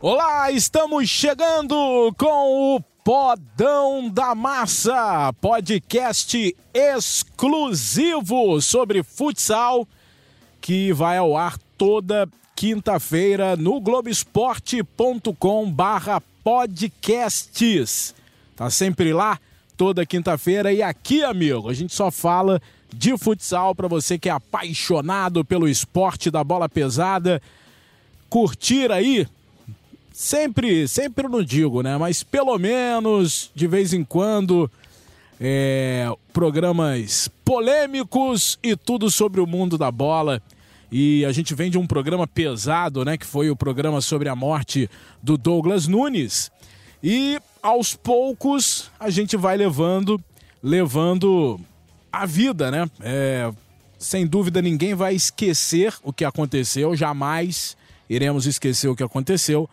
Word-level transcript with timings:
Olá, 0.00 0.52
estamos 0.52 1.10
chegando 1.10 1.74
com 2.16 2.76
o 2.76 2.80
Podão 3.02 4.08
da 4.08 4.32
Massa, 4.32 5.32
podcast 5.40 6.54
exclusivo 6.72 8.60
sobre 8.60 9.02
futsal 9.02 9.88
que 10.60 10.92
vai 10.92 11.18
ao 11.18 11.36
ar 11.36 11.58
toda 11.76 12.28
quinta-feira 12.54 13.56
no 13.56 13.80
globesport.com 13.80 15.68
barra 15.68 16.22
podcasts. 16.44 18.14
Tá 18.54 18.70
sempre 18.70 19.12
lá 19.12 19.36
toda 19.76 20.06
quinta-feira 20.06 20.72
e 20.72 20.80
aqui, 20.80 21.24
amigo, 21.24 21.68
a 21.68 21.74
gente 21.74 21.92
só 21.92 22.08
fala 22.12 22.62
de 22.94 23.18
futsal 23.18 23.74
para 23.74 23.88
você 23.88 24.16
que 24.16 24.28
é 24.28 24.32
apaixonado 24.32 25.44
pelo 25.44 25.68
esporte 25.68 26.30
da 26.30 26.44
bola 26.44 26.68
pesada. 26.68 27.42
Curtir 28.30 28.92
aí 28.92 29.26
sempre, 30.18 30.88
sempre 30.88 31.28
não 31.28 31.44
digo, 31.44 31.80
né? 31.80 31.96
Mas 31.96 32.24
pelo 32.24 32.58
menos 32.58 33.52
de 33.54 33.68
vez 33.68 33.92
em 33.94 34.02
quando 34.02 34.68
é, 35.40 36.12
programas 36.32 37.30
polêmicos 37.44 38.58
e 38.60 38.74
tudo 38.74 39.12
sobre 39.12 39.40
o 39.40 39.46
mundo 39.46 39.78
da 39.78 39.92
bola. 39.92 40.42
E 40.90 41.24
a 41.24 41.30
gente 41.30 41.54
vem 41.54 41.70
de 41.70 41.78
um 41.78 41.86
programa 41.86 42.26
pesado, 42.26 43.04
né? 43.04 43.16
Que 43.16 43.24
foi 43.24 43.48
o 43.48 43.54
programa 43.54 44.00
sobre 44.00 44.28
a 44.28 44.34
morte 44.34 44.90
do 45.22 45.38
Douglas 45.38 45.86
Nunes. 45.86 46.50
E 47.00 47.38
aos 47.62 47.94
poucos 47.94 48.90
a 48.98 49.10
gente 49.10 49.36
vai 49.36 49.56
levando, 49.56 50.20
levando 50.60 51.60
a 52.12 52.26
vida, 52.26 52.72
né? 52.72 52.90
É, 53.00 53.52
sem 53.96 54.26
dúvida 54.26 54.60
ninguém 54.60 54.96
vai 54.96 55.14
esquecer 55.14 55.94
o 56.02 56.12
que 56.12 56.24
aconteceu, 56.24 56.96
jamais 56.96 57.76
iremos 58.10 58.46
esquecer 58.46 58.88
o 58.88 58.96
que 58.96 59.02
aconteceu 59.04 59.70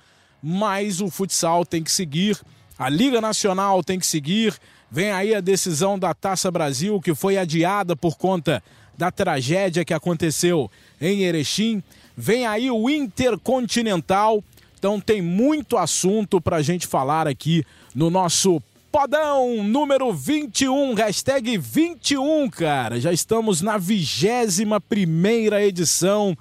mas 0.48 1.02
o 1.02 1.10
futsal 1.10 1.66
tem 1.66 1.82
que 1.82 1.92
seguir, 1.92 2.40
a 2.78 2.88
Liga 2.88 3.20
Nacional 3.20 3.84
tem 3.84 3.98
que 3.98 4.06
seguir. 4.06 4.54
Vem 4.92 5.12
aí 5.12 5.34
a 5.34 5.42
decisão 5.42 5.98
da 5.98 6.14
Taça 6.14 6.52
Brasil, 6.52 7.02
que 7.02 7.16
foi 7.16 7.36
adiada 7.36 7.96
por 7.96 8.16
conta 8.16 8.62
da 8.96 9.10
tragédia 9.10 9.84
que 9.84 9.94
aconteceu 9.94 10.70
em 11.02 11.24
Erechim. 11.24 11.82
Vem 12.16 12.46
aí 12.46 12.70
o 12.70 12.88
Intercontinental. 12.88 14.44
Então 14.78 15.00
tem 15.00 15.20
muito 15.20 15.78
assunto 15.78 16.40
para 16.40 16.58
a 16.58 16.62
gente 16.62 16.86
falar 16.86 17.28
aqui 17.28 17.66
no 17.96 18.12
nosso 18.12 18.62
Podão 18.92 19.64
número 19.64 20.14
21, 20.14 20.94
hashtag 20.94 21.58
21, 21.58 22.48
cara. 22.52 23.02
Já 23.02 23.12
estamos 23.12 23.64
na 23.64 23.80
vigésima 23.80 24.80
primeira 24.80 25.66
edição 25.66 26.38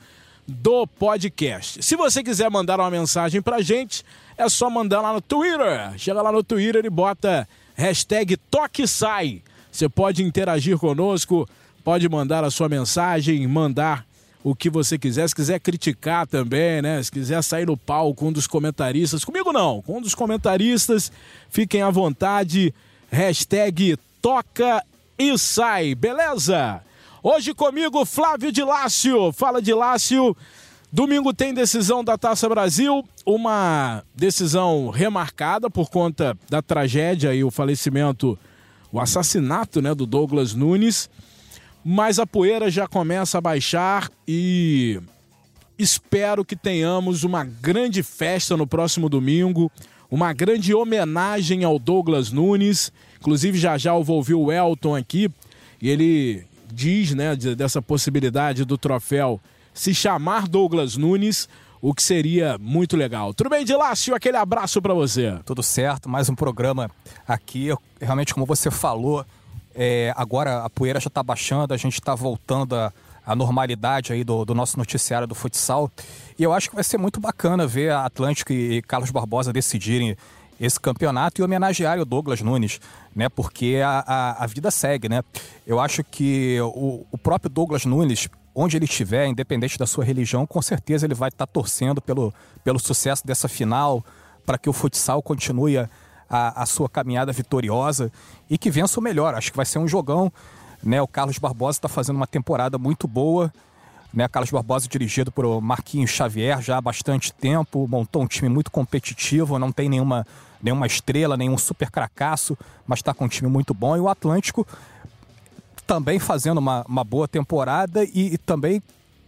do 0.47 0.87
podcast. 0.87 1.83
Se 1.83 1.97
você 1.97 2.23
quiser 2.23 2.51
mandar 2.51 2.79
uma 2.79 2.91
mensagem 2.91 3.41
pra 3.41 3.63
gente, 3.63 4.05
é 4.37 4.49
só 4.49 4.69
mandar 4.69 5.01
lá 5.01 5.13
no 5.13 5.21
Twitter. 5.21 5.99
Chega 5.99 6.21
lá 6.23 6.31
no 6.31 6.43
Twitter 6.43 6.85
e 6.85 6.91
bota 6.91 7.49
hashtag 7.75 8.37
Toque 8.37 8.87
Sai. 8.87 9.43
Você 9.71 9.89
pode 9.89 10.23
interagir 10.23 10.79
conosco, 10.79 11.49
pode 11.83 12.09
mandar 12.09 12.45
a 12.45 12.51
sua 12.51 12.69
mensagem, 12.69 13.47
mandar 13.47 14.07
o 14.43 14.55
que 14.55 14.69
você 14.69 14.99
quiser. 14.99 15.27
Se 15.29 15.35
quiser 15.35 15.59
criticar 15.59 16.27
também, 16.27 16.83
né? 16.83 17.03
Se 17.03 17.11
quiser 17.11 17.43
sair 17.43 17.67
no 17.67 17.77
palco 17.77 18.21
com 18.21 18.29
um 18.29 18.33
dos 18.33 18.47
comentaristas, 18.47 19.25
comigo 19.25 19.53
não, 19.53 19.81
com 19.83 19.99
um 19.99 20.01
dos 20.01 20.15
comentaristas, 20.15 21.11
fiquem 21.49 21.83
à 21.83 21.91
vontade. 21.91 22.73
Hashtag 23.11 23.97
Toca 24.21 24.85
e 25.19 25.37
Sai, 25.39 25.95
beleza? 25.95 26.83
Hoje 27.27 27.55
comigo, 27.55 28.05
Flávio 28.05 28.53
de 28.53 28.63
Lácio. 28.63 29.33
Fala 29.33 29.63
de 29.63 29.73
Lácio. 29.73 30.37
Domingo 30.93 31.33
tem 31.33 31.55
decisão 31.55 32.05
da 32.05 32.19
Taça 32.19 32.47
Brasil, 32.51 33.03
uma 33.25 34.05
decisão 34.15 34.91
remarcada 34.91 35.71
por 35.71 35.89
conta 35.89 36.37
da 36.51 36.61
tragédia 36.61 37.35
e 37.35 37.43
o 37.43 37.51
falecimento, 37.51 38.39
o 38.93 39.01
assassinato 39.01 39.81
né, 39.81 39.95
do 39.95 40.05
Douglas 40.05 40.53
Nunes. 40.53 41.09
Mas 41.83 42.19
a 42.19 42.27
poeira 42.27 42.71
já 42.71 42.87
começa 42.87 43.39
a 43.39 43.41
baixar 43.41 44.11
e 44.29 45.01
espero 45.79 46.45
que 46.45 46.55
tenhamos 46.55 47.25
uma 47.25 47.43
grande 47.43 48.03
festa 48.03 48.55
no 48.55 48.67
próximo 48.67 49.09
domingo, 49.09 49.73
uma 50.11 50.35
grande 50.35 50.75
homenagem 50.75 51.65
ao 51.65 51.79
Douglas 51.79 52.31
Nunes. 52.31 52.93
Inclusive, 53.19 53.57
já 53.57 53.79
já 53.79 53.95
eu 53.95 54.05
vou 54.05 54.17
ouvir 54.17 54.35
o 54.35 54.53
Elton 54.53 54.95
aqui 54.95 55.31
e 55.81 55.89
ele 55.89 56.47
diz, 56.73 57.15
né, 57.15 57.35
dessa 57.37 57.81
possibilidade 57.81 58.65
do 58.65 58.79
troféu 58.79 59.41
se 59.73 59.93
chamar 59.93 60.47
Douglas 60.47 60.97
Nunes, 60.97 61.49
o 61.83 61.93
que 61.93 62.03
seria 62.03 62.57
muito 62.59 62.97
legal. 62.97 63.35
Tudo 63.35 63.51
bem, 63.51 63.65
Dilácio? 63.65 64.15
Aquele 64.15 64.37
abraço 64.37 64.81
para 64.81 64.95
você. 64.95 65.39
Tudo 65.45 65.63
certo, 65.63 66.09
mais 66.09 66.31
um 66.31 66.35
programa 66.35 66.91
aqui. 67.27 67.69
Realmente, 68.01 68.33
como 68.33 68.47
você 68.47 68.71
falou, 68.71 69.27
é, 69.75 70.15
agora 70.17 70.65
a 70.65 70.71
poeira 70.71 71.01
já 71.01 71.09
está 71.09 71.23
baixando, 71.23 71.75
a 71.75 71.77
gente 71.77 71.95
está 71.95 72.15
voltando 72.15 72.75
à 73.27 73.35
normalidade 73.35 74.13
aí 74.13 74.23
do, 74.23 74.45
do, 74.45 74.55
nosso 74.55 74.79
noticiário 74.79 75.27
do 75.27 75.35
futsal. 75.35 75.91
E 76.39 76.43
eu 76.43 76.53
acho 76.53 76.71
que 76.71 76.75
vai 76.75 76.85
ser 76.85 76.97
muito 76.97 77.21
bacana 77.21 77.67
ver 77.67 77.91
a 77.91 78.07
Atlântico 78.07 78.53
e 78.53 78.81
Carlos 78.83 79.11
Barbosa 79.11 79.53
decidirem 79.53 80.17
esse 80.65 80.81
campeonato 80.81 81.41
e 81.41 81.45
homenagear 81.45 81.99
o 81.99 82.05
Douglas 82.05 82.41
Nunes, 82.41 82.81
né? 83.15 83.29
Porque 83.29 83.81
a, 83.85 84.05
a, 84.07 84.45
a 84.45 84.47
vida 84.47 84.71
segue, 84.71 85.09
né? 85.09 85.23
Eu 85.67 85.81
acho 85.81 86.03
que 86.03 86.59
o, 86.61 87.07
o, 87.11 87.19
próprio 87.19 87.51
Douglas 87.51 87.85
Nunes, 87.85 88.29
onde 88.55 88.77
ele 88.77 88.85
estiver, 88.85 89.27
independente 89.27 89.79
da 89.79 89.87
sua 89.87 90.05
religião, 90.05 90.47
com 90.47 90.61
certeza 90.63 91.07
ele 91.07 91.15
vai 91.15 91.29
estar 91.29 91.47
torcendo 91.47 92.01
pelo, 92.01 92.33
pelo 92.63 92.79
sucesso 92.79 93.27
dessa 93.27 93.49
final, 93.49 94.05
para 94.45 94.59
que 94.59 94.69
o 94.69 94.73
futsal 94.73 95.23
continue 95.23 95.79
a, 95.79 95.89
a, 96.63 96.67
sua 96.67 96.89
caminhada 96.89 97.33
vitoriosa 97.33 98.11
e 98.49 98.59
que 98.59 98.71
vença 98.71 98.99
o 98.99 99.03
melhor. 99.03 99.35
Acho 99.35 99.51
que 99.51 99.57
vai 99.57 99.67
ser 99.67 99.79
um 99.79 99.89
jogão. 99.89 100.33
Né? 100.83 101.01
O 101.01 101.09
Carlos 101.09 101.39
Barbosa 101.39 101.79
está 101.79 101.89
fazendo 101.89 102.17
uma 102.17 102.27
temporada 102.27 102.79
muito 102.79 103.07
boa. 103.07 103.53
Né, 104.13 104.29
Carlos 104.29 104.51
Barbosa 104.51 104.87
dirigido 104.87 105.33
por 105.33 105.61
Marquinhos 105.61 106.11
Xavier 106.11 106.63
já 106.63 106.77
há 106.77 106.81
bastante 106.81 107.33
tempo, 107.33 107.89
montou 107.89 108.23
um 108.23 108.29
time 108.29 108.49
muito 108.49 108.71
competitivo, 108.71 109.59
não 109.59 109.73
tem 109.73 109.89
nenhuma, 109.89 110.25
nenhuma 110.65 110.87
estrela, 110.87 111.37
nenhum 111.37 111.59
super 111.59 111.91
cracaço, 111.91 112.57
mas 112.87 113.01
está 113.01 113.13
com 113.13 113.27
um 113.27 113.29
time 113.29 113.51
muito 113.51 113.75
bom. 113.75 113.97
E 113.97 114.01
o 114.01 114.09
Atlântico 114.09 114.67
também 115.87 116.19
fazendo 116.19 116.59
uma, 116.59 116.83
uma 116.89 117.05
boa 117.05 117.29
temporada 117.29 118.03
e, 118.03 118.35
e 118.35 118.39
também 118.39 118.83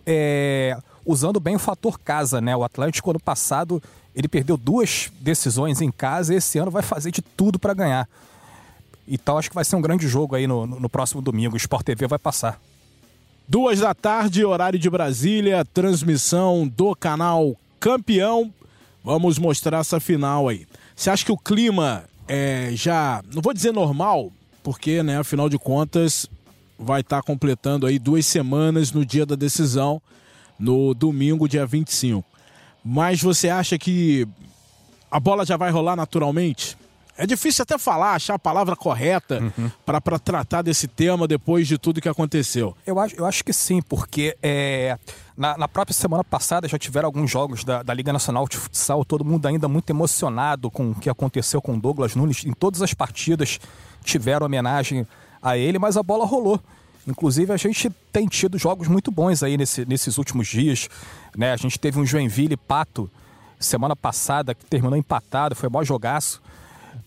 é, 0.06 0.76
usando 1.04 1.38
bem 1.38 1.56
o 1.56 1.58
fator 1.58 2.00
casa. 2.00 2.40
Né? 2.40 2.56
O 2.56 2.64
Atlântico, 2.64 3.10
ano 3.10 3.20
passado, 3.20 3.82
ele 4.14 4.26
perdeu 4.26 4.56
duas 4.56 5.12
decisões 5.20 5.82
em 5.82 5.92
casa 5.92 6.32
e 6.32 6.38
esse 6.38 6.58
ano 6.58 6.70
vai 6.70 6.82
fazer 6.82 7.10
de 7.10 7.20
tudo 7.20 7.58
para 7.58 7.74
ganhar. 7.74 8.08
Então 9.06 9.36
acho 9.38 9.50
que 9.50 9.54
vai 9.54 9.64
ser 9.64 9.76
um 9.76 9.82
grande 9.82 10.08
jogo 10.08 10.34
aí 10.34 10.46
no, 10.46 10.66
no 10.66 10.88
próximo 10.88 11.20
domingo. 11.20 11.54
O 11.54 11.58
Sport 11.58 11.84
TV 11.84 12.06
vai 12.06 12.18
passar. 12.18 12.58
Duas 13.46 13.78
da 13.78 13.94
tarde, 13.94 14.44
horário 14.44 14.78
de 14.78 14.90
Brasília, 14.90 15.64
transmissão 15.64 16.66
do 16.66 16.96
canal 16.96 17.54
Campeão. 17.78 18.52
Vamos 19.04 19.38
mostrar 19.38 19.78
essa 19.78 20.00
final 20.00 20.48
aí. 20.48 20.66
Você 20.96 21.10
acha 21.10 21.26
que 21.26 21.30
o 21.30 21.36
clima 21.36 22.04
é 22.26 22.70
já, 22.72 23.22
não 23.32 23.42
vou 23.42 23.52
dizer 23.52 23.70
normal, 23.70 24.32
porque, 24.62 25.02
né, 25.02 25.18
afinal 25.18 25.46
de 25.46 25.58
contas, 25.58 26.26
vai 26.78 27.02
estar 27.02 27.18
tá 27.18 27.22
completando 27.22 27.86
aí 27.86 27.98
duas 27.98 28.24
semanas 28.24 28.92
no 28.92 29.04
dia 29.04 29.26
da 29.26 29.36
decisão, 29.36 30.00
no 30.58 30.94
domingo, 30.94 31.46
dia 31.46 31.66
25. 31.66 32.24
Mas 32.82 33.20
você 33.20 33.50
acha 33.50 33.78
que 33.78 34.26
a 35.10 35.20
bola 35.20 35.44
já 35.44 35.58
vai 35.58 35.70
rolar 35.70 35.96
naturalmente? 35.96 36.78
É 37.18 37.26
difícil 37.26 37.62
até 37.62 37.78
falar, 37.78 38.14
achar 38.14 38.34
a 38.34 38.38
palavra 38.38 38.76
correta 38.76 39.40
uhum. 39.40 39.70
para 39.84 40.18
tratar 40.18 40.62
desse 40.62 40.86
tema 40.86 41.26
depois 41.26 41.66
de 41.66 41.78
tudo 41.78 42.00
que 42.00 42.08
aconteceu. 42.08 42.76
Eu 42.86 42.98
acho, 43.00 43.16
eu 43.16 43.24
acho 43.24 43.44
que 43.44 43.52
sim, 43.52 43.80
porque 43.80 44.36
é, 44.42 44.98
na, 45.36 45.56
na, 45.56 45.68
própria 45.68 45.94
semana 45.94 46.22
passada 46.22 46.68
já 46.68 46.78
tiveram 46.78 47.06
alguns 47.06 47.30
jogos 47.30 47.64
da, 47.64 47.82
da, 47.82 47.94
Liga 47.94 48.12
Nacional 48.12 48.46
de 48.46 48.56
Futsal, 48.56 49.04
todo 49.04 49.24
mundo 49.24 49.46
ainda 49.46 49.66
muito 49.66 49.88
emocionado 49.88 50.70
com 50.70 50.90
o 50.90 50.94
que 50.94 51.08
aconteceu 51.08 51.62
com 51.62 51.78
Douglas 51.78 52.14
Nunes. 52.14 52.44
Em 52.44 52.52
todas 52.52 52.82
as 52.82 52.92
partidas 52.92 53.58
tiveram 54.04 54.46
homenagem 54.46 55.06
a 55.42 55.56
ele, 55.56 55.78
mas 55.78 55.96
a 55.96 56.02
bola 56.02 56.26
rolou. 56.26 56.60
Inclusive, 57.06 57.52
a 57.52 57.56
gente 57.56 57.88
tem 58.12 58.26
tido 58.26 58.58
jogos 58.58 58.88
muito 58.88 59.10
bons 59.10 59.42
aí 59.42 59.56
nesse, 59.56 59.86
nesses 59.86 60.18
últimos 60.18 60.48
dias. 60.48 60.88
Né? 61.36 61.52
A 61.52 61.56
gente 61.56 61.78
teve 61.78 62.00
um 62.00 62.04
Joinville 62.04 62.56
Pato 62.56 63.10
semana 63.58 63.96
passada 63.96 64.54
que 64.54 64.64
terminou 64.66 64.98
empatado, 64.98 65.54
foi 65.54 65.68
maior 65.68 65.84
jogaço. 65.84 66.42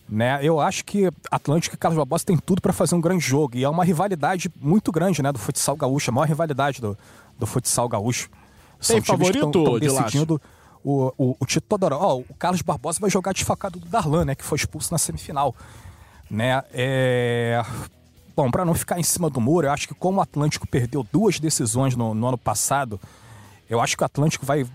Né? 0.08 0.38
Eu 0.42 0.60
acho 0.60 0.84
que 0.84 1.10
Atlântico 1.30 1.76
e 1.76 1.78
Carlos 1.78 1.96
Barbosa 1.96 2.24
tem 2.24 2.36
tudo 2.36 2.60
para 2.60 2.72
fazer 2.72 2.94
um 2.94 3.00
grande 3.00 3.24
jogo. 3.24 3.56
E 3.56 3.64
é 3.64 3.68
uma 3.68 3.84
rivalidade 3.84 4.50
muito 4.60 4.90
grande 4.90 5.22
né, 5.22 5.32
do 5.32 5.38
futsal 5.38 5.76
gaúcho, 5.76 6.10
a 6.10 6.14
maior 6.14 6.26
rivalidade 6.26 6.80
do, 6.80 6.96
do 7.38 7.46
futsal 7.46 7.88
gaúcho. 7.88 8.28
São 8.80 8.96
tem 8.96 9.04
favorito, 9.04 9.46
estão 9.46 9.78
decidindo 9.78 10.40
o, 10.82 11.12
o, 11.16 11.36
o 11.38 11.46
título 11.46 11.78
Oh, 12.00 12.24
o 12.28 12.34
Carlos 12.38 12.62
Barbosa 12.62 12.98
vai 13.00 13.10
jogar 13.10 13.32
desfacado 13.32 13.78
do 13.78 13.86
Darlan, 13.86 14.24
né? 14.24 14.34
Que 14.34 14.44
foi 14.44 14.56
expulso 14.56 14.92
na 14.92 14.98
semifinal. 14.98 15.54
Né? 16.30 16.62
É... 16.72 17.62
Bom, 18.34 18.50
para 18.50 18.64
não 18.64 18.74
ficar 18.74 18.98
em 18.98 19.02
cima 19.02 19.28
do 19.28 19.40
muro, 19.40 19.66
eu 19.66 19.72
acho 19.72 19.86
que 19.86 19.94
como 19.94 20.18
o 20.18 20.22
Atlântico 20.22 20.66
perdeu 20.66 21.06
duas 21.12 21.38
decisões 21.38 21.94
no, 21.94 22.14
no 22.14 22.28
ano 22.28 22.38
passado, 22.38 22.98
eu 23.68 23.80
acho 23.80 23.96
que 23.96 24.02
o 24.02 24.06
Atlântico 24.06 24.46
vai 24.46 24.66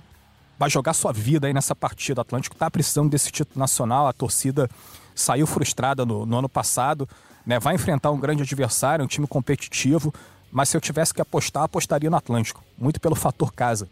vai 0.57 0.69
jogar 0.69 0.93
sua 0.93 1.11
vida 1.11 1.47
aí 1.47 1.53
nessa 1.53 1.75
partida. 1.75 2.19
O 2.19 2.23
Atlântico 2.23 2.55
está 2.55 2.69
precisando 2.71 3.09
desse 3.09 3.31
título 3.31 3.59
nacional, 3.59 4.07
a 4.07 4.13
torcida 4.13 4.69
saiu 5.15 5.47
frustrada 5.47 6.05
no, 6.05 6.25
no 6.25 6.37
ano 6.37 6.49
passado, 6.49 7.07
né? 7.45 7.59
vai 7.59 7.75
enfrentar 7.75 8.11
um 8.11 8.19
grande 8.19 8.43
adversário, 8.43 9.03
um 9.03 9.07
time 9.07 9.25
competitivo, 9.25 10.13
mas 10.51 10.69
se 10.69 10.77
eu 10.77 10.81
tivesse 10.81 11.13
que 11.13 11.21
apostar, 11.21 11.63
apostaria 11.63 12.09
no 12.09 12.17
Atlântico, 12.17 12.63
muito 12.77 12.99
pelo 12.99 13.15
fator 13.15 13.53
casa. 13.53 13.87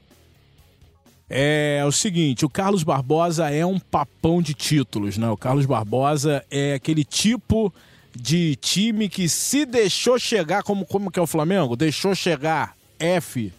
É, 1.30 1.78
é 1.81 1.86
o 1.86 1.92
seguinte, 1.92 2.46
o 2.46 2.50
Carlos 2.50 2.84
Barbosa 2.84 3.50
é 3.50 3.66
um 3.66 3.80
papão 3.80 4.42
de 4.42 4.54
títulos, 4.54 5.18
né? 5.18 5.30
O 5.30 5.38
Carlos 5.38 5.66
Barbosa 5.66 6.46
é 6.52 6.74
aquele 6.75 7.04
tipo 7.04 7.74
de 8.16 8.56
time 8.58 9.10
que 9.10 9.28
se 9.28 9.66
deixou 9.66 10.20
chegar, 10.20 10.62
como, 10.64 10.86
como 10.86 11.10
que 11.10 11.20
é 11.20 11.22
o 11.22 11.28
Flamengo? 11.28 11.75
Deixou 11.75 12.14
chegar 12.14 12.75
F. 13.00 13.52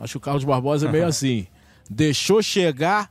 Acho 0.00 0.12
que 0.12 0.16
o 0.16 0.20
Carlos 0.20 0.44
Barbosa 0.44 0.88
é 0.88 0.92
meio 0.92 1.06
assim. 1.06 1.46
Deixou 1.90 2.42
chegar 2.42 3.10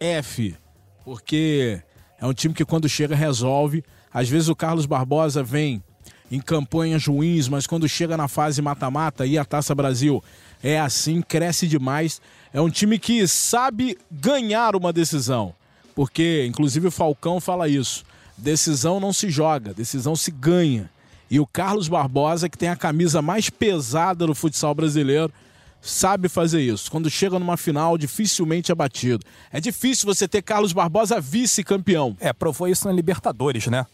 F. 0.00 0.56
Porque 1.04 1.82
é 2.22 2.26
um 2.26 2.32
time 2.32 2.54
que 2.54 2.64
quando 2.64 2.88
chega 2.88 3.16
resolve. 3.16 3.84
Às 4.14 4.28
vezes 4.28 4.48
o 4.48 4.54
Carlos 4.54 4.86
Barbosa 4.86 5.42
vem 5.42 5.82
em 6.30 6.40
campanhas 6.40 7.04
ruins, 7.04 7.48
mas 7.48 7.66
quando 7.66 7.88
chega 7.88 8.16
na 8.16 8.28
fase 8.28 8.62
mata-mata 8.62 9.26
e 9.26 9.36
a 9.36 9.44
Taça 9.44 9.74
Brasil 9.74 10.22
é 10.62 10.78
assim, 10.78 11.20
cresce 11.20 11.66
demais. 11.66 12.22
É 12.54 12.60
um 12.60 12.70
time 12.70 12.96
que 12.96 13.26
sabe 13.26 13.98
ganhar 14.08 14.76
uma 14.76 14.92
decisão. 14.92 15.52
Porque, 15.96 16.46
inclusive, 16.46 16.86
o 16.86 16.92
Falcão 16.92 17.40
fala 17.40 17.68
isso. 17.68 18.04
Decisão 18.38 19.00
não 19.00 19.12
se 19.12 19.28
joga, 19.28 19.74
decisão 19.74 20.14
se 20.14 20.30
ganha. 20.30 20.88
E 21.28 21.40
o 21.40 21.46
Carlos 21.46 21.88
Barbosa, 21.88 22.48
que 22.48 22.56
tem 22.56 22.68
a 22.68 22.76
camisa 22.76 23.20
mais 23.20 23.50
pesada 23.50 24.28
do 24.28 24.34
futsal 24.34 24.74
brasileiro, 24.76 25.32
sabe 25.82 26.28
fazer 26.28 26.62
isso. 26.62 26.90
Quando 26.90 27.10
chega 27.10 27.38
numa 27.38 27.56
final, 27.56 27.98
dificilmente 27.98 28.70
é 28.70 28.74
batido. 28.74 29.24
É 29.50 29.60
difícil 29.60 30.06
você 30.06 30.28
ter 30.28 30.40
Carlos 30.40 30.72
Barbosa 30.72 31.20
vice-campeão. 31.20 32.16
É, 32.20 32.32
provou 32.32 32.68
isso 32.68 32.86
na 32.86 32.94
Libertadores, 32.94 33.66
né? 33.66 33.84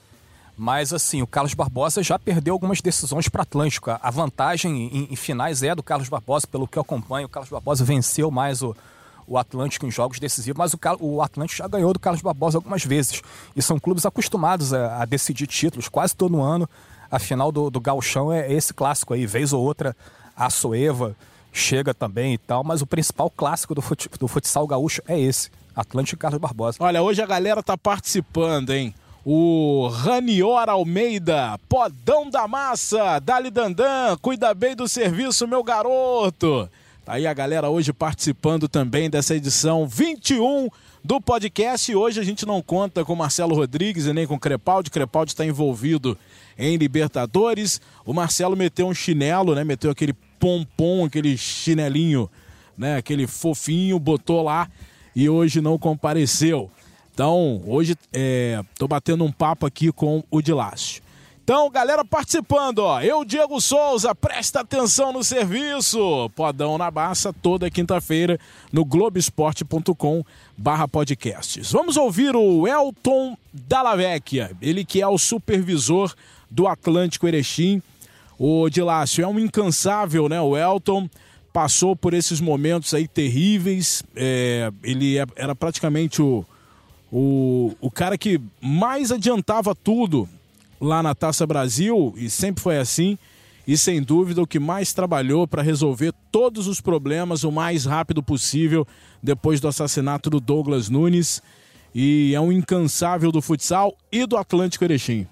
Mas 0.56 0.92
assim, 0.92 1.22
o 1.22 1.26
Carlos 1.26 1.54
Barbosa 1.54 2.02
já 2.02 2.18
perdeu 2.18 2.52
algumas 2.52 2.80
decisões 2.80 3.28
para 3.28 3.42
Atlântico. 3.42 3.90
A 3.90 4.10
vantagem 4.10 4.90
em, 4.92 5.08
em, 5.12 5.16
finais 5.16 5.62
é 5.62 5.74
do 5.74 5.82
Carlos 5.84 6.08
Barbosa, 6.08 6.46
pelo 6.46 6.66
que 6.66 6.76
eu 6.76 6.82
acompanho. 6.82 7.26
O 7.26 7.30
Carlos 7.30 7.48
Barbosa 7.48 7.84
venceu 7.84 8.28
mais 8.28 8.60
o, 8.60 8.76
o 9.26 9.38
Atlântico 9.38 9.86
em 9.86 9.90
jogos 9.90 10.18
decisivos, 10.18 10.58
mas 10.58 10.74
o, 10.74 10.78
o 10.98 11.22
Atlântico 11.22 11.58
já 11.58 11.68
ganhou 11.68 11.92
do 11.92 12.00
Carlos 12.00 12.20
Barbosa 12.20 12.58
algumas 12.58 12.84
vezes. 12.84 13.22
E 13.54 13.62
são 13.62 13.78
clubes 13.78 14.04
acostumados 14.04 14.74
a, 14.74 15.00
a 15.00 15.04
decidir 15.04 15.46
títulos 15.46 15.88
quase 15.88 16.14
todo 16.14 16.42
ano. 16.42 16.68
A 17.08 17.20
final 17.20 17.52
do, 17.52 17.70
do 17.70 17.80
Galchão 17.80 18.32
é 18.32 18.52
esse 18.52 18.74
clássico 18.74 19.14
aí, 19.14 19.24
vez 19.24 19.52
ou 19.52 19.62
outra, 19.62 19.96
a 20.36 20.50
Soeva 20.50 21.16
chega 21.58 21.92
também 21.92 22.34
e 22.34 22.38
tal, 22.38 22.64
mas 22.64 22.80
o 22.80 22.86
principal 22.86 23.30
clássico 23.30 23.74
do, 23.74 23.82
fut, 23.82 24.08
do 24.18 24.28
futsal 24.28 24.66
gaúcho 24.66 25.02
é 25.06 25.18
esse, 25.18 25.50
Atlântico 25.74 26.20
Carlos 26.20 26.40
Barbosa. 26.40 26.78
Olha, 26.80 27.02
hoje 27.02 27.20
a 27.22 27.26
galera 27.26 27.62
tá 27.62 27.76
participando, 27.76 28.70
hein? 28.70 28.94
O 29.24 29.88
Ranior 29.88 30.68
Almeida, 30.68 31.58
Podão 31.68 32.30
da 32.30 32.48
Massa, 32.48 33.18
Dali 33.18 33.50
Dandan, 33.50 34.16
cuida 34.22 34.54
bem 34.54 34.74
do 34.74 34.88
serviço, 34.88 35.46
meu 35.46 35.62
garoto. 35.62 36.68
Tá 37.04 37.14
aí 37.14 37.26
a 37.26 37.34
galera 37.34 37.68
hoje 37.68 37.92
participando 37.92 38.68
também 38.68 39.10
dessa 39.10 39.34
edição 39.34 39.86
21 39.86 40.68
do 41.02 41.20
podcast. 41.20 41.90
E 41.90 41.96
hoje 41.96 42.20
a 42.20 42.22
gente 42.22 42.44
não 42.44 42.60
conta 42.60 43.04
com 43.04 43.14
Marcelo 43.14 43.54
Rodrigues 43.54 44.04
e 44.04 44.12
nem 44.12 44.26
com 44.26 44.38
Crepaldi. 44.38 44.90
Crepaldi 44.90 45.32
está 45.32 45.44
envolvido 45.44 46.18
em 46.58 46.76
Libertadores. 46.76 47.80
O 48.04 48.12
Marcelo 48.12 48.56
meteu 48.56 48.86
um 48.86 48.94
chinelo, 48.94 49.54
né? 49.54 49.64
Meteu 49.64 49.90
aquele 49.90 50.14
pompom, 50.38 51.04
aquele 51.04 51.36
chinelinho, 51.36 52.30
né? 52.76 52.96
Aquele 52.96 53.26
fofinho, 53.26 53.98
botou 53.98 54.42
lá 54.42 54.68
e 55.14 55.28
hoje 55.28 55.60
não 55.60 55.78
compareceu. 55.78 56.70
Então, 57.12 57.62
hoje 57.66 57.92
estou 57.92 58.86
é, 58.86 58.88
batendo 58.88 59.24
um 59.24 59.32
papo 59.32 59.66
aqui 59.66 59.90
com 59.90 60.22
o 60.30 60.40
Dilácio. 60.40 61.02
Então, 61.48 61.70
galera 61.70 62.04
participando, 62.04 62.80
ó. 62.80 63.00
Eu, 63.00 63.24
Diego 63.24 63.58
Souza, 63.58 64.14
presta 64.14 64.60
atenção 64.60 65.14
no 65.14 65.24
serviço. 65.24 66.30
Podão 66.36 66.76
na 66.76 66.90
Baça, 66.90 67.32
toda 67.32 67.70
quinta-feira, 67.70 68.38
no 68.70 68.84
globesport.com 68.84 70.22
barra 70.56 70.86
podcasts. 70.86 71.72
Vamos 71.72 71.96
ouvir 71.96 72.36
o 72.36 72.68
Elton 72.68 73.34
Dallavecchia, 73.50 74.50
ele 74.60 74.84
que 74.84 75.00
é 75.00 75.08
o 75.08 75.16
supervisor 75.16 76.14
do 76.50 76.68
Atlântico 76.68 77.26
Erechim. 77.26 77.82
O 78.38 78.68
Dilácio 78.70 79.24
é 79.24 79.26
um 79.26 79.38
incansável, 79.38 80.28
né? 80.28 80.40
O 80.40 80.56
Elton 80.56 81.08
passou 81.52 81.96
por 81.96 82.14
esses 82.14 82.40
momentos 82.40 82.94
aí 82.94 83.08
terríveis. 83.08 84.02
É, 84.14 84.70
ele 84.82 85.18
é, 85.18 85.26
era 85.36 85.54
praticamente 85.54 86.22
o 86.22 86.44
o, 87.10 87.74
o 87.80 87.90
cara 87.90 88.18
que 88.18 88.40
mais 88.60 89.10
adiantava 89.10 89.74
tudo 89.74 90.28
lá 90.80 91.02
na 91.02 91.14
Taça 91.14 91.46
Brasil, 91.46 92.14
e 92.16 92.30
sempre 92.30 92.62
foi 92.62 92.78
assim, 92.78 93.18
e 93.66 93.76
sem 93.76 94.02
dúvida 94.02 94.42
o 94.42 94.46
que 94.46 94.58
mais 94.58 94.92
trabalhou 94.92 95.46
para 95.46 95.62
resolver 95.62 96.12
todos 96.30 96.66
os 96.66 96.80
problemas 96.80 97.44
o 97.44 97.50
mais 97.50 97.84
rápido 97.84 98.22
possível 98.22 98.86
depois 99.22 99.60
do 99.60 99.68
assassinato 99.68 100.30
do 100.30 100.40
Douglas 100.40 100.88
Nunes. 100.88 101.42
E 101.94 102.32
é 102.34 102.40
um 102.40 102.52
incansável 102.52 103.32
do 103.32 103.42
futsal 103.42 103.96
e 104.12 104.24
do 104.26 104.36
Atlântico 104.36 104.84
Erechim. 104.84 105.26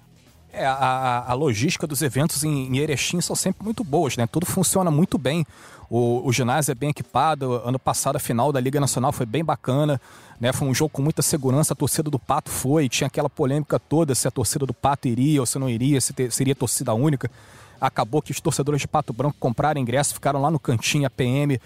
É, 0.57 0.65
a, 0.65 1.25
a, 1.27 1.33
logística 1.33 1.85
dos 1.85 2.01
eventos 2.01 2.43
em, 2.43 2.67
em 2.67 2.77
Erechim 2.79 3.21
são 3.21 3.35
sempre 3.35 3.63
muito 3.63 3.83
boas, 3.83 4.17
né? 4.17 4.25
Tudo 4.25 4.45
funciona 4.45 4.89
muito 4.89 5.17
bem. 5.17 5.45
O, 5.89 6.27
o 6.27 6.33
ginásio 6.33 6.71
é 6.71 6.75
bem 6.75 6.89
equipado. 6.89 7.61
Ano 7.65 7.77
passado 7.77 8.15
a 8.15 8.19
final 8.19 8.51
da 8.51 8.59
Liga 8.59 8.79
Nacional 8.79 9.11
foi 9.11 9.25
bem 9.25 9.43
bacana. 9.43 10.01
Né? 10.39 10.51
Foi 10.51 10.67
um 10.67 10.73
jogo 10.73 10.89
com 10.89 11.01
muita 11.01 11.21
segurança. 11.21 11.73
A 11.73 11.75
torcida 11.75 12.09
do 12.09 12.19
Pato 12.19 12.49
foi. 12.49 12.89
Tinha 12.89 13.07
aquela 13.07 13.29
polêmica 13.29 13.79
toda 13.79 14.15
se 14.15 14.27
a 14.27 14.31
torcida 14.31 14.65
do 14.65 14.73
Pato 14.73 15.07
iria 15.07 15.39
ou 15.39 15.45
se 15.45 15.59
não 15.59 15.69
iria, 15.69 16.01
se 16.01 16.13
ter, 16.13 16.31
seria 16.31 16.55
torcida 16.55 16.93
única. 16.93 17.29
Acabou 17.79 18.21
que 18.21 18.31
os 18.31 18.41
torcedores 18.41 18.81
de 18.81 18.87
Pato 18.87 19.13
Branco 19.13 19.37
compraram 19.39 19.79
ingresso, 19.79 20.13
ficaram 20.13 20.41
lá 20.41 20.49
no 20.49 20.59
cantinho, 20.59 21.05
a 21.05 21.09
PM 21.09 21.59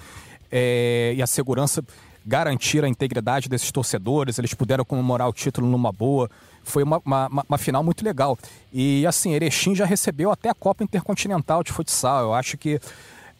é, 0.51 1.13
e 1.15 1.21
a 1.21 1.27
segurança 1.27 1.83
garantir 2.25 2.83
a 2.83 2.88
integridade 2.88 3.49
desses 3.49 3.71
torcedores, 3.71 4.38
eles 4.38 4.53
puderam 4.53 4.85
comemorar 4.85 5.27
o 5.27 5.33
título 5.33 5.67
numa 5.67 5.91
boa. 5.91 6.29
Foi 6.63 6.84
uma, 6.84 7.02
uma, 7.04 7.44
uma, 7.48 7.58
final 7.58 7.84
muito 7.84 8.04
legal. 8.04 8.38
E 8.72 9.06
assim, 9.06 9.34
Erechim 9.34 9.75
já 9.75 9.86
recebeu 9.86 10.31
até 10.31 10.50
a 10.50 10.54
Copa 10.54 10.84
Intercontinental 10.84 11.63
de 11.63 11.72
Futsal. 11.72 12.24
Eu 12.24 12.34
acho 12.34 12.58
que 12.58 12.80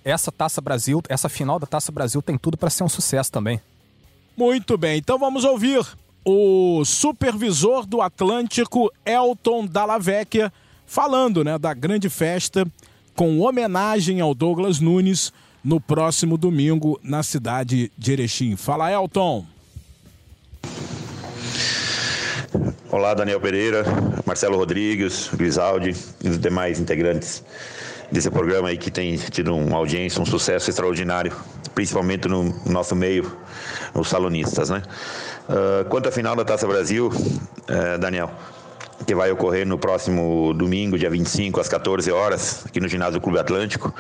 essa 0.04 0.32
Taça 0.32 0.60
Brasil, 0.60 1.02
essa 1.08 1.30
final 1.30 1.60
da 1.60 1.68
Taça 1.68 1.92
Brasil 1.92 2.22
tem 2.22 2.38
tudo 2.38 2.58
para 2.58 2.70
ser 2.70 2.84
um 2.84 2.90
sucesso 2.90 3.32
também. 3.32 3.62
Muito 4.36 4.78
bem, 4.78 4.98
então 4.98 5.20
vamos 5.20 5.44
ouvir 5.44 5.86
o 6.26 6.84
supervisor 6.86 7.86
do 7.86 8.02
Atlântico, 8.02 8.92
Elton 9.06 9.66
Dallavecchia, 9.66 10.52
falando 10.86 11.44
né, 11.44 11.58
da 11.58 11.74
grande 11.74 12.10
festa 12.10 12.66
com 13.16 13.40
homenagem 13.40 14.22
ao 14.22 14.34
Douglas 14.34 14.80
Nunes 14.80 15.34
no 15.64 15.80
próximo 15.80 16.38
domingo 16.38 17.00
na 17.04 17.22
cidade 17.24 17.92
de 17.98 18.12
Erechim. 18.14 18.56
Fala, 18.56 18.92
Elton. 18.92 19.46
Olá, 22.92 23.14
Daniel 23.14 23.40
Pereira, 23.40 23.86
Marcelo 24.26 24.58
Rodrigues, 24.58 25.30
Grisaldi 25.34 25.96
e 26.22 26.28
os 26.28 26.38
demais 26.38 26.80
integrantes 26.82 27.44
desse 28.12 28.30
programa 28.30 28.68
aí 28.68 28.78
que 28.78 28.92
tem 28.92 29.16
tido 29.16 29.56
uma 29.56 29.78
audiência, 29.78 30.22
um 30.22 30.26
sucesso 30.26 30.70
extraordinário, 30.70 31.32
principalmente 31.74 32.28
no 32.28 32.54
nosso 32.66 32.94
meio, 32.94 33.38
os 33.94 34.10
salonistas, 34.10 34.70
né? 34.70 34.82
Uh, 35.48 35.86
quanto 35.88 36.10
à 36.10 36.12
final 36.12 36.36
da 36.36 36.44
Taça 36.44 36.68
Brasil, 36.68 37.08
uh, 37.08 37.98
Daniel, 37.98 38.30
que 39.08 39.16
vai 39.16 39.32
ocorrer 39.32 39.66
no 39.66 39.78
próximo 39.78 40.54
domingo, 40.54 40.98
dia 40.98 41.10
25, 41.10 41.60
às 41.62 41.70
14 41.70 42.12
horas, 42.12 42.66
aqui 42.66 42.82
no 42.82 42.88
ginásio 42.90 43.14
do 43.14 43.22
Clube 43.22 43.40
Atlântico. 43.40 43.94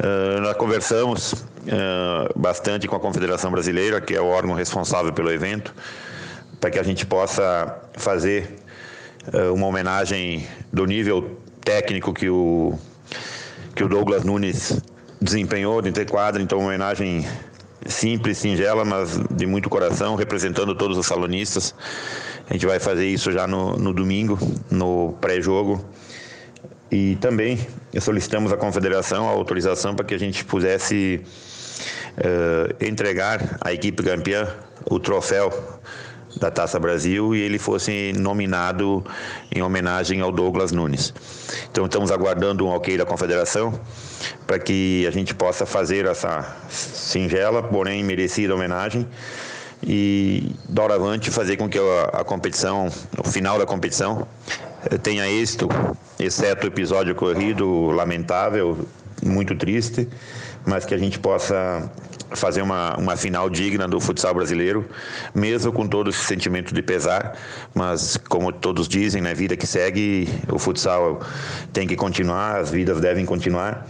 Uh, 0.00 0.40
nós 0.40 0.56
conversamos 0.56 1.32
uh, 1.32 2.38
bastante 2.38 2.88
com 2.88 2.96
a 2.96 3.00
Confederação 3.00 3.52
Brasileira, 3.52 4.00
que 4.00 4.16
é 4.16 4.20
o 4.20 4.26
órgão 4.26 4.54
responsável 4.54 5.12
pelo 5.12 5.30
evento, 5.30 5.72
para 6.60 6.70
que 6.70 6.78
a 6.78 6.82
gente 6.82 7.06
possa 7.06 7.80
fazer 7.96 8.56
uh, 9.32 9.52
uma 9.54 9.66
homenagem 9.66 10.46
do 10.72 10.86
nível 10.86 11.38
técnico 11.64 12.12
que 12.12 12.28
o 12.28 12.78
que 13.74 13.84
o 13.84 13.88
Douglas 13.88 14.24
Nunes 14.24 14.80
desempenhou 15.20 15.80
de 15.80 15.92
ter 15.92 16.08
quadra, 16.10 16.42
então 16.42 16.58
uma 16.58 16.68
homenagem 16.68 17.24
simples, 17.86 18.38
singela, 18.38 18.84
mas 18.84 19.20
de 19.30 19.46
muito 19.46 19.68
coração, 19.68 20.16
representando 20.16 20.74
todos 20.74 20.98
os 20.98 21.06
salonistas. 21.06 21.74
A 22.48 22.54
gente 22.54 22.66
vai 22.66 22.80
fazer 22.80 23.06
isso 23.06 23.30
já 23.30 23.46
no, 23.46 23.76
no 23.76 23.92
domingo, 23.92 24.38
no 24.70 25.12
pré-jogo. 25.20 25.84
E 26.90 27.16
também 27.16 27.58
solicitamos 28.00 28.52
à 28.52 28.56
confederação 28.56 29.28
a 29.28 29.30
autorização 29.32 29.94
para 29.94 30.04
que 30.04 30.14
a 30.14 30.18
gente 30.18 30.44
pudesse 30.44 31.20
uh, 32.16 32.84
entregar 32.84 33.58
à 33.60 33.72
equipe 33.72 34.02
campeã 34.02 34.48
o 34.90 34.98
troféu 34.98 35.52
da 36.38 36.50
Taça 36.50 36.78
Brasil 36.78 37.34
e 37.34 37.40
ele 37.40 37.58
fosse 37.58 38.12
nominado 38.16 39.04
em 39.54 39.62
homenagem 39.62 40.20
ao 40.20 40.30
Douglas 40.30 40.72
Nunes. 40.72 41.12
Então 41.70 41.86
estamos 41.86 42.10
aguardando 42.10 42.66
um 42.66 42.68
ok 42.68 42.96
da 42.96 43.04
Confederação 43.04 43.78
para 44.46 44.58
que 44.58 45.06
a 45.06 45.10
gente 45.10 45.34
possa 45.34 45.66
fazer 45.66 46.06
essa 46.06 46.56
singela, 46.68 47.62
porém 47.62 48.02
merecida 48.02 48.54
homenagem 48.54 49.06
e 49.82 50.54
doravante 50.68 51.30
fazer 51.30 51.56
com 51.56 51.68
que 51.68 51.78
a, 51.78 52.20
a 52.20 52.24
competição, 52.24 52.88
o 53.16 53.28
final 53.28 53.58
da 53.58 53.66
competição, 53.66 54.26
eh, 54.90 54.98
tenha 54.98 55.28
êxito, 55.28 55.68
exceto 56.18 56.66
o 56.66 56.68
episódio 56.68 57.12
ocorrido 57.12 57.90
lamentável, 57.90 58.86
muito 59.22 59.54
triste, 59.54 60.08
mas 60.66 60.84
que 60.84 60.94
a 60.94 60.98
gente 60.98 61.18
possa 61.18 61.90
fazer 62.30 62.62
uma, 62.62 62.96
uma 62.96 63.16
final 63.16 63.48
digna 63.48 63.88
do 63.88 64.00
futsal 64.00 64.34
brasileiro, 64.34 64.86
mesmo 65.34 65.72
com 65.72 65.86
todo 65.86 66.10
esse 66.10 66.24
sentimento 66.24 66.74
de 66.74 66.82
pesar, 66.82 67.36
mas 67.74 68.16
como 68.28 68.52
todos 68.52 68.88
dizem, 68.88 69.22
na 69.22 69.30
né, 69.30 69.34
vida 69.34 69.56
que 69.56 69.66
segue, 69.66 70.28
o 70.50 70.58
futsal 70.58 71.20
tem 71.72 71.86
que 71.86 71.96
continuar, 71.96 72.58
as 72.60 72.70
vidas 72.70 73.00
devem 73.00 73.24
continuar. 73.24 73.86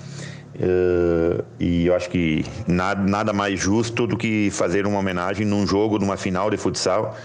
Uh, 0.54 1.44
e 1.60 1.86
eu 1.86 1.94
acho 1.94 2.10
que 2.10 2.44
nada, 2.66 3.00
nada 3.00 3.32
mais 3.32 3.60
justo 3.60 4.06
do 4.08 4.16
que 4.16 4.50
fazer 4.50 4.86
uma 4.86 4.98
homenagem 4.98 5.46
num 5.46 5.64
jogo, 5.66 5.98
numa 5.98 6.16
final 6.16 6.50
de 6.50 6.56
futsal, 6.56 7.16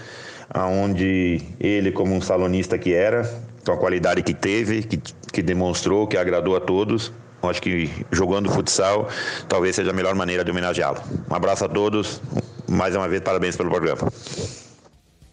aonde 0.50 1.42
ele, 1.58 1.90
como 1.90 2.14
um 2.14 2.20
salonista 2.20 2.78
que 2.78 2.92
era, 2.94 3.28
com 3.64 3.72
a 3.72 3.76
qualidade 3.76 4.22
que 4.22 4.32
teve, 4.32 4.82
que, 4.82 5.00
que 5.32 5.42
demonstrou, 5.42 6.06
que 6.06 6.16
agradou 6.16 6.54
a 6.54 6.60
todos, 6.60 7.12
acho 7.48 7.62
que 7.62 7.90
jogando 8.10 8.50
futsal 8.50 9.08
talvez 9.48 9.76
seja 9.76 9.90
a 9.90 9.94
melhor 9.94 10.14
maneira 10.14 10.44
de 10.44 10.50
homenageá-lo. 10.50 11.00
Um 11.30 11.34
abraço 11.34 11.64
a 11.64 11.68
todos, 11.68 12.20
mais 12.68 12.94
uma 12.94 13.08
vez 13.08 13.22
parabéns 13.22 13.56
pelo 13.56 13.70
programa. 13.70 14.12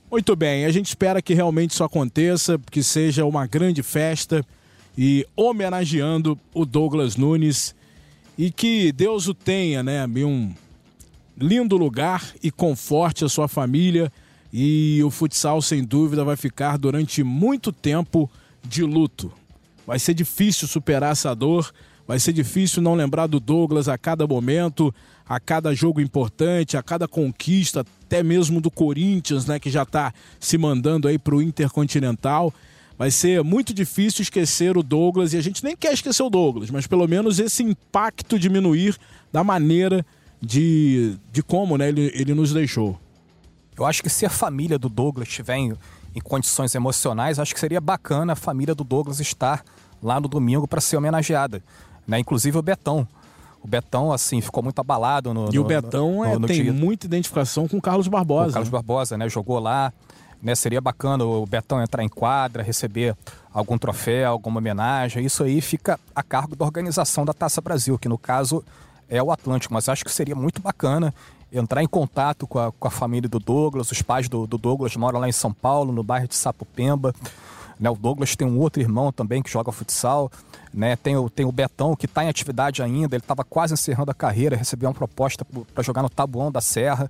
Muito 0.10 0.36
bem, 0.36 0.66
a 0.66 0.72
gente 0.72 0.88
espera 0.88 1.22
que 1.22 1.34
realmente 1.34 1.72
isso 1.72 1.84
aconteça, 1.84 2.60
que 2.70 2.84
seja 2.84 3.26
uma 3.26 3.48
grande 3.48 3.82
festa 3.82 4.46
e 4.98 5.26
homenageando 5.36 6.38
o 6.54 6.66
Douglas 6.66 7.16
Nunes 7.16 7.74
e 8.38 8.52
que 8.52 8.92
Deus 8.92 9.28
o 9.28 9.34
tenha, 9.34 9.82
né? 9.82 10.06
Um 10.06 10.54
lindo 11.38 11.78
lugar 11.78 12.34
e 12.44 12.52
conforte 12.52 13.24
a 13.24 13.30
sua 13.30 13.48
família. 13.48 14.12
E 14.54 15.02
o 15.04 15.10
futsal, 15.10 15.62
sem 15.62 15.84
dúvida, 15.84 16.26
vai 16.26 16.36
ficar 16.36 16.78
durante 16.78 17.24
muito 17.24 17.72
tempo 17.72 18.30
de 18.64 18.84
luto. 18.84 19.32
Vai 19.88 19.98
ser 19.98 20.14
difícil 20.14 20.68
superar 20.68 21.14
essa 21.14 21.34
dor, 21.34 21.72
vai 22.12 22.20
ser 22.20 22.34
difícil 22.34 22.82
não 22.82 22.94
lembrar 22.94 23.26
do 23.26 23.40
Douglas 23.40 23.88
a 23.88 23.98
cada 23.98 24.28
momento, 24.28 24.94
a 25.26 25.40
cada 25.40 25.74
jogo 25.74 26.02
importante, 26.02 26.76
a 26.76 26.84
cada 26.84 27.08
conquista, 27.08 27.86
até 28.04 28.22
mesmo 28.22 28.60
do 28.60 28.70
Corinthians, 28.70 29.46
né, 29.46 29.58
que 29.58 29.70
já 29.70 29.84
está 29.84 30.14
se 30.38 30.58
mandando 30.58 31.08
aí 31.08 31.18
para 31.18 31.36
o 31.36 31.42
Intercontinental 31.42 32.54
vai 32.98 33.10
ser 33.10 33.42
muito 33.46 33.74
difícil 33.74 34.24
esquecer 34.24 34.76
o 34.76 34.84
Douglas 34.84 35.32
e 35.32 35.38
a 35.38 35.42
gente 35.42 35.64
nem 35.64 35.74
quer 35.74 35.94
esquecer 35.94 36.22
o 36.22 36.30
Douglas, 36.30 36.70
mas 36.70 36.86
pelo 36.86 37.08
menos 37.08 37.40
esse 37.40 37.64
impacto 37.64 38.38
diminuir 38.38 38.98
da 39.32 39.42
maneira 39.42 40.06
de, 40.42 41.18
de 41.32 41.42
como 41.42 41.78
né, 41.78 41.88
ele, 41.88 42.12
ele 42.14 42.34
nos 42.34 42.52
deixou. 42.52 43.00
Eu 43.78 43.86
acho 43.86 44.04
que 44.04 44.10
se 44.10 44.26
a 44.26 44.30
família 44.30 44.78
do 44.78 44.90
Douglas 44.90 45.30
estiver 45.30 45.56
em, 45.56 45.74
em 46.14 46.20
condições 46.20 46.76
emocionais, 46.76 47.40
acho 47.40 47.54
que 47.54 47.60
seria 47.60 47.80
bacana 47.80 48.34
a 48.34 48.36
família 48.36 48.76
do 48.76 48.84
Douglas 48.84 49.22
estar 49.22 49.64
lá 50.04 50.20
no 50.20 50.28
domingo 50.28 50.68
para 50.68 50.82
ser 50.82 50.98
homenageada. 50.98 51.64
Né? 52.08 52.20
Inclusive 52.20 52.58
o 52.58 52.62
Betão. 52.62 53.08
O 53.64 53.68
Betão, 53.68 54.12
assim, 54.12 54.42
ficou 54.42 54.64
muito 54.64 54.80
abalado 54.80 55.34
no. 55.34 55.50
E 55.52 55.56
no, 55.56 55.62
o 55.62 55.64
Betão 55.64 56.16
no, 56.16 56.26
é, 56.26 56.38
no, 56.38 56.48
tem 56.48 56.64
dia. 56.64 56.74
muita 56.74 57.06
identificação 57.06 57.68
com 57.68 57.78
o 57.78 57.82
Carlos 57.82 58.08
Barbosa. 58.08 58.50
O 58.50 58.54
Carlos 58.54 58.70
né? 58.70 58.72
Barbosa, 58.72 59.18
né? 59.18 59.30
Jogou 59.30 59.60
lá. 59.60 59.94
Né? 60.42 60.56
Seria 60.56 60.82
bacana 60.82 61.24
o 61.24 61.46
Betão 61.46 61.82
entrar 61.82 62.04
em 62.04 62.10
quadra, 62.10 62.64
receber 62.64 63.16
algum 63.54 63.78
troféu, 63.78 64.32
alguma 64.32 64.58
homenagem. 64.58 65.24
Isso 65.24 65.44
aí 65.44 65.62
fica 65.62 66.00
a 66.16 66.24
cargo 66.24 66.56
da 66.56 66.66
organização 66.66 67.24
da 67.24 67.34
Taça 67.34 67.62
Brasil, 67.62 68.00
que 68.00 68.10
no 68.10 68.18
caso 68.18 68.64
é 69.08 69.22
o 69.22 69.32
Atlântico. 69.32 69.74
Mas 69.74 69.88
acho 69.88 70.04
que 70.04 70.12
seria 70.12 70.36
muito 70.36 70.60
bacana 70.60 71.14
entrar 71.54 71.84
em 71.84 71.88
contato 71.88 72.48
com 72.48 72.58
a, 72.58 72.72
com 72.72 72.88
a 72.88 72.92
família 72.92 73.30
do 73.30 73.38
Douglas. 73.38 73.92
Os 73.92 74.02
pais 74.02 74.28
do, 74.28 74.48
do 74.48 74.58
Douglas 74.58 74.96
moram 74.96 75.20
lá 75.20 75.30
em 75.30 75.34
São 75.34 75.54
Paulo, 75.54 75.92
no 75.92 76.02
bairro 76.02 76.28
de 76.28 76.36
Sapopemba. 76.36 77.14
Né, 77.82 77.90
o 77.90 77.96
Douglas 77.96 78.36
tem 78.36 78.48
um 78.48 78.60
outro 78.60 78.82
irmão 78.82 79.12
também 79.12 79.42
que 79.42 79.50
joga 79.50 79.72
futsal. 79.72 80.32
Né, 80.74 80.96
tem, 80.96 81.18
o, 81.18 81.30
tem 81.30 81.46
o 81.46 81.52
Betão, 81.52 81.96
que 81.96 82.06
está 82.06 82.24
em 82.24 82.30
atividade 82.30 82.82
ainda. 82.82 83.16
Ele 83.16 83.24
estava 83.24 83.44
quase 83.44 83.74
encerrando 83.74 84.12
a 84.12 84.14
carreira, 84.14 84.56
recebeu 84.56 84.88
uma 84.88 84.96
proposta 84.96 85.44
para 85.44 85.84
jogar 85.84 86.04
no 86.04 86.10
Tabuão 86.10 86.52
da 86.52 86.62
Serra 86.62 87.10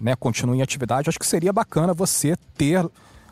né, 0.00 0.16
continue 0.16 0.58
em 0.58 0.62
atividade, 0.62 1.08
acho 1.08 1.18
que 1.18 1.26
seria 1.26 1.52
bacana 1.52 1.92
você 1.92 2.36
ter 2.56 2.88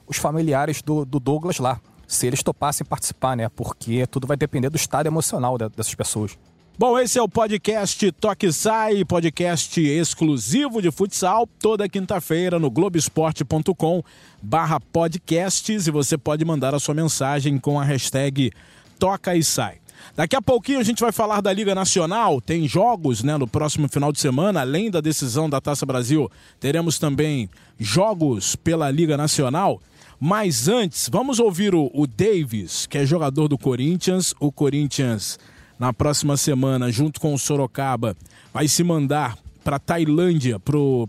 os 0.06 0.16
familiares 0.16 0.82
do, 0.82 1.04
do 1.04 1.20
Douglas 1.20 1.58
lá, 1.58 1.80
se 2.06 2.26
eles 2.26 2.42
topassem 2.42 2.84
participar, 2.84 3.36
né? 3.36 3.48
Porque 3.48 4.06
tudo 4.06 4.26
vai 4.26 4.36
depender 4.36 4.68
do 4.68 4.76
estado 4.76 5.06
emocional 5.06 5.56
dessas 5.56 5.94
pessoas. 5.94 6.36
Bom, 6.78 6.98
esse 6.98 7.18
é 7.18 7.22
o 7.22 7.28
podcast 7.28 8.10
Toque 8.12 8.50
Sai, 8.50 9.04
podcast 9.04 9.80
exclusivo 9.80 10.80
de 10.80 10.90
futsal, 10.90 11.46
toda 11.58 11.88
quinta-feira 11.88 12.58
no 12.58 12.70
globesport.com 12.70 14.02
barra 14.40 14.80
podcasts 14.80 15.86
e 15.86 15.90
você 15.90 16.16
pode 16.16 16.42
mandar 16.44 16.74
a 16.74 16.80
sua 16.80 16.94
mensagem 16.94 17.58
com 17.58 17.78
a 17.78 17.84
hashtag 17.84 18.50
Toca 18.98 19.36
e 19.36 19.44
Sai. 19.44 19.76
Daqui 20.16 20.34
a 20.34 20.40
pouquinho 20.40 20.80
a 20.80 20.82
gente 20.82 21.00
vai 21.00 21.12
falar 21.12 21.42
da 21.42 21.52
Liga 21.52 21.74
Nacional. 21.74 22.40
Tem 22.40 22.66
jogos 22.66 23.22
né, 23.22 23.36
no 23.36 23.46
próximo 23.46 23.88
final 23.88 24.10
de 24.10 24.18
semana, 24.18 24.60
além 24.60 24.90
da 24.90 25.00
decisão 25.00 25.50
da 25.50 25.60
Taça 25.60 25.84
Brasil, 25.84 26.30
teremos 26.58 26.98
também 26.98 27.48
jogos 27.78 28.56
pela 28.56 28.90
Liga 28.90 29.16
Nacional. 29.16 29.80
Mas 30.18 30.68
antes, 30.68 31.08
vamos 31.10 31.38
ouvir 31.38 31.74
o, 31.74 31.90
o 31.94 32.06
Davis, 32.06 32.86
que 32.86 32.98
é 32.98 33.06
jogador 33.06 33.48
do 33.48 33.56
Corinthians. 33.56 34.34
O 34.38 34.52
Corinthians, 34.52 35.38
na 35.80 35.94
próxima 35.94 36.36
semana, 36.36 36.92
junto 36.92 37.18
com 37.18 37.32
o 37.32 37.38
Sorocaba, 37.38 38.14
vai 38.52 38.68
se 38.68 38.84
mandar 38.84 39.38
para 39.64 39.78
Tailândia, 39.78 40.60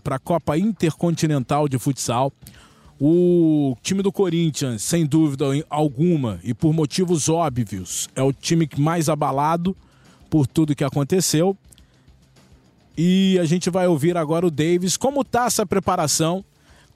para 0.01 0.15
a 0.15 0.19
Copa 0.19 0.57
Intercontinental 0.57 1.67
de 1.67 1.77
Futsal. 1.77 2.31
O 2.97 3.75
time 3.81 4.01
do 4.01 4.13
Corinthians, 4.13 4.81
sem 4.81 5.05
dúvida 5.05 5.45
alguma, 5.69 6.39
e 6.41 6.53
por 6.53 6.71
motivos 6.73 7.27
óbvios, 7.27 8.07
é 8.15 8.23
o 8.23 8.31
time 8.31 8.69
mais 8.77 9.09
abalado 9.09 9.75
por 10.29 10.47
tudo 10.47 10.73
que 10.73 10.85
aconteceu. 10.85 11.57
E 12.97 13.37
a 13.41 13.43
gente 13.43 13.69
vai 13.69 13.87
ouvir 13.87 14.15
agora 14.15 14.47
o 14.47 14.51
Davis 14.51 14.95
como 14.95 15.21
está 15.21 15.47
essa 15.47 15.65
preparação, 15.65 16.45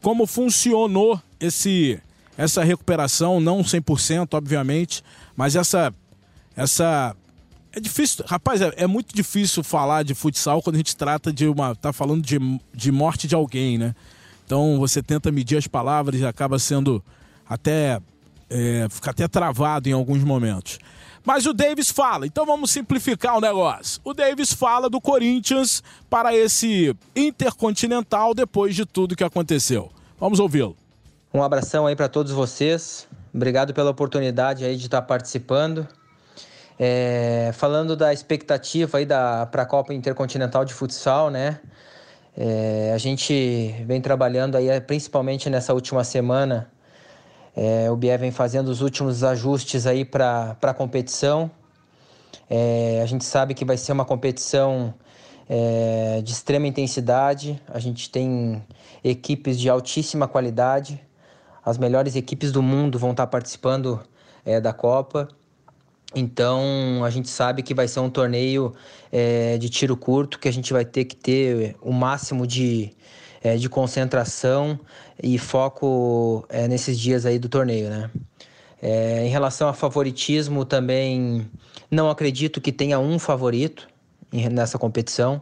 como 0.02 0.26
funcionou 0.26 1.22
esse 1.42 2.00
essa 2.38 2.64
recuperação, 2.64 3.40
não 3.40 3.62
100%, 3.62 4.34
obviamente, 4.34 5.04
mas 5.36 5.58
essa 5.58 5.94
essa 6.56 7.16
é 7.76 7.80
difícil, 7.80 8.24
rapaz, 8.26 8.62
é, 8.62 8.74
é, 8.78 8.88
muito 8.88 9.14
difícil 9.14 9.62
falar 9.62 10.04
de 10.04 10.16
futsal 10.16 10.62
quando 10.62 10.76
a 10.76 10.78
gente 10.78 10.96
trata 10.96 11.32
de 11.32 11.46
uma 11.46 11.76
tá 11.76 11.92
falando 11.92 12.22
de, 12.22 12.40
de 12.74 12.92
morte 12.92 13.28
de 13.28 13.36
alguém, 13.36 13.78
né? 13.78 13.94
Então 14.46 14.80
você 14.80 15.04
tenta 15.04 15.30
medir 15.32 15.58
as 15.58 15.68
palavras 15.68 16.22
e 16.22 16.26
acaba 16.26 16.58
sendo 16.58 17.04
até. 17.48 18.00
É, 18.50 18.88
fica 18.90 19.12
até 19.12 19.28
travado 19.28 19.90
em 19.90 19.92
alguns 19.92 20.24
momentos. 20.24 20.80
Mas 21.26 21.48
o 21.48 21.54
Davis 21.54 21.90
fala, 21.90 22.28
então 22.28 22.46
vamos 22.46 22.70
simplificar 22.70 23.36
o 23.36 23.42
negócio. 23.42 24.00
O 24.04 24.14
Davis 24.14 24.54
fala 24.54 24.88
do 24.88 25.02
Corinthians 25.02 25.84
para 26.08 26.36
esse 26.36 26.96
intercontinental 27.16 28.36
depois 28.36 28.76
de 28.76 28.86
tudo 28.86 29.16
que 29.16 29.24
aconteceu. 29.24 29.92
Vamos 30.20 30.40
ouvi-lo. 30.40 30.78
Um 31.34 31.42
abração 31.42 31.88
aí 31.88 31.96
para 31.96 32.08
todos 32.08 32.32
vocês. 32.32 33.08
Obrigado 33.34 33.74
pela 33.74 33.90
oportunidade 33.90 34.64
aí 34.64 34.78
de 34.78 34.86
estar 34.86 35.02
participando. 35.02 35.88
É, 36.78 37.52
falando 37.54 37.96
da 37.96 38.12
expectativa 38.12 38.98
aí 38.98 39.06
para 39.06 39.62
a 39.62 39.66
Copa 39.66 39.94
Intercontinental 39.94 40.66
de 40.66 40.74
Futsal, 40.74 41.30
né? 41.30 41.60
É, 42.38 42.92
a 42.94 42.98
gente 42.98 43.74
vem 43.86 44.02
trabalhando 44.02 44.56
aí, 44.56 44.82
principalmente 44.82 45.50
nessa 45.50 45.74
última 45.74 46.04
semana, 46.04 46.70
é, 47.56 47.90
o 47.90 47.96
BIE 47.96 48.18
vem 48.18 48.32
fazendo 48.32 48.68
os 48.68 48.82
últimos 48.82 49.24
ajustes 49.24 49.88
aí 49.88 50.04
para 50.04 50.58
a 50.62 50.74
competição. 50.74 51.50
É, 52.50 53.00
a 53.02 53.06
gente 53.06 53.24
sabe 53.24 53.54
que 53.54 53.64
vai 53.64 53.78
ser 53.78 53.94
uma 53.94 54.04
competição 54.04 54.94
é, 55.48 56.22
de 56.22 56.34
extrema 56.34 56.68
intensidade, 56.68 57.62
a 57.68 57.80
gente 57.80 58.10
tem 58.10 58.62
equipes 59.02 59.58
de 59.58 59.70
altíssima 59.70 60.28
qualidade, 60.28 61.02
as 61.64 61.78
melhores 61.78 62.18
equipes 62.18 62.52
do 62.52 62.62
mundo 62.62 63.00
vão 63.00 63.12
estar 63.12 63.28
participando 63.28 64.02
é, 64.44 64.60
da 64.60 64.74
Copa. 64.74 65.30
Então 66.16 67.04
a 67.04 67.10
gente 67.10 67.30
sabe 67.30 67.62
que 67.62 67.74
vai 67.74 67.88
ser 67.90 68.00
um 68.00 68.10
torneio 68.10 68.74
é, 69.12 69.58
de 69.58 69.70
tiro 69.70 69.98
curto, 69.98 70.40
que 70.40 70.48
a 70.48 70.54
gente 70.54 70.72
vai 70.72 70.86
ter 70.86 71.04
que 71.04 71.16
ter 71.16 71.76
o 71.82 71.92
máximo 71.92 72.48
de, 72.48 72.92
é, 73.44 73.58
de 73.58 73.68
concentração 73.68 74.80
e 75.22 75.38
foco 75.38 76.46
é, 76.48 76.68
nesses 76.70 76.98
dias 76.98 77.26
aí 77.26 77.38
do 77.38 77.50
torneio, 77.50 77.90
né? 77.90 78.10
É, 78.82 79.26
em 79.26 79.30
relação 79.30 79.68
a 79.68 79.74
favoritismo, 79.74 80.64
também 80.64 81.50
não 81.90 82.10
acredito 82.10 82.62
que 82.62 82.72
tenha 82.72 83.00
um 83.00 83.18
favorito 83.20 83.88
nessa 84.32 84.78
competição. 84.78 85.42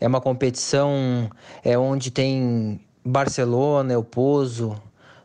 É 0.00 0.06
uma 0.06 0.20
competição 0.20 1.28
é, 1.64 1.76
onde 1.76 2.10
tem 2.10 2.80
Barcelona, 3.04 3.92
El 3.92 4.04
Pozo, 4.04 4.80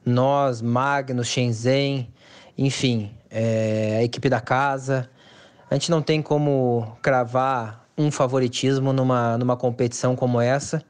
nós, 0.05 0.61
Magnus, 0.61 1.27
Shenzhen, 1.27 2.09
enfim, 2.57 3.11
é, 3.35 3.97
a 3.99 4.03
equipe 4.03 4.29
da 4.29 4.39
casa. 4.39 5.09
A 5.69 5.75
gente 5.75 5.91
não 5.91 6.01
tem 6.01 6.21
como 6.21 6.97
cravar 7.01 7.85
um 7.97 8.09
favoritismo 8.09 8.93
numa, 8.93 9.37
numa 9.37 9.57
competição 9.57 10.15
como 10.15 10.39
essa, 10.39 10.81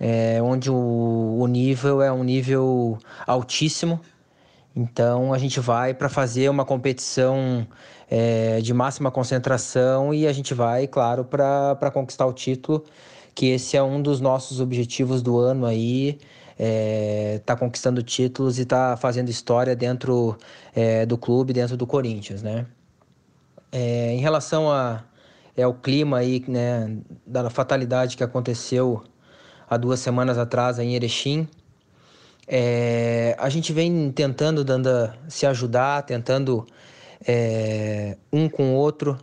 é, 0.00 0.42
onde 0.42 0.70
o, 0.70 1.36
o 1.38 1.46
nível 1.46 2.02
é 2.02 2.12
um 2.12 2.24
nível 2.24 2.98
altíssimo. 3.24 4.00
Então 4.74 5.32
a 5.32 5.38
gente 5.38 5.60
vai 5.60 5.94
para 5.94 6.08
fazer 6.08 6.48
uma 6.48 6.64
competição 6.64 7.66
é, 8.10 8.60
de 8.60 8.74
máxima 8.74 9.10
concentração 9.10 10.12
e 10.12 10.26
a 10.26 10.32
gente 10.32 10.54
vai, 10.54 10.88
claro, 10.88 11.24
para 11.24 11.90
conquistar 11.92 12.26
o 12.26 12.32
título, 12.32 12.84
que 13.34 13.46
esse 13.46 13.76
é 13.76 13.82
um 13.82 14.02
dos 14.02 14.20
nossos 14.20 14.60
objetivos 14.60 15.22
do 15.22 15.38
ano 15.38 15.64
aí. 15.64 16.18
É, 16.64 17.40
tá 17.44 17.56
conquistando 17.56 18.04
títulos 18.04 18.60
e 18.60 18.64
tá 18.64 18.96
fazendo 18.96 19.28
história 19.28 19.74
dentro 19.74 20.38
é, 20.72 21.04
do 21.04 21.18
clube, 21.18 21.52
dentro 21.52 21.76
do 21.76 21.88
Corinthians, 21.88 22.40
né? 22.40 22.66
É, 23.72 24.12
em 24.12 24.20
relação 24.20 24.70
a, 24.70 25.02
é, 25.56 25.64
ao 25.64 25.74
clima 25.74 26.18
aí, 26.18 26.44
né, 26.46 26.98
da 27.26 27.50
fatalidade 27.50 28.16
que 28.16 28.22
aconteceu 28.22 29.02
há 29.68 29.76
duas 29.76 29.98
semanas 29.98 30.38
atrás 30.38 30.78
em 30.78 30.94
Erechim, 30.94 31.48
é, 32.46 33.34
a 33.38 33.48
gente 33.48 33.72
vem 33.72 34.12
tentando, 34.12 34.62
Danda, 34.62 35.16
se 35.28 35.46
ajudar, 35.46 36.02
tentando 36.02 36.64
é, 37.26 38.16
um 38.32 38.48
com 38.48 38.72
o 38.72 38.74
outro, 38.74 39.18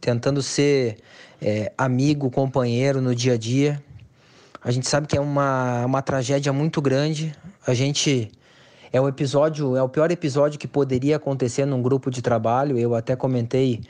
tentando 0.00 0.42
ser 0.42 0.98
é, 1.40 1.72
amigo, 1.76 2.30
companheiro 2.30 3.00
no 3.00 3.14
dia 3.14 3.34
a 3.34 3.36
dia. 3.36 3.82
A 4.66 4.72
gente 4.72 4.88
sabe 4.88 5.06
que 5.06 5.16
é 5.16 5.20
uma, 5.20 5.86
uma 5.86 6.02
tragédia 6.02 6.52
muito 6.52 6.82
grande. 6.82 7.32
A 7.64 7.72
gente 7.72 8.32
é 8.92 9.00
o 9.00 9.06
episódio, 9.06 9.76
é 9.76 9.82
o 9.84 9.88
pior 9.88 10.10
episódio 10.10 10.58
que 10.58 10.66
poderia 10.66 11.14
acontecer 11.14 11.64
num 11.64 11.80
grupo 11.80 12.10
de 12.10 12.20
trabalho. 12.20 12.76
Eu 12.76 12.92
até 12.96 13.14
comentei 13.14 13.82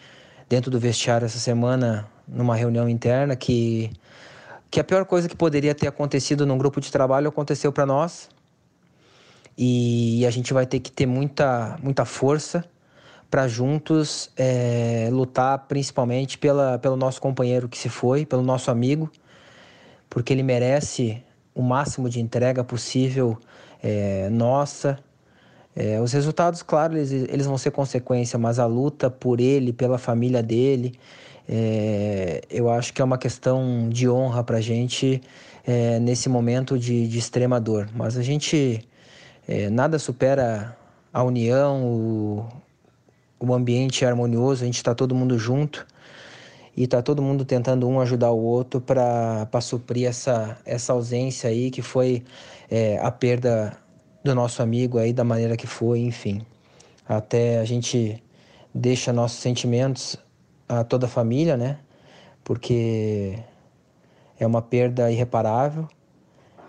dentro 0.50 0.70
do 0.70 0.78
vestiário 0.78 1.24
essa 1.24 1.38
semana 1.38 2.06
numa 2.28 2.54
reunião 2.54 2.86
interna 2.86 3.34
que 3.34 3.90
que 4.70 4.78
a 4.78 4.84
pior 4.84 5.06
coisa 5.06 5.26
que 5.30 5.34
poderia 5.34 5.74
ter 5.74 5.88
acontecido 5.88 6.44
num 6.44 6.58
grupo 6.58 6.78
de 6.78 6.92
trabalho 6.92 7.30
aconteceu 7.30 7.72
para 7.72 7.86
nós. 7.86 8.28
E 9.56 10.26
a 10.26 10.30
gente 10.30 10.52
vai 10.52 10.66
ter 10.66 10.80
que 10.80 10.92
ter 10.92 11.06
muita 11.06 11.78
muita 11.82 12.04
força 12.04 12.62
para 13.30 13.48
juntos 13.48 14.30
é, 14.36 15.08
lutar 15.10 15.58
principalmente 15.68 16.36
pela, 16.36 16.78
pelo 16.78 16.96
nosso 16.96 17.18
companheiro 17.18 17.66
que 17.66 17.78
se 17.78 17.88
foi, 17.88 18.26
pelo 18.26 18.42
nosso 18.42 18.70
amigo, 18.70 19.10
porque 20.08 20.32
ele 20.32 20.42
merece 20.42 21.22
o 21.54 21.62
máximo 21.62 22.08
de 22.08 22.20
entrega 22.20 22.62
possível 22.62 23.38
é, 23.82 24.28
nossa. 24.30 24.98
É, 25.74 26.00
os 26.00 26.12
resultados, 26.12 26.62
claro, 26.62 26.96
eles, 26.96 27.12
eles 27.12 27.46
vão 27.46 27.58
ser 27.58 27.70
consequência, 27.70 28.38
mas 28.38 28.58
a 28.58 28.66
luta 28.66 29.10
por 29.10 29.40
ele, 29.40 29.72
pela 29.72 29.98
família 29.98 30.42
dele, 30.42 30.98
é, 31.48 32.42
eu 32.50 32.70
acho 32.70 32.92
que 32.92 33.00
é 33.00 33.04
uma 33.04 33.18
questão 33.18 33.88
de 33.88 34.08
honra 34.08 34.42
para 34.42 34.56
a 34.56 34.60
gente 34.60 35.20
é, 35.66 35.98
nesse 35.98 36.28
momento 36.28 36.78
de, 36.78 37.06
de, 37.06 37.18
extrema 37.18 37.60
dor. 37.60 37.88
Mas 37.94 38.16
a 38.16 38.22
gente, 38.22 38.86
é, 39.46 39.68
nada 39.68 39.98
supera 39.98 40.76
a 41.12 41.22
união, 41.22 41.84
o, 41.84 42.48
o 43.38 43.54
ambiente 43.54 44.04
harmonioso, 44.04 44.62
a 44.62 44.66
gente 44.66 44.76
está 44.76 44.94
todo 44.94 45.14
mundo 45.14 45.38
junto 45.38 45.86
e 46.76 46.84
está 46.84 47.00
todo 47.00 47.22
mundo 47.22 47.44
tentando 47.44 47.88
um 47.88 48.00
ajudar 48.00 48.30
o 48.30 48.42
outro 48.42 48.80
para 48.80 49.60
suprir 49.60 50.06
essa, 50.06 50.58
essa 50.64 50.92
ausência 50.92 51.48
aí 51.48 51.70
que 51.70 51.80
foi 51.80 52.22
é, 52.70 52.98
a 52.98 53.10
perda 53.10 53.76
do 54.22 54.34
nosso 54.34 54.62
amigo 54.62 54.98
aí 54.98 55.12
da 55.12 55.24
maneira 55.24 55.56
que 55.56 55.66
foi, 55.66 56.00
enfim. 56.00 56.42
Até 57.08 57.58
a 57.58 57.64
gente 57.64 58.22
deixa 58.74 59.12
nossos 59.12 59.38
sentimentos 59.38 60.16
a 60.68 60.84
toda 60.84 61.06
a 61.06 61.08
família, 61.08 61.56
né? 61.56 61.78
Porque 62.44 63.38
é 64.38 64.46
uma 64.46 64.60
perda 64.60 65.10
irreparável 65.10 65.88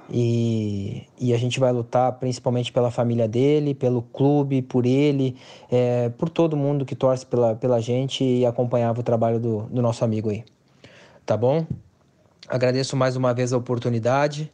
e, 0.10 1.06
e 1.20 1.34
a 1.34 1.38
gente 1.38 1.60
vai 1.60 1.72
lutar 1.72 2.12
principalmente 2.13 2.72
pela 2.72 2.89
família 2.89 3.28
dele, 3.28 3.74
pelo 3.74 4.02
clube, 4.02 4.62
por 4.62 4.86
ele, 4.86 5.36
é, 5.70 6.10
por 6.10 6.30
todo 6.30 6.56
mundo 6.56 6.86
que 6.86 6.96
torce 6.96 7.26
pela, 7.26 7.56
pela 7.56 7.82
gente 7.82 8.24
e 8.24 8.46
acompanhava 8.46 9.00
o 9.00 9.04
trabalho 9.04 9.39
do, 9.39 9.63
do 9.63 9.82
nosso 9.82 10.04
amigo 10.06 10.30
aí. 10.30 10.43
Tá 11.26 11.36
bom? 11.36 11.65
Agradeço 12.48 12.96
mais 12.96 13.15
uma 13.15 13.34
vez 13.34 13.52
a 13.52 13.58
oportunidade 13.58 14.52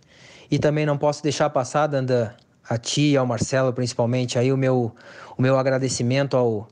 e 0.50 0.58
também 0.58 0.86
não 0.86 0.98
posso 0.98 1.22
deixar 1.22 1.50
passar, 1.50 1.88
Danda, 1.88 2.36
a 2.68 2.78
ti 2.78 3.12
e 3.12 3.18
ao 3.18 3.26
Marcelo 3.26 3.72
principalmente, 3.72 4.40
aí 4.40 4.52
o 4.52 4.58
meu, 4.58 4.92
o 5.38 5.42
meu 5.42 5.58
agradecimento 5.58 6.36
ao, 6.36 6.68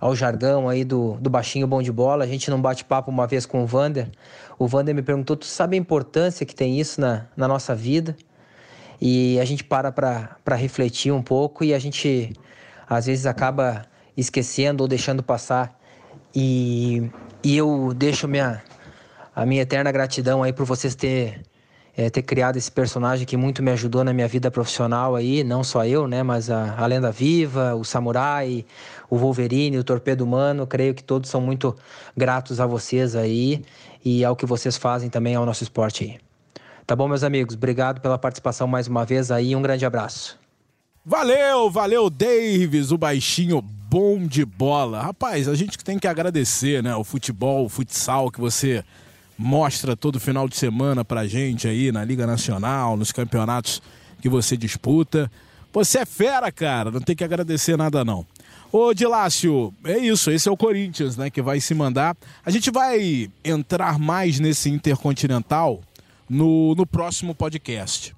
ao 0.00 0.14
jargão 0.14 0.68
aí 0.68 0.84
do, 0.84 1.16
do 1.20 1.30
baixinho 1.30 1.66
bom 1.66 1.82
de 1.82 1.92
bola. 1.92 2.24
A 2.24 2.26
gente 2.26 2.50
não 2.50 2.60
bate 2.60 2.84
papo 2.84 3.10
uma 3.10 3.26
vez 3.26 3.46
com 3.46 3.62
o 3.62 3.66
Vander. 3.66 4.10
O 4.58 4.66
Vander 4.66 4.94
me 4.94 5.02
perguntou: 5.02 5.36
tu 5.36 5.46
sabe 5.46 5.76
a 5.76 5.78
importância 5.78 6.44
que 6.44 6.54
tem 6.54 6.78
isso 6.78 7.00
na, 7.00 7.26
na 7.36 7.48
nossa 7.48 7.74
vida? 7.74 8.16
E 9.00 9.38
a 9.40 9.44
gente 9.44 9.64
para 9.64 9.90
para 9.92 10.56
refletir 10.56 11.12
um 11.12 11.22
pouco 11.22 11.64
e 11.64 11.74
a 11.74 11.78
gente 11.78 12.32
às 12.88 13.06
vezes 13.06 13.26
acaba 13.26 13.86
esquecendo 14.16 14.82
ou 14.82 14.88
deixando 14.88 15.22
passar. 15.22 15.78
E, 16.34 17.10
e 17.42 17.56
eu 17.56 17.92
deixo 17.94 18.26
minha, 18.26 18.62
a 19.34 19.46
minha 19.46 19.62
eterna 19.62 19.90
gratidão 19.92 20.42
aí 20.42 20.52
por 20.52 20.64
vocês 20.64 20.94
ter 20.94 21.42
é, 21.96 22.10
ter 22.10 22.22
criado 22.22 22.56
esse 22.56 22.70
personagem 22.70 23.26
que 23.26 23.36
muito 23.36 23.62
me 23.62 23.70
ajudou 23.70 24.02
na 24.02 24.12
minha 24.12 24.26
vida 24.26 24.50
profissional 24.50 25.14
aí, 25.14 25.44
não 25.44 25.62
só 25.62 25.86
eu, 25.86 26.08
né, 26.08 26.22
mas 26.22 26.50
a, 26.50 26.74
a 26.76 26.86
Lenda 26.86 27.10
Viva, 27.12 27.74
o 27.74 27.84
Samurai, 27.84 28.64
o 29.08 29.16
Wolverine, 29.16 29.78
o 29.78 29.84
Torpedo 29.84 30.24
Humano, 30.24 30.66
creio 30.66 30.94
que 30.94 31.04
todos 31.04 31.30
são 31.30 31.40
muito 31.40 31.74
gratos 32.16 32.60
a 32.60 32.66
vocês 32.66 33.14
aí 33.14 33.62
e 34.04 34.24
ao 34.24 34.34
que 34.34 34.44
vocês 34.44 34.76
fazem 34.76 35.08
também 35.08 35.34
ao 35.34 35.46
nosso 35.46 35.62
esporte 35.62 36.04
aí. 36.04 36.18
Tá 36.86 36.94
bom, 36.94 37.08
meus 37.08 37.22
amigos? 37.22 37.54
Obrigado 37.54 38.00
pela 38.00 38.18
participação 38.18 38.66
mais 38.66 38.88
uma 38.88 39.04
vez 39.04 39.30
aí, 39.30 39.56
um 39.56 39.62
grande 39.62 39.86
abraço. 39.86 40.38
Valeu, 41.06 41.70
valeu, 41.70 42.10
Davis, 42.10 42.90
o 42.90 42.98
baixinho 42.98 43.60
bom 43.62 44.26
de 44.26 44.44
bola. 44.44 45.00
Rapaz, 45.00 45.48
a 45.48 45.54
gente 45.54 45.78
tem 45.78 45.98
que 45.98 46.08
agradecer, 46.08 46.82
né, 46.82 46.96
o 46.96 47.04
futebol, 47.04 47.66
o 47.66 47.68
futsal 47.68 48.30
que 48.30 48.40
você 48.40 48.84
mostra 49.36 49.96
todo 49.96 50.20
final 50.20 50.48
de 50.48 50.56
semana 50.56 51.04
pra 51.04 51.26
gente 51.26 51.66
aí 51.66 51.90
na 51.90 52.04
Liga 52.04 52.26
Nacional, 52.26 52.96
nos 52.96 53.12
campeonatos 53.12 53.82
que 54.20 54.28
você 54.28 54.56
disputa. 54.56 55.30
Você 55.72 55.98
é 55.98 56.06
fera, 56.06 56.52
cara, 56.52 56.90
não 56.90 57.00
tem 57.00 57.16
que 57.16 57.24
agradecer 57.24 57.76
nada 57.76 58.04
não. 58.04 58.24
Ô, 58.70 58.92
Dilácio, 58.92 59.72
é 59.84 59.98
isso, 59.98 60.30
esse 60.30 60.48
é 60.48 60.52
o 60.52 60.56
Corinthians, 60.56 61.16
né, 61.16 61.30
que 61.30 61.42
vai 61.42 61.60
se 61.60 61.74
mandar. 61.74 62.16
A 62.44 62.50
gente 62.50 62.70
vai 62.70 63.30
entrar 63.44 63.98
mais 63.98 64.40
nesse 64.40 64.68
Intercontinental 64.70 65.80
no, 66.28 66.74
no 66.74 66.86
próximo 66.86 67.34
podcast. 67.34 68.14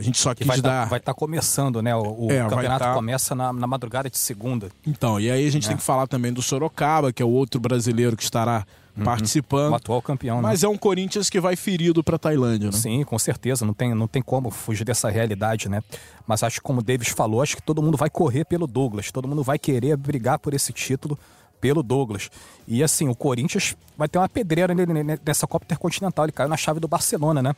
A 0.00 0.02
gente 0.02 0.18
só 0.18 0.34
quis 0.34 0.46
vai 0.46 0.56
tá, 0.56 0.68
dar... 0.68 0.82
Tá, 0.84 0.88
vai 0.88 0.98
estar 0.98 1.12
tá 1.12 1.18
começando, 1.18 1.82
né? 1.82 1.94
O, 1.94 2.26
o 2.26 2.32
é, 2.32 2.48
campeonato 2.48 2.84
tá... 2.84 2.94
começa 2.94 3.34
na, 3.34 3.52
na, 3.52 3.66
madrugada 3.66 4.08
de 4.08 4.16
segunda. 4.16 4.70
Então, 4.86 5.20
e 5.20 5.30
aí 5.30 5.46
a 5.46 5.50
gente 5.50 5.66
é. 5.66 5.68
tem 5.68 5.76
que 5.76 5.82
falar 5.82 6.06
também 6.06 6.32
do 6.32 6.40
Sorocaba, 6.40 7.12
que 7.12 7.22
é 7.22 7.26
o 7.26 7.28
outro 7.28 7.60
brasileiro 7.60 8.16
que 8.16 8.22
estará 8.22 8.66
uhum. 8.96 9.04
participando. 9.04 9.72
O 9.72 9.74
atual 9.74 10.00
campeão, 10.00 10.36
né? 10.36 10.42
Mas 10.42 10.62
é 10.62 10.68
um 10.68 10.78
Corinthians 10.78 11.28
que 11.28 11.38
vai 11.38 11.54
ferido 11.54 12.02
para 12.02 12.18
Tailândia, 12.18 12.70
né? 12.70 12.72
Sim, 12.72 13.04
com 13.04 13.18
certeza. 13.18 13.66
Não 13.66 13.74
tem, 13.74 13.94
não 13.94 14.08
tem 14.08 14.22
como 14.22 14.50
fugir 14.50 14.84
dessa 14.84 15.10
realidade, 15.10 15.68
né? 15.68 15.82
Mas 16.26 16.42
acho 16.42 16.56
que, 16.56 16.62
como 16.62 16.80
o 16.80 16.82
Davis 16.82 17.08
falou, 17.08 17.42
acho 17.42 17.56
que 17.56 17.62
todo 17.62 17.82
mundo 17.82 17.98
vai 17.98 18.08
correr 18.08 18.46
pelo 18.46 18.66
Douglas. 18.66 19.12
Todo 19.12 19.28
mundo 19.28 19.42
vai 19.42 19.58
querer 19.58 19.96
brigar 19.98 20.38
por 20.38 20.54
esse 20.54 20.72
título 20.72 21.18
pelo 21.60 21.82
Douglas. 21.82 22.30
E 22.66 22.82
assim, 22.82 23.08
o 23.08 23.14
Corinthians 23.14 23.76
vai 23.98 24.08
ter 24.08 24.18
uma 24.18 24.28
pedreira 24.28 24.74
nessa 25.26 25.46
Copa 25.46 25.66
Intercontinental. 25.66 26.24
Ele 26.24 26.32
caiu 26.32 26.48
na 26.48 26.56
chave 26.56 26.80
do 26.80 26.88
Barcelona, 26.88 27.42
né? 27.42 27.54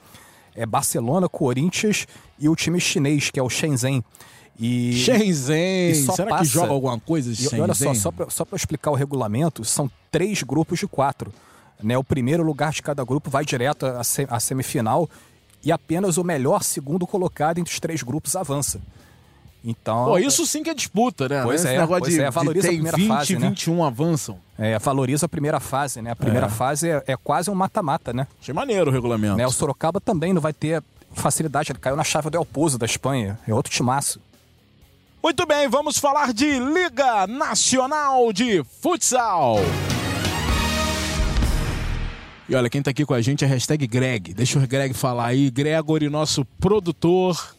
É 0.54 0.66
Barcelona, 0.66 1.28
Corinthians 1.28 2.06
e 2.38 2.48
o 2.48 2.56
time 2.56 2.80
chinês, 2.80 3.30
que 3.30 3.38
é 3.38 3.42
o 3.42 3.48
Shenzhen. 3.48 4.04
E, 4.58 4.92
Shenzhen! 4.92 5.90
E 5.90 5.94
Será 5.94 6.30
passa, 6.30 6.44
que 6.44 6.48
joga 6.48 6.72
alguma 6.72 6.98
coisa 7.00 7.34
Shenzhen? 7.34 7.58
E 7.58 7.62
olha 7.62 7.74
só, 7.74 7.92
só 7.94 8.44
para 8.44 8.56
explicar 8.56 8.90
o 8.90 8.94
regulamento, 8.94 9.64
são 9.64 9.90
três 10.10 10.42
grupos 10.42 10.78
de 10.78 10.86
quatro. 10.86 11.32
Né? 11.82 11.96
O 11.98 12.04
primeiro 12.04 12.42
lugar 12.42 12.72
de 12.72 12.82
cada 12.82 13.04
grupo 13.04 13.30
vai 13.30 13.44
direto 13.44 13.86
à 13.86 14.40
semifinal 14.40 15.08
e 15.64 15.72
apenas 15.72 16.16
o 16.16 16.24
melhor 16.24 16.62
segundo 16.62 17.06
colocado 17.06 17.58
entre 17.58 17.72
os 17.72 17.80
três 17.80 18.02
grupos 18.02 18.36
avança. 18.36 18.80
Então, 19.64 20.07
Pô, 20.07 20.18
isso 20.18 20.44
sim 20.44 20.62
que 20.62 20.70
é 20.70 20.75
disputa, 20.75 21.29
né? 21.29 21.42
Pois 21.44 21.61
Esse 21.61 21.75
é, 21.75 21.79
negócio 21.79 22.03
pois 22.03 22.14
de, 22.14 22.20
é, 22.20 22.31
valoriza 22.31 22.68
de 22.68 22.68
a 22.68 22.72
primeira 22.72 22.96
20, 22.96 23.09
fase, 23.09 23.37
21 23.37 23.77
né? 23.77 23.87
avançam. 23.87 24.38
É, 24.59 24.79
valoriza 24.79 25.27
a 25.27 25.29
primeira 25.29 25.61
fase, 25.61 26.03
né? 26.03 26.11
A 26.11 26.16
primeira 26.16 26.46
é. 26.46 26.51
fase 26.51 26.90
é, 26.90 27.03
é, 27.07 27.16
quase 27.16 27.48
um 27.48 27.55
mata-mata, 27.55 28.12
né? 28.12 28.27
Achei 28.40 28.53
maneiro 28.53 28.90
o 28.90 28.92
regulamento. 28.92 29.37
Né? 29.37 29.46
O 29.46 29.53
Sorocaba 29.53 30.01
também 30.01 30.33
não 30.33 30.40
vai 30.40 30.53
ter 30.53 30.83
facilidade, 31.12 31.70
ele 31.70 31.79
caiu 31.79 31.94
na 31.94 32.05
chave 32.05 32.31
do 32.31 32.37
El 32.37 32.44
Pozo 32.44 32.79
da 32.79 32.87
Espanha, 32.87 33.38
é 33.46 33.55
outro 33.55 33.72
timaço. 33.72 34.20
Muito 35.22 35.46
bem, 35.46 35.68
vamos 35.68 35.98
falar 35.98 36.33
de 36.33 36.59
Liga 36.59 37.29
Nacional 37.29 38.33
de 38.33 38.64
Futsal. 38.81 39.59
E 42.48 42.55
olha, 42.57 42.68
quem 42.68 42.83
tá 42.83 42.90
aqui 42.90 43.07
com 43.07 43.14
a 43.14 43.20
gente 43.20 43.44
é 43.44 43.46
hashtag 43.46 43.87
Greg. 43.87 44.35
Deixa 44.35 44.59
o 44.59 44.66
Greg 44.66 44.92
falar 44.92 45.27
aí. 45.27 45.48
Gregory, 45.48 46.11
nosso 46.11 46.44
produtor, 46.61 47.55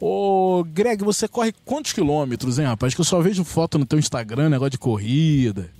Ô, 0.00 0.64
Greg, 0.64 1.02
você 1.02 1.26
corre 1.26 1.52
quantos 1.64 1.92
quilômetros, 1.92 2.58
hein, 2.58 2.66
rapaz? 2.66 2.94
Que 2.94 3.00
eu 3.00 3.04
só 3.04 3.20
vejo 3.20 3.42
foto 3.44 3.78
no 3.78 3.84
teu 3.84 3.98
Instagram, 3.98 4.48
negócio 4.48 4.70
de 4.70 4.78
corrida. 4.78 5.70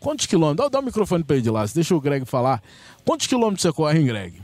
Quantos 0.00 0.26
quilômetros? 0.26 0.66
Dá, 0.66 0.78
dá 0.78 0.80
o 0.80 0.84
microfone 0.84 1.22
pra 1.22 1.36
ele 1.36 1.42
de 1.42 1.50
lá, 1.50 1.64
deixa 1.72 1.94
o 1.94 2.00
Greg 2.00 2.24
falar. 2.24 2.62
Quantos 3.04 3.26
quilômetros 3.26 3.62
você 3.62 3.72
corre, 3.72 3.98
hein, 4.00 4.06
Greg? 4.06 4.42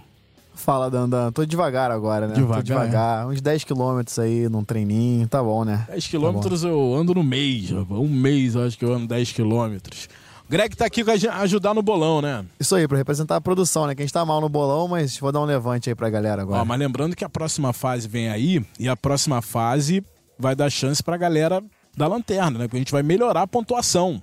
Fala, 0.54 0.88
Dandan. 0.88 1.32
Tô 1.32 1.44
devagar 1.44 1.90
agora, 1.90 2.28
né? 2.28 2.34
Devagar, 2.34 2.56
Tô 2.58 2.62
devagar. 2.62 3.26
Uns 3.26 3.40
10 3.40 3.64
quilômetros 3.64 4.18
aí 4.18 4.48
num 4.48 4.64
treininho, 4.64 5.26
tá 5.26 5.42
bom, 5.42 5.64
né? 5.64 5.84
10 5.88 6.06
quilômetros 6.06 6.62
eu 6.62 6.94
ando 6.94 7.12
no 7.14 7.24
mês, 7.24 7.70
rapaz. 7.70 8.00
Um 8.00 8.08
mês 8.08 8.54
eu 8.54 8.64
acho 8.64 8.78
que 8.78 8.84
eu 8.84 8.92
ando 8.92 9.08
10 9.08 9.32
quilômetros. 9.32 10.08
Greg 10.48 10.76
tá 10.76 10.84
aqui 10.84 11.02
pra 11.02 11.14
ajudar 11.40 11.72
no 11.72 11.82
bolão, 11.82 12.20
né? 12.20 12.44
Isso 12.60 12.74
aí, 12.74 12.86
pra 12.86 12.98
representar 12.98 13.36
a 13.36 13.40
produção, 13.40 13.86
né? 13.86 13.94
Que 13.94 14.02
a 14.02 14.04
gente 14.04 14.12
tá 14.12 14.24
mal 14.24 14.40
no 14.40 14.48
bolão, 14.48 14.86
mas 14.86 15.16
vou 15.18 15.32
dar 15.32 15.40
um 15.40 15.44
levante 15.44 15.88
aí 15.88 15.94
pra 15.94 16.10
galera 16.10 16.42
agora. 16.42 16.60
Ó, 16.60 16.64
mas 16.64 16.78
lembrando 16.78 17.16
que 17.16 17.24
a 17.24 17.28
próxima 17.28 17.72
fase 17.72 18.06
vem 18.06 18.28
aí 18.28 18.64
e 18.78 18.86
a 18.86 18.94
próxima 18.94 19.40
fase 19.40 20.04
vai 20.38 20.54
dar 20.54 20.68
chance 20.68 21.02
pra 21.02 21.16
galera 21.16 21.62
da 21.96 22.06
lanterna, 22.06 22.58
né? 22.58 22.64
Porque 22.66 22.76
a 22.76 22.80
gente 22.80 22.92
vai 22.92 23.02
melhorar 23.02 23.42
a 23.42 23.46
pontuação, 23.46 24.22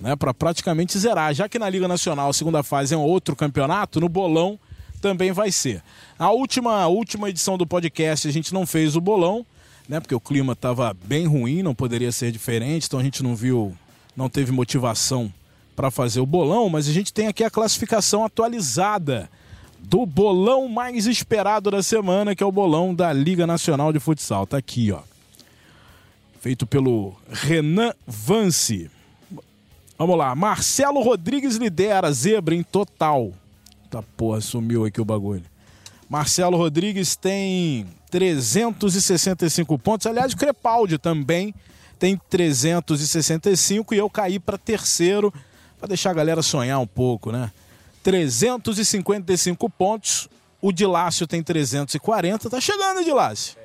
né? 0.00 0.16
Pra 0.16 0.32
praticamente 0.32 0.98
zerar. 0.98 1.34
Já 1.34 1.46
que 1.46 1.58
na 1.58 1.68
Liga 1.68 1.86
Nacional 1.86 2.30
a 2.30 2.32
segunda 2.32 2.62
fase 2.62 2.94
é 2.94 2.96
um 2.96 3.02
outro 3.02 3.36
campeonato, 3.36 4.00
no 4.00 4.08
bolão 4.08 4.58
também 5.02 5.30
vai 5.30 5.52
ser. 5.52 5.82
A 6.18 6.30
última, 6.30 6.82
a 6.82 6.86
última 6.86 7.28
edição 7.28 7.58
do 7.58 7.66
podcast 7.66 8.26
a 8.26 8.32
gente 8.32 8.52
não 8.54 8.66
fez 8.66 8.96
o 8.96 9.00
bolão, 9.00 9.44
né? 9.86 10.00
Porque 10.00 10.14
o 10.14 10.20
clima 10.20 10.54
estava 10.54 10.94
bem 11.04 11.26
ruim, 11.26 11.62
não 11.62 11.74
poderia 11.74 12.12
ser 12.12 12.32
diferente, 12.32 12.86
então 12.86 12.98
a 12.98 13.02
gente 13.02 13.22
não 13.22 13.36
viu, 13.36 13.76
não 14.16 14.28
teve 14.30 14.52
motivação 14.52 15.30
para 15.80 15.90
fazer 15.90 16.20
o 16.20 16.26
bolão, 16.26 16.68
mas 16.68 16.86
a 16.86 16.92
gente 16.92 17.10
tem 17.10 17.26
aqui 17.26 17.42
a 17.42 17.48
classificação 17.48 18.22
atualizada 18.22 19.30
do 19.78 20.04
bolão 20.04 20.68
mais 20.68 21.06
esperado 21.06 21.70
da 21.70 21.82
semana, 21.82 22.36
que 22.36 22.42
é 22.42 22.46
o 22.46 22.52
bolão 22.52 22.94
da 22.94 23.10
Liga 23.14 23.46
Nacional 23.46 23.90
de 23.90 23.98
Futsal. 23.98 24.46
Tá 24.46 24.58
aqui, 24.58 24.92
ó. 24.92 25.00
Feito 26.38 26.66
pelo 26.66 27.16
Renan 27.30 27.94
Vance. 28.06 28.90
Vamos 29.96 30.18
lá, 30.18 30.34
Marcelo 30.34 31.00
Rodrigues 31.00 31.56
lidera, 31.56 32.12
zebra 32.12 32.54
em 32.54 32.62
total. 32.62 33.32
Tá 33.88 34.02
porra, 34.18 34.42
sumiu 34.42 34.84
aqui 34.84 35.00
o 35.00 35.04
bagulho. 35.04 35.44
Marcelo 36.10 36.58
Rodrigues 36.58 37.16
tem 37.16 37.86
365 38.10 39.78
pontos. 39.78 40.06
Aliás, 40.06 40.34
o 40.34 40.36
Crepaldi 40.36 40.98
também 40.98 41.54
tem 41.98 42.20
365 42.28 43.94
e 43.94 43.98
eu 43.98 44.10
caí 44.10 44.38
para 44.38 44.58
terceiro 44.58 45.32
para 45.80 45.88
deixar 45.88 46.10
a 46.10 46.14
galera 46.14 46.42
sonhar 46.42 46.78
um 46.78 46.86
pouco, 46.86 47.32
né? 47.32 47.50
355 48.02 49.70
pontos. 49.70 50.28
O 50.60 50.70
Dilácio 50.70 51.26
tem 51.26 51.42
340. 51.42 52.50
Tá 52.50 52.60
chegando, 52.60 53.02
Dilácio. 53.02 53.56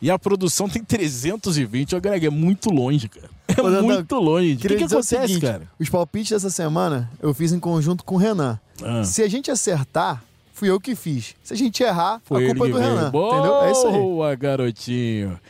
E 0.00 0.10
a 0.10 0.18
produção 0.18 0.68
tem 0.68 0.84
320. 0.84 1.96
Ô, 1.96 2.00
Greg, 2.00 2.26
é 2.26 2.30
muito 2.30 2.70
longe, 2.70 3.08
cara. 3.08 3.30
É 3.48 3.60
Ô, 3.60 3.82
muito 3.82 4.16
longe. 4.16 4.54
O 4.54 4.58
que, 4.58 4.68
que 4.68 4.84
acontece, 4.84 5.08
seguinte, 5.08 5.40
cara? 5.40 5.68
Os 5.78 5.88
palpites 5.88 6.30
dessa 6.30 6.50
semana 6.50 7.10
eu 7.20 7.32
fiz 7.32 7.52
em 7.52 7.60
conjunto 7.60 8.04
com 8.04 8.16
o 8.16 8.18
Renan. 8.18 8.58
Ah. 8.82 9.04
Se 9.04 9.22
a 9.22 9.28
gente 9.28 9.50
acertar, 9.50 10.22
fui 10.52 10.68
eu 10.68 10.80
que 10.80 10.94
fiz. 10.94 11.34
Se 11.42 11.54
a 11.54 11.56
gente 11.56 11.82
errar, 11.82 12.20
Foi 12.24 12.44
a 12.44 12.48
culpa 12.48 12.66
é 12.66 12.70
do 12.70 12.78
Renan. 12.78 13.10
Boa, 13.10 13.34
entendeu? 13.34 13.62
É 13.62 13.72
isso 13.72 13.86
aí. 13.86 13.92
Boa, 13.92 14.34
garotinho. 14.34 15.40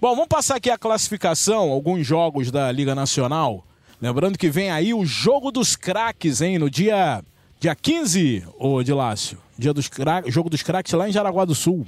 Bom, 0.00 0.10
vamos 0.14 0.28
passar 0.28 0.56
aqui 0.56 0.68
a 0.68 0.76
classificação, 0.76 1.70
alguns 1.70 2.06
jogos 2.06 2.50
da 2.50 2.70
Liga 2.70 2.94
Nacional. 2.94 3.64
Lembrando 4.02 4.36
que 4.36 4.50
vem 4.50 4.68
aí 4.68 4.92
o 4.92 5.06
jogo 5.06 5.52
dos 5.52 5.76
craques, 5.76 6.40
hein? 6.40 6.58
No 6.58 6.68
dia, 6.68 7.22
dia 7.60 7.72
15, 7.72 8.44
ô 8.58 8.82
Dilácio. 8.82 9.38
Dia 9.56 9.72
dos 9.72 9.86
cra... 9.86 10.24
Jogo 10.26 10.50
dos 10.50 10.60
craques 10.60 10.92
lá 10.92 11.08
em 11.08 11.12
Jaraguá 11.12 11.44
do 11.44 11.54
Sul. 11.54 11.86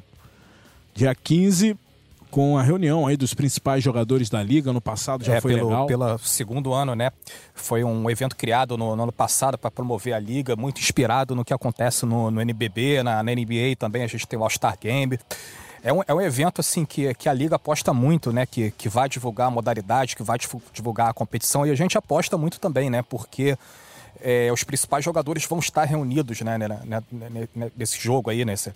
Dia 0.94 1.12
15, 1.12 1.76
com 2.30 2.56
a 2.56 2.62
reunião 2.62 3.04
aí 3.04 3.16
dos 3.16 3.34
principais 3.34 3.82
jogadores 3.82 4.30
da 4.30 4.40
liga 4.44 4.72
no 4.72 4.80
passado 4.80 5.24
já 5.24 5.34
é, 5.34 5.40
foi 5.40 5.56
pelo, 5.56 5.68
legal. 5.68 5.86
Pelo 5.88 6.18
segundo 6.18 6.72
ano, 6.72 6.94
né? 6.94 7.10
Foi 7.52 7.82
um 7.82 8.08
evento 8.08 8.36
criado 8.36 8.78
no, 8.78 8.94
no 8.94 9.02
ano 9.02 9.12
passado 9.12 9.58
para 9.58 9.68
promover 9.68 10.14
a 10.14 10.18
liga, 10.20 10.54
muito 10.54 10.80
inspirado 10.80 11.34
no 11.34 11.44
que 11.44 11.52
acontece 11.52 12.06
no, 12.06 12.30
no 12.30 12.40
NBB, 12.40 13.02
na, 13.02 13.24
na, 13.24 13.32
NBA 13.32 13.74
também 13.76 14.04
a 14.04 14.06
gente 14.06 14.24
tem 14.28 14.38
o 14.38 14.44
All 14.44 14.50
Star 14.50 14.78
Game. 14.80 15.18
É 15.84 15.92
um, 15.92 16.00
é 16.08 16.14
um 16.14 16.20
evento 16.20 16.60
assim 16.60 16.84
que, 16.84 17.12
que 17.14 17.28
a 17.28 17.32
liga 17.32 17.56
aposta 17.56 17.92
muito, 17.92 18.32
né? 18.32 18.46
Que, 18.46 18.70
que 18.70 18.88
vai 18.88 19.08
divulgar 19.08 19.48
a 19.48 19.50
modalidade, 19.50 20.16
que 20.16 20.22
vai 20.22 20.38
divulgar 20.72 21.10
a 21.10 21.12
competição 21.12 21.66
e 21.66 21.70
a 21.70 21.74
gente 21.74 21.96
aposta 21.98 22.38
muito 22.38 22.58
também, 22.58 22.88
né? 22.88 23.02
Porque 23.02 23.56
é, 24.20 24.50
os 24.50 24.64
principais 24.64 25.04
jogadores 25.04 25.44
vão 25.44 25.58
estar 25.58 25.84
reunidos 25.84 26.40
né, 26.40 26.56
né, 26.56 26.68
né, 26.84 27.02
né 27.54 27.70
nesse 27.76 28.00
jogo 28.00 28.30
aí, 28.30 28.44
nesse, 28.44 28.72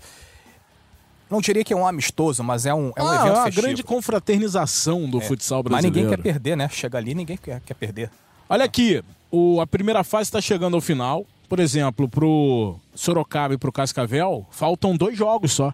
não 1.31 1.41
diria 1.41 1.63
que 1.63 1.73
é 1.73 1.77
um 1.77 1.87
amistoso, 1.87 2.43
mas 2.43 2.65
é 2.65 2.75
um, 2.75 2.93
é 2.97 3.03
um 3.03 3.09
ah, 3.09 3.15
evento 3.15 3.29
é 3.29 3.33
uma 3.33 3.45
festivo. 3.45 3.67
grande 3.67 3.83
confraternização 3.83 5.09
do 5.09 5.19
é. 5.19 5.21
futsal 5.21 5.63
brasileiro. 5.63 5.95
Mas 5.95 6.03
ninguém 6.03 6.17
quer 6.17 6.23
perder, 6.23 6.57
né? 6.57 6.69
Chega 6.71 6.99
ali 6.99 7.15
ninguém 7.15 7.37
quer, 7.37 7.61
quer 7.61 7.75
perder. 7.75 8.11
Olha 8.49 8.65
aqui, 8.65 9.03
o, 9.31 9.61
a 9.61 9.67
primeira 9.67 10.03
fase 10.03 10.29
está 10.29 10.41
chegando 10.41 10.75
ao 10.75 10.81
final. 10.81 11.27
Por 11.49 11.61
exemplo, 11.61 12.09
pro 12.09 12.77
Sorocaba 12.95 13.55
e 13.55 13.59
pro 13.59 13.73
Cascavel, 13.73 14.47
faltam 14.51 14.97
dois 14.97 15.17
jogos 15.17 15.53
só. 15.53 15.73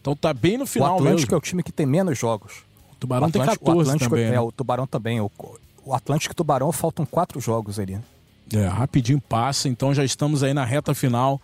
Então 0.00 0.14
tá 0.16 0.32
bem 0.32 0.58
no 0.58 0.66
final 0.66 0.94
o 0.94 0.96
Atlântico 0.96 1.32
mesmo. 1.32 1.34
é 1.34 1.38
o 1.38 1.40
time 1.40 1.62
que 1.62 1.72
tem 1.72 1.86
menos 1.86 2.18
jogos. 2.18 2.64
O 2.92 2.96
Tubarão 2.96 3.26
o 3.26 3.28
Atlântico, 3.28 3.64
tem 3.64 3.74
14 3.74 3.98
também. 3.98 4.24
É, 4.24 4.30
né? 4.32 4.40
o 4.40 4.52
Tubarão 4.52 4.86
também. 4.86 5.20
O, 5.20 5.30
o 5.84 5.94
Atlântico 5.94 6.32
e 6.32 6.34
o 6.34 6.36
Tubarão 6.36 6.72
faltam 6.72 7.04
quatro 7.04 7.40
jogos 7.40 7.78
ali. 7.78 7.98
É, 8.52 8.66
rapidinho 8.66 9.20
passa, 9.20 9.68
então 9.68 9.92
já 9.92 10.04
estamos 10.04 10.42
aí 10.42 10.54
na 10.54 10.64
reta 10.64 10.94
final 10.94 11.40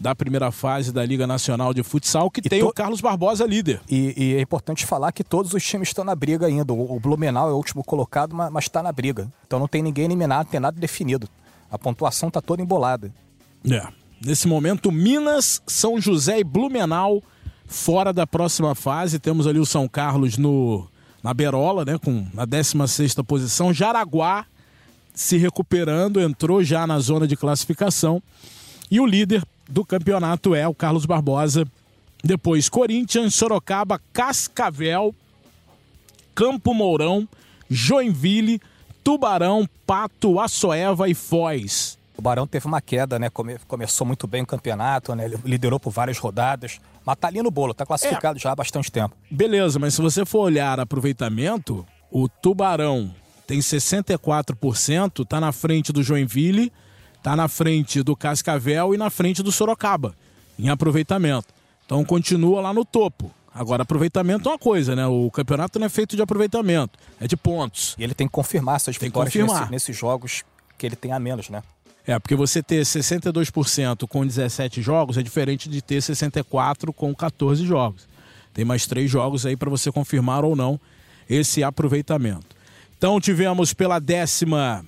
da 0.00 0.14
primeira 0.14 0.50
fase 0.52 0.92
da 0.92 1.04
Liga 1.04 1.26
Nacional 1.26 1.74
de 1.74 1.82
Futsal, 1.82 2.30
que 2.30 2.40
e 2.40 2.48
tem 2.48 2.60
to... 2.60 2.68
o 2.68 2.72
Carlos 2.72 3.00
Barbosa 3.00 3.44
líder. 3.44 3.80
E, 3.88 4.14
e, 4.16 4.34
é 4.36 4.40
importante 4.40 4.86
falar 4.86 5.12
que 5.12 5.24
todos 5.24 5.52
os 5.52 5.64
times 5.64 5.88
estão 5.88 6.04
na 6.04 6.14
briga 6.14 6.46
ainda. 6.46 6.72
O, 6.72 7.00
Blumenau 7.00 7.48
é 7.48 7.52
o 7.52 7.56
último 7.56 7.82
colocado, 7.82 8.34
mas 8.34 8.64
está 8.64 8.82
na 8.82 8.92
briga. 8.92 9.30
Então 9.46 9.58
não 9.58 9.66
tem 9.66 9.82
ninguém 9.82 10.04
eliminado, 10.04 10.46
não 10.46 10.50
tem 10.52 10.60
nada 10.60 10.78
definido. 10.78 11.28
A 11.70 11.78
pontuação 11.78 12.28
está 12.28 12.40
toda 12.40 12.62
embolada. 12.62 13.12
É. 13.68 13.86
Nesse 14.24 14.48
momento, 14.48 14.90
Minas, 14.90 15.62
São 15.66 16.00
José 16.00 16.40
e 16.40 16.44
Blumenau 16.44 17.22
fora 17.68 18.12
da 18.12 18.26
próxima 18.26 18.74
fase. 18.74 19.18
Temos 19.18 19.46
ali 19.46 19.60
o 19.60 19.66
São 19.66 19.86
Carlos 19.86 20.36
no, 20.36 20.88
na 21.22 21.32
Berola, 21.32 21.84
né, 21.84 21.98
com 21.98 22.26
na 22.34 22.44
16 22.44 23.14
posição. 23.26 23.72
Jaraguá 23.72 24.46
se 25.14 25.36
recuperando, 25.36 26.20
entrou 26.20 26.62
já 26.64 26.86
na 26.86 26.98
zona 26.98 27.26
de 27.26 27.36
classificação. 27.36 28.22
E 28.90 29.00
o 29.00 29.06
líder 29.06 29.44
do 29.68 29.84
campeonato 29.84 30.54
é 30.54 30.66
o 30.66 30.74
Carlos 30.74 31.04
Barbosa. 31.04 31.66
Depois, 32.24 32.68
Corinthians, 32.68 33.34
Sorocaba, 33.34 34.00
Cascavel, 34.12 35.14
Campo 36.34 36.72
Mourão, 36.72 37.28
Joinville, 37.68 38.60
Tubarão, 39.04 39.68
Pato, 39.86 40.40
Açoeva 40.40 41.08
e 41.08 41.14
Foz. 41.14 41.97
O 42.18 42.22
Barão 42.22 42.46
teve 42.46 42.66
uma 42.66 42.80
queda, 42.80 43.18
né? 43.18 43.30
Come, 43.30 43.56
começou 43.66 44.06
muito 44.06 44.26
bem 44.26 44.42
o 44.42 44.46
campeonato, 44.46 45.14
né? 45.14 45.24
Ele 45.24 45.38
liderou 45.44 45.78
por 45.78 45.90
várias 45.90 46.18
rodadas. 46.18 46.80
Mas 47.06 47.16
tá 47.16 47.28
ali 47.28 47.40
no 47.40 47.50
bolo, 47.50 47.72
tá 47.72 47.86
classificado 47.86 48.38
é. 48.38 48.40
já 48.40 48.52
há 48.52 48.56
bastante 48.56 48.90
tempo. 48.92 49.16
Beleza, 49.30 49.78
mas 49.78 49.94
se 49.94 50.02
você 50.02 50.26
for 50.26 50.40
olhar 50.40 50.78
aproveitamento, 50.80 51.86
o 52.10 52.28
Tubarão 52.28 53.14
tem 53.46 53.60
64%, 53.60 55.24
tá 55.26 55.40
na 55.40 55.52
frente 55.52 55.92
do 55.92 56.02
Joinville 56.02 56.70
Está 57.18 57.34
na 57.34 57.48
frente 57.48 58.02
do 58.02 58.16
Cascavel 58.16 58.94
e 58.94 58.96
na 58.96 59.10
frente 59.10 59.42
do 59.42 59.50
Sorocaba, 59.50 60.14
em 60.58 60.68
aproveitamento. 60.68 61.48
Então 61.84 62.04
continua 62.04 62.60
lá 62.60 62.72
no 62.72 62.84
topo. 62.84 63.30
Agora, 63.52 63.82
aproveitamento 63.82 64.48
é 64.48 64.52
uma 64.52 64.58
coisa, 64.58 64.94
né? 64.94 65.06
O 65.06 65.28
campeonato 65.30 65.78
não 65.80 65.86
é 65.86 65.88
feito 65.88 66.14
de 66.14 66.22
aproveitamento, 66.22 66.96
é 67.20 67.26
de 67.26 67.36
pontos. 67.36 67.96
E 67.98 68.04
ele 68.04 68.14
tem 68.14 68.28
que 68.28 68.32
confirmar 68.32 68.76
essas 68.76 68.96
tem 68.96 69.08
vitórias 69.08 69.32
confirmar. 69.32 69.62
Nesse, 69.62 69.72
nesses 69.72 69.96
jogos 69.96 70.44
que 70.78 70.86
ele 70.86 70.94
tem 70.94 71.12
a 71.12 71.18
menos, 71.18 71.50
né? 71.50 71.62
É, 72.08 72.18
porque 72.18 72.34
você 72.34 72.62
ter 72.62 72.86
62% 72.86 74.08
com 74.08 74.26
17 74.26 74.80
jogos 74.80 75.18
é 75.18 75.22
diferente 75.22 75.68
de 75.68 75.82
ter 75.82 75.98
64% 75.98 76.90
com 76.94 77.14
14 77.14 77.66
jogos. 77.66 78.08
Tem 78.54 78.64
mais 78.64 78.86
três 78.86 79.10
jogos 79.10 79.44
aí 79.44 79.54
para 79.54 79.68
você 79.68 79.92
confirmar 79.92 80.42
ou 80.42 80.56
não 80.56 80.80
esse 81.28 81.62
aproveitamento. 81.62 82.56
Então 82.96 83.20
tivemos 83.20 83.74
pela 83.74 83.98
décima 83.98 84.82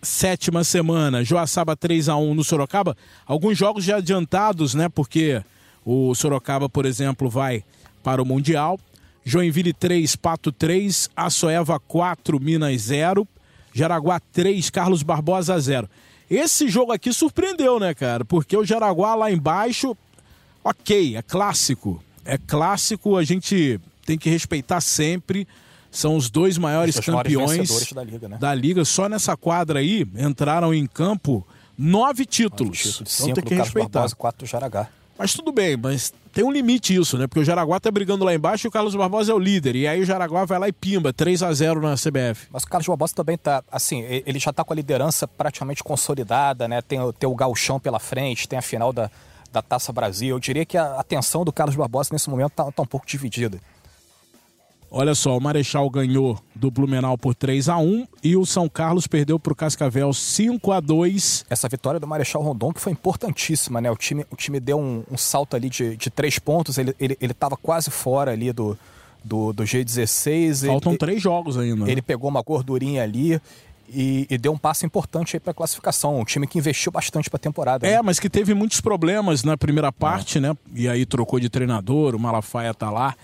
sétima 0.00 0.64
semana, 0.64 1.22
Joaçaba 1.22 1.76
3 1.76 2.08
a 2.08 2.16
1 2.16 2.34
no 2.34 2.42
Sorocaba. 2.42 2.96
Alguns 3.26 3.58
jogos 3.58 3.84
já 3.84 3.98
adiantados, 3.98 4.72
né? 4.72 4.88
Porque 4.88 5.42
o 5.84 6.14
Sorocaba, 6.14 6.66
por 6.66 6.86
exemplo, 6.86 7.28
vai 7.28 7.62
para 8.02 8.22
o 8.22 8.24
Mundial. 8.24 8.80
Joinville 9.22 9.74
3, 9.74 10.16
Pato 10.16 10.50
3, 10.50 11.10
Açoeva 11.14 11.78
4, 11.78 12.40
Minas 12.40 12.80
0, 12.80 13.28
Jaraguá 13.74 14.18
3, 14.18 14.70
Carlos 14.70 15.02
Barbosa 15.02 15.60
0. 15.60 15.86
Esse 16.30 16.68
jogo 16.68 16.92
aqui 16.92 17.12
surpreendeu, 17.12 17.80
né, 17.80 17.94
cara? 17.94 18.24
Porque 18.24 18.56
o 18.56 18.64
Jaraguá 18.64 19.14
lá 19.14 19.30
embaixo, 19.30 19.96
ok, 20.62 21.16
é 21.16 21.22
clássico. 21.22 22.02
É 22.24 22.36
clássico, 22.36 23.16
a 23.16 23.24
gente 23.24 23.80
tem 24.04 24.18
que 24.18 24.28
respeitar 24.28 24.80
sempre 24.80 25.46
são 25.90 26.16
os 26.16 26.28
dois 26.30 26.58
maiores 26.58 26.96
os 26.96 27.04
campeões 27.04 27.92
da 27.92 28.04
liga, 28.04 28.28
né? 28.28 28.36
da 28.38 28.54
liga. 28.54 28.84
Só 28.84 29.08
nessa 29.08 29.36
quadra 29.36 29.80
aí 29.80 30.06
entraram 30.16 30.72
em 30.74 30.86
campo 30.86 31.46
nove 31.76 32.26
títulos. 32.26 32.78
Nove 32.78 32.90
títulos. 32.90 33.20
Então 33.20 33.34
tem 33.34 33.44
que 33.44 33.54
respeitar. 33.54 34.00
Barbosa, 34.00 34.16
quatro 34.16 34.46
do 34.46 34.48
Jaraguá. 34.48 34.88
Mas 35.18 35.34
tudo 35.34 35.50
bem, 35.50 35.76
mas 35.76 36.12
tem 36.32 36.44
um 36.44 36.52
limite 36.52 36.94
isso, 36.94 37.18
né? 37.18 37.26
Porque 37.26 37.40
o 37.40 37.44
Jaraguá 37.44 37.80
tá 37.80 37.90
brigando 37.90 38.24
lá 38.24 38.32
embaixo 38.32 38.66
e 38.66 38.68
o 38.68 38.70
Carlos 38.70 38.94
Barbosa 38.94 39.32
é 39.32 39.34
o 39.34 39.38
líder. 39.38 39.74
E 39.74 39.88
aí 39.88 40.00
o 40.00 40.04
Jaraguá 40.04 40.44
vai 40.44 40.58
lá 40.60 40.68
e 40.68 40.72
pimba, 40.72 41.12
3 41.12 41.42
a 41.42 41.52
0 41.52 41.80
na 41.80 41.94
CBF. 41.94 42.46
Mas 42.52 42.62
o 42.62 42.68
Carlos 42.68 42.86
Barbosa 42.86 43.14
também 43.16 43.36
tá, 43.36 43.64
assim, 43.72 44.02
ele 44.02 44.38
já 44.38 44.52
tá 44.52 44.62
com 44.62 44.72
a 44.72 44.76
liderança 44.76 45.26
praticamente 45.26 45.82
consolidada, 45.82 46.68
né? 46.68 46.80
Tem, 46.80 47.00
tem 47.18 47.28
o 47.28 47.34
galchão 47.34 47.80
pela 47.80 47.98
frente, 47.98 48.48
tem 48.48 48.56
a 48.56 48.62
final 48.62 48.92
da, 48.92 49.10
da 49.52 49.60
Taça 49.60 49.92
Brasil. 49.92 50.36
Eu 50.36 50.38
diria 50.38 50.64
que 50.64 50.78
a 50.78 51.00
atenção 51.00 51.44
do 51.44 51.52
Carlos 51.52 51.74
Barbosa 51.74 52.10
nesse 52.12 52.30
momento 52.30 52.52
está 52.52 52.70
tá 52.70 52.82
um 52.82 52.86
pouco 52.86 53.04
dividida. 53.04 53.58
Olha 54.90 55.14
só, 55.14 55.36
o 55.36 55.40
Marechal 55.40 55.88
ganhou 55.90 56.38
do 56.54 56.70
Blumenau 56.70 57.18
por 57.18 57.34
3 57.34 57.68
a 57.68 57.76
1 57.76 58.06
e 58.24 58.36
o 58.36 58.46
São 58.46 58.68
Carlos 58.68 59.06
perdeu 59.06 59.38
para 59.38 59.52
o 59.52 59.56
Cascavel 59.56 60.12
5 60.14 60.72
a 60.72 60.80
2 60.80 61.44
Essa 61.50 61.68
vitória 61.68 62.00
do 62.00 62.06
Marechal 62.06 62.42
Rondon 62.42 62.72
que 62.72 62.80
foi 62.80 62.92
importantíssima, 62.92 63.80
né? 63.80 63.90
O 63.90 63.96
time, 63.96 64.24
o 64.30 64.36
time 64.36 64.58
deu 64.58 64.78
um, 64.78 65.04
um 65.10 65.18
salto 65.18 65.54
ali 65.54 65.68
de, 65.68 65.96
de 65.96 66.08
três 66.08 66.38
pontos, 66.38 66.78
ele 66.78 66.90
estava 66.90 67.04
ele, 67.04 67.16
ele 67.20 67.34
quase 67.62 67.90
fora 67.90 68.32
ali 68.32 68.50
do, 68.50 68.78
do, 69.22 69.52
do 69.52 69.62
G16. 69.64 70.66
Faltam 70.66 70.92
ele, 70.92 70.98
três 70.98 71.22
jogos 71.22 71.58
ainda. 71.58 71.84
Né? 71.84 71.92
Ele 71.92 72.02
pegou 72.02 72.30
uma 72.30 72.42
gordurinha 72.42 73.02
ali. 73.02 73.40
E, 73.90 74.26
e, 74.28 74.36
deu 74.36 74.52
um 74.52 74.58
passo 74.58 74.84
importante 74.84 75.34
aí 75.34 75.40
para 75.40 75.50
a 75.50 75.54
classificação. 75.54 76.20
Um 76.20 76.24
time 76.24 76.46
que 76.46 76.58
investiu 76.58 76.92
bastante 76.92 77.30
para 77.30 77.38
a 77.38 77.40
temporada. 77.40 77.86
É, 77.86 77.92
né? 77.92 78.02
mas 78.02 78.20
que 78.20 78.28
teve 78.28 78.52
muitos 78.52 78.82
problemas 78.82 79.42
na 79.42 79.56
primeira 79.56 79.90
parte, 79.90 80.36
é. 80.36 80.40
né? 80.42 80.54
E 80.74 80.86
aí 80.86 81.06
trocou 81.06 81.40
de 81.40 81.48
treinador, 81.48 82.14
o 82.14 82.18
Malafaia 82.18 82.74
tá 82.74 82.90
lá 82.90 83.14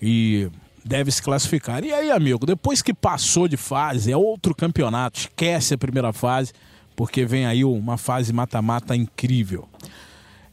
e 0.00 0.50
deve 0.84 1.10
se 1.10 1.22
classificar. 1.22 1.84
E 1.84 1.92
aí, 1.92 2.10
amigo, 2.10 2.46
depois 2.46 2.82
que 2.82 2.94
passou 2.94 3.46
de 3.46 3.56
fase, 3.56 4.12
é 4.12 4.16
outro 4.16 4.54
campeonato, 4.54 5.20
esquece 5.20 5.74
a 5.74 5.78
primeira 5.78 6.12
fase, 6.12 6.52
porque 6.96 7.24
vem 7.24 7.46
aí 7.46 7.64
uma 7.64 7.96
fase 7.96 8.32
mata-mata 8.32 8.94
incrível. 8.96 9.68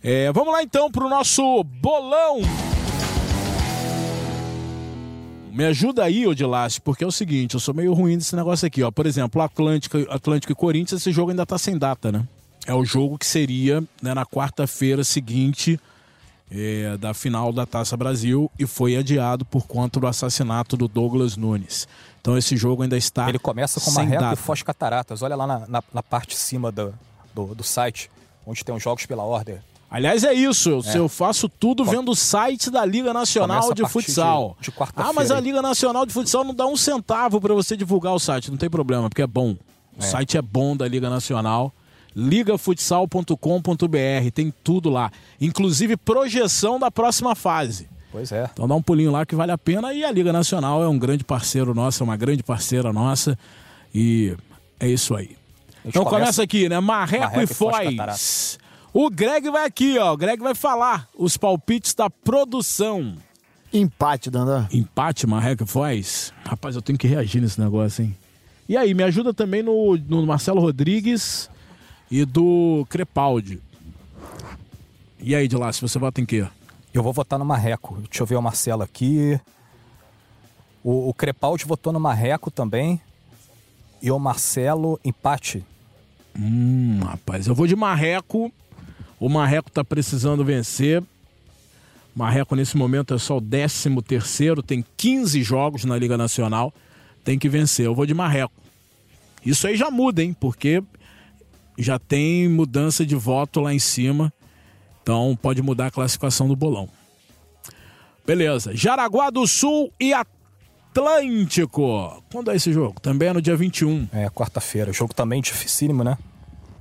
É, 0.04 0.32
vamos 0.32 0.54
lá 0.54 0.64
então 0.64 0.92
para 0.92 1.06
o 1.06 1.10
nosso 1.10 1.64
bolão. 1.64 2.42
Me 5.52 5.66
ajuda 5.66 6.04
aí, 6.04 6.28
Odilace, 6.28 6.80
porque 6.80 7.04
é 7.04 7.08
o 7.08 7.12
seguinte, 7.12 7.56
eu 7.56 7.60
sou 7.60 7.74
meio 7.74 7.92
ruim 7.92 8.16
desse 8.16 8.36
negócio 8.36 8.68
aqui, 8.68 8.84
ó. 8.84 8.92
Por 8.92 9.08
exemplo, 9.08 9.42
Atlântico, 9.42 9.98
Atlântico 10.10 10.52
e 10.52 10.56
Corinthians, 10.56 11.02
esse 11.02 11.12
jogo 11.12 11.32
ainda 11.32 11.48
tá 11.48 11.58
sem 11.58 11.76
data, 11.78 12.12
né? 12.12 12.24
É 12.68 12.74
o 12.76 12.86
jogo 12.86 13.18
que 13.18 13.26
seria 13.26 13.82
né, 14.02 14.14
na 14.14 14.24
quarta-feira 14.26 15.04
seguinte 15.04 15.80
é, 16.50 16.98
da 16.98 17.14
final 17.14 17.52
da 17.52 17.66
Taça 17.66 17.96
Brasil 17.98 18.50
e 18.58 18.66
foi 18.66 18.96
adiado 18.96 19.46
por 19.46 19.68
conta 19.68 20.00
do 20.00 20.08
assassinato 20.08 20.78
do 20.78 20.88
Douglas 20.88 21.36
Nunes. 21.36 21.88
Então 22.22 22.38
esse 22.38 22.58
jogo 22.58 22.84
ainda 22.84 22.98
está. 22.98 23.30
Ele 23.30 23.40
começa 23.40 23.80
com 23.80 23.92
Marreco 23.92 24.22
data. 24.22 24.34
e 24.34 24.38
Foz 24.38 24.62
Cataratas. 24.62 25.22
Olha 25.22 25.36
lá 25.36 25.48
na, 25.48 25.60
na, 25.68 25.84
na 25.94 26.04
parte 26.04 26.30
de 26.30 26.36
cima 26.36 26.72
do, 26.72 26.94
do, 27.34 27.56
do, 27.56 27.64
site, 27.64 28.10
onde 28.46 28.64
tem 28.64 28.76
os 28.76 28.84
jogos 28.84 29.06
pela 29.06 29.24
ordem. 29.24 29.60
Aliás, 29.90 30.26
é 30.26 30.34
isso. 30.34 30.70
Eu, 30.70 30.82
é. 30.86 30.98
eu 30.98 31.08
faço 31.08 31.48
tudo 31.48 31.86
vendo 31.86 32.12
o 32.12 32.16
site 32.16 32.70
da 32.70 32.84
Liga 32.84 33.14
Nacional 33.14 33.74
de 33.74 33.88
Futsal. 33.88 34.58
De, 34.60 34.70
de 34.70 34.78
ah, 34.98 35.14
mas 35.14 35.32
a 35.32 35.40
Liga 35.40 35.62
Nacional 35.62 36.06
de 36.06 36.12
Futsal 36.12 36.44
não 36.44 36.54
dá 36.54 36.66
um 36.66 36.76
centavo 36.76 37.40
para 37.40 37.54
você 37.54 37.78
divulgar 37.78 38.14
o 38.14 38.20
site. 38.20 38.52
Não 38.52 38.58
tem 38.58 38.70
problema, 38.70 39.10
porque 39.10 39.22
é 39.22 39.28
bom. 39.28 39.56
O 39.98 40.00
é. 40.00 40.02
site 40.02 40.38
é 40.38 40.42
bom 40.42 40.76
da 40.76 40.86
Liga 40.86 41.10
Nacional. 41.10 41.74
ligafutsal.com.br. 42.18 44.32
Tem 44.34 44.52
tudo 44.64 44.90
lá. 44.90 45.12
Inclusive 45.40 45.96
projeção 45.96 46.80
da 46.80 46.90
próxima 46.90 47.36
fase. 47.36 47.88
Pois 48.12 48.32
é. 48.32 48.50
Então 48.52 48.68
dá 48.68 48.74
um 48.74 48.82
pulinho 48.82 49.12
lá 49.12 49.24
que 49.24 49.36
vale 49.36 49.52
a 49.52 49.58
pena. 49.58 49.94
E 49.94 50.04
a 50.04 50.12
Liga 50.12 50.34
Nacional 50.34 50.84
é 50.84 50.88
um 50.88 50.98
grande 50.98 51.24
parceiro 51.24 51.76
nosso, 51.76 52.02
é 52.02 52.04
uma 52.04 52.18
grande 52.18 52.42
parceira 52.42 52.92
nossa. 52.92 53.38
E 53.94 54.36
é 54.80 54.88
isso 54.88 55.16
aí. 55.16 55.38
Então 55.86 56.04
começa 56.04 56.42
aqui, 56.42 56.68
né? 56.68 56.80
Marreco, 56.80 57.24
Marreco 57.24 57.44
e 57.44 57.56
Foz. 57.56 58.58
O 58.92 59.12
Greg 59.12 59.50
vai 59.52 59.66
aqui, 59.66 60.00
ó. 60.00 60.14
O 60.14 60.18
Greg 60.18 60.42
vai 60.42 60.56
falar 60.56 61.08
os 61.16 61.38
palpites 61.38 61.94
da 61.94 62.10
produção. 62.10 63.16
Empate, 63.72 64.32
Dandan. 64.32 64.68
Empate, 64.74 65.28
Marreca 65.28 65.66
Foz. 65.66 66.34
Rapaz, 66.44 66.76
eu 66.76 66.82
tenho 66.82 66.98
que 66.98 67.08
reagir 67.08 67.42
nesse 67.42 67.62
negócio, 67.62 68.04
hein? 68.04 68.18
E 68.68 68.76
aí, 68.76 68.94
me 68.94 69.04
ajuda 69.04 69.34
também 69.34 69.62
no, 69.62 69.96
no 69.96 70.26
Marcelo 70.26 70.60
Rodrigues 70.60 71.50
e 72.10 72.26
do 72.26 72.86
Crepaldi. 72.90 73.62
E 75.20 75.36
aí, 75.36 75.48
de 75.48 75.56
lá, 75.56 75.72
se 75.72 75.82
você 75.82 75.98
vota 75.98 76.22
em 76.22 76.26
quê? 76.26 76.48
Eu 76.94 77.04
vou 77.04 77.14
votar 77.14 77.38
no 77.38 77.46
Marreco. 77.46 78.02
Deixa 78.10 78.24
eu 78.24 78.28
ver 78.28 78.36
o 78.36 78.42
Marcelo 78.42 78.84
aqui. 78.84 79.40
O, 80.84 81.10
o 81.10 81.14
Crepaldi 81.14 81.66
votou 81.66 81.92
no 81.92 82.00
Marreco 82.00 82.50
também. 82.50 83.02
E 84.02 84.12
o 84.12 84.20
Marcelo, 84.20 85.00
empate. 85.04 85.66
Hum, 86.38 87.00
rapaz, 87.04 87.48
eu 87.48 87.56
vou 87.56 87.66
de 87.66 87.76
Marreco 87.76 88.52
o 89.20 89.30
Marreco 89.30 89.70
está 89.70 89.84
precisando 89.84 90.46
vencer. 90.46 91.04
Marreco, 92.16 92.56
nesse 92.56 92.78
momento, 92.78 93.14
é 93.14 93.18
só 93.18 93.38
o 93.38 93.42
13 93.42 94.02
terceiro, 94.02 94.64
tem 94.64 94.84
15 94.96 95.42
jogos 95.44 95.86
na 95.86 95.98
Liga 95.98 96.18
Nacional. 96.18 96.74
Tem 97.24 97.38
que 97.38 97.50
vencer. 97.50 97.86
Eu 97.86 97.96
vou 97.96 98.06
de 98.06 98.14
Marreco. 98.14 98.54
Isso 99.46 99.68
aí 99.68 99.76
já 99.76 99.90
muda, 99.90 100.24
hein? 100.24 100.36
Porque 100.40 100.84
já 101.78 102.00
tem 102.00 102.50
mudança 102.50 103.06
de 103.06 103.16
voto 103.16 103.60
lá 103.60 103.74
em 103.74 103.80
cima. 103.80 104.34
Então 105.04 105.38
pode 105.42 105.62
mudar 105.62 105.88
a 105.88 105.92
classificação 105.92 106.48
do 106.48 106.56
bolão. 106.56 106.90
Beleza. 108.26 108.76
Jaraguá 108.76 109.30
do 109.30 109.48
Sul 109.48 109.92
e 110.00 110.14
Atlântico. 110.14 112.24
Quando 112.32 112.52
é 112.52 112.56
esse 112.56 112.74
jogo? 112.74 113.00
Também 113.00 113.30
é 113.30 113.34
no 113.34 113.42
dia 113.42 113.56
21. 113.56 114.10
É, 114.12 114.30
quarta-feira. 114.30 114.92
Jogo 114.92 115.14
também 115.14 115.42
dificílimo, 115.42 116.04
né? 116.04 116.18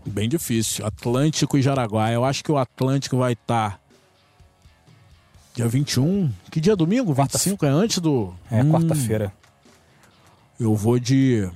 Bem 0.04 0.28
difícil. 0.28 0.84
Atlântico 0.84 1.56
e 1.56 1.62
Jaraguá. 1.62 2.10
Eu 2.10 2.24
acho 2.24 2.42
que 2.42 2.50
o 2.50 2.58
Atlântico 2.58 3.16
vai 3.16 3.34
estar. 3.34 3.72
Tá 3.72 3.80
dia 5.54 5.66
21. 5.66 6.30
Que 6.50 6.60
dia? 6.60 6.76
Domingo? 6.76 7.14
25? 7.14 7.64
É 7.64 7.68
antes 7.68 7.98
do. 7.98 8.34
É, 8.50 8.62
hum, 8.62 8.72
quarta-feira. 8.72 9.32
Eu 10.60 10.74
vou 10.74 10.98
de. 10.98 11.48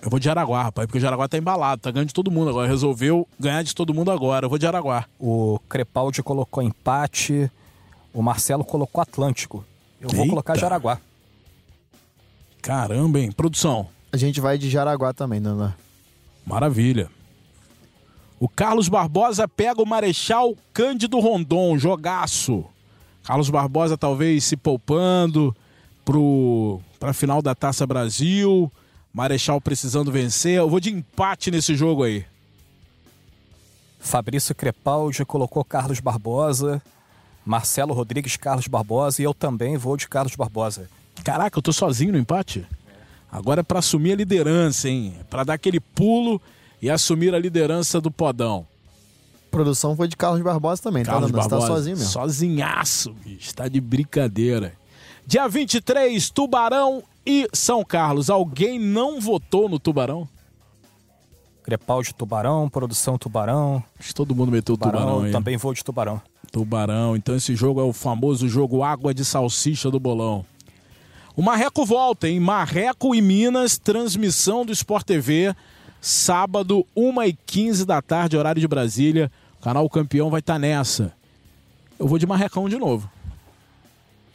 Eu 0.00 0.10
vou 0.10 0.20
de 0.20 0.30
Araguá, 0.30 0.62
rapaz, 0.64 0.86
porque 0.86 0.98
o 0.98 1.00
Jaraguá 1.00 1.26
tá 1.28 1.36
embalado, 1.36 1.82
tá 1.82 1.90
ganhando 1.90 2.08
de 2.08 2.14
todo 2.14 2.30
mundo 2.30 2.50
agora. 2.50 2.68
Resolveu 2.68 3.26
ganhar 3.38 3.62
de 3.62 3.74
todo 3.74 3.92
mundo 3.92 4.10
agora. 4.10 4.46
Eu 4.46 4.48
vou 4.48 4.58
de 4.58 4.66
Araguá. 4.66 5.04
O 5.18 5.58
Crepaldi 5.68 6.22
colocou 6.22 6.62
empate, 6.62 7.50
o 8.12 8.22
Marcelo 8.22 8.64
colocou 8.64 9.02
Atlântico. 9.02 9.64
Eu 10.00 10.08
vou 10.08 10.20
Eita. 10.20 10.30
colocar 10.30 10.56
Jaraguá. 10.56 11.00
Caramba, 12.62 13.18
hein? 13.18 13.32
Produção. 13.32 13.88
A 14.12 14.16
gente 14.16 14.40
vai 14.40 14.56
de 14.56 14.70
Jaraguá 14.70 15.12
também, 15.12 15.40
Nana. 15.40 15.76
Maravilha. 16.46 17.10
O 18.38 18.48
Carlos 18.48 18.88
Barbosa 18.88 19.48
pega 19.48 19.82
o 19.82 19.86
Marechal 19.86 20.54
Cândido 20.72 21.18
Rondon, 21.18 21.76
jogaço. 21.76 22.64
Carlos 23.24 23.50
Barbosa 23.50 23.98
talvez 23.98 24.44
se 24.44 24.56
poupando 24.56 25.54
para 27.00 27.10
a 27.10 27.12
final 27.12 27.42
da 27.42 27.54
Taça 27.54 27.84
Brasil. 27.84 28.70
Marechal 29.12 29.60
precisando 29.60 30.12
vencer. 30.12 30.58
Eu 30.58 30.68
vou 30.68 30.80
de 30.80 30.90
empate 30.90 31.50
nesse 31.50 31.74
jogo 31.74 32.04
aí. 32.04 32.24
Fabrício 33.98 34.54
Crepaldi 34.54 35.24
colocou 35.24 35.64
Carlos 35.64 36.00
Barbosa. 36.00 36.80
Marcelo 37.44 37.94
Rodrigues, 37.94 38.36
Carlos 38.36 38.68
Barbosa. 38.68 39.22
E 39.22 39.24
eu 39.24 39.34
também 39.34 39.76
vou 39.76 39.96
de 39.96 40.08
Carlos 40.08 40.36
Barbosa. 40.36 40.88
Caraca, 41.24 41.58
eu 41.58 41.62
tô 41.62 41.72
sozinho 41.72 42.12
no 42.12 42.18
empate? 42.18 42.66
Agora 43.30 43.60
é 43.60 43.62
para 43.62 43.80
assumir 43.80 44.12
a 44.12 44.16
liderança, 44.16 44.88
hein? 44.88 45.14
Para 45.28 45.44
dar 45.44 45.54
aquele 45.54 45.80
pulo 45.80 46.40
e 46.80 46.88
assumir 46.88 47.34
a 47.34 47.38
liderança 47.38 48.00
do 48.00 48.10
Podão. 48.10 48.66
A 49.46 49.50
produção 49.50 49.96
foi 49.96 50.08
de 50.08 50.16
Carlos 50.16 50.42
Barbosa 50.42 50.82
também, 50.82 51.04
tá, 51.04 51.12
Carlos 51.12 51.30
tá? 51.30 51.36
Barbosa, 51.38 51.60
Você 51.60 51.66
tá 51.66 51.74
sozinho 51.74 51.96
mesmo. 51.96 52.12
Sozinhaço, 52.12 53.12
bicho. 53.24 53.54
Tá 53.54 53.66
de 53.66 53.80
brincadeira. 53.80 54.74
Dia 55.26 55.48
23, 55.48 56.30
Tubarão 56.30 57.02
e 57.28 57.46
São 57.52 57.84
Carlos. 57.84 58.30
Alguém 58.30 58.78
não 58.78 59.20
votou 59.20 59.68
no 59.68 59.78
Tubarão? 59.78 60.26
Crepaldi 61.62 62.14
Tubarão, 62.14 62.68
produção 62.68 63.18
Tubarão. 63.18 63.84
Acho 63.98 64.08
que 64.08 64.14
todo 64.14 64.34
mundo 64.34 64.50
meteu 64.50 64.74
tubarão, 64.74 65.00
tubarão 65.00 65.24
aí. 65.24 65.32
Também 65.32 65.56
vou 65.58 65.74
de 65.74 65.84
Tubarão. 65.84 66.22
Tubarão. 66.50 67.14
Então 67.14 67.36
esse 67.36 67.54
jogo 67.54 67.78
é 67.78 67.84
o 67.84 67.92
famoso 67.92 68.48
jogo 68.48 68.82
água 68.82 69.12
de 69.12 69.22
salsicha 69.22 69.90
do 69.90 70.00
bolão. 70.00 70.46
O 71.36 71.42
Marreco 71.42 71.84
volta, 71.84 72.26
hein? 72.26 72.40
Marreco 72.40 73.14
e 73.14 73.20
Minas, 73.20 73.76
transmissão 73.76 74.64
do 74.64 74.72
Sport 74.72 75.04
TV 75.04 75.54
sábado, 76.00 76.86
1h15 76.96 77.84
da 77.84 78.00
tarde, 78.00 78.36
horário 78.36 78.60
de 78.60 78.68
Brasília. 78.68 79.30
O 79.58 79.62
canal 79.62 79.88
Campeão 79.88 80.30
vai 80.30 80.40
estar 80.40 80.54
tá 80.54 80.58
nessa. 80.58 81.12
Eu 81.98 82.06
vou 82.06 82.18
de 82.18 82.26
Marrecão 82.26 82.68
de 82.68 82.78
novo. 82.78 83.10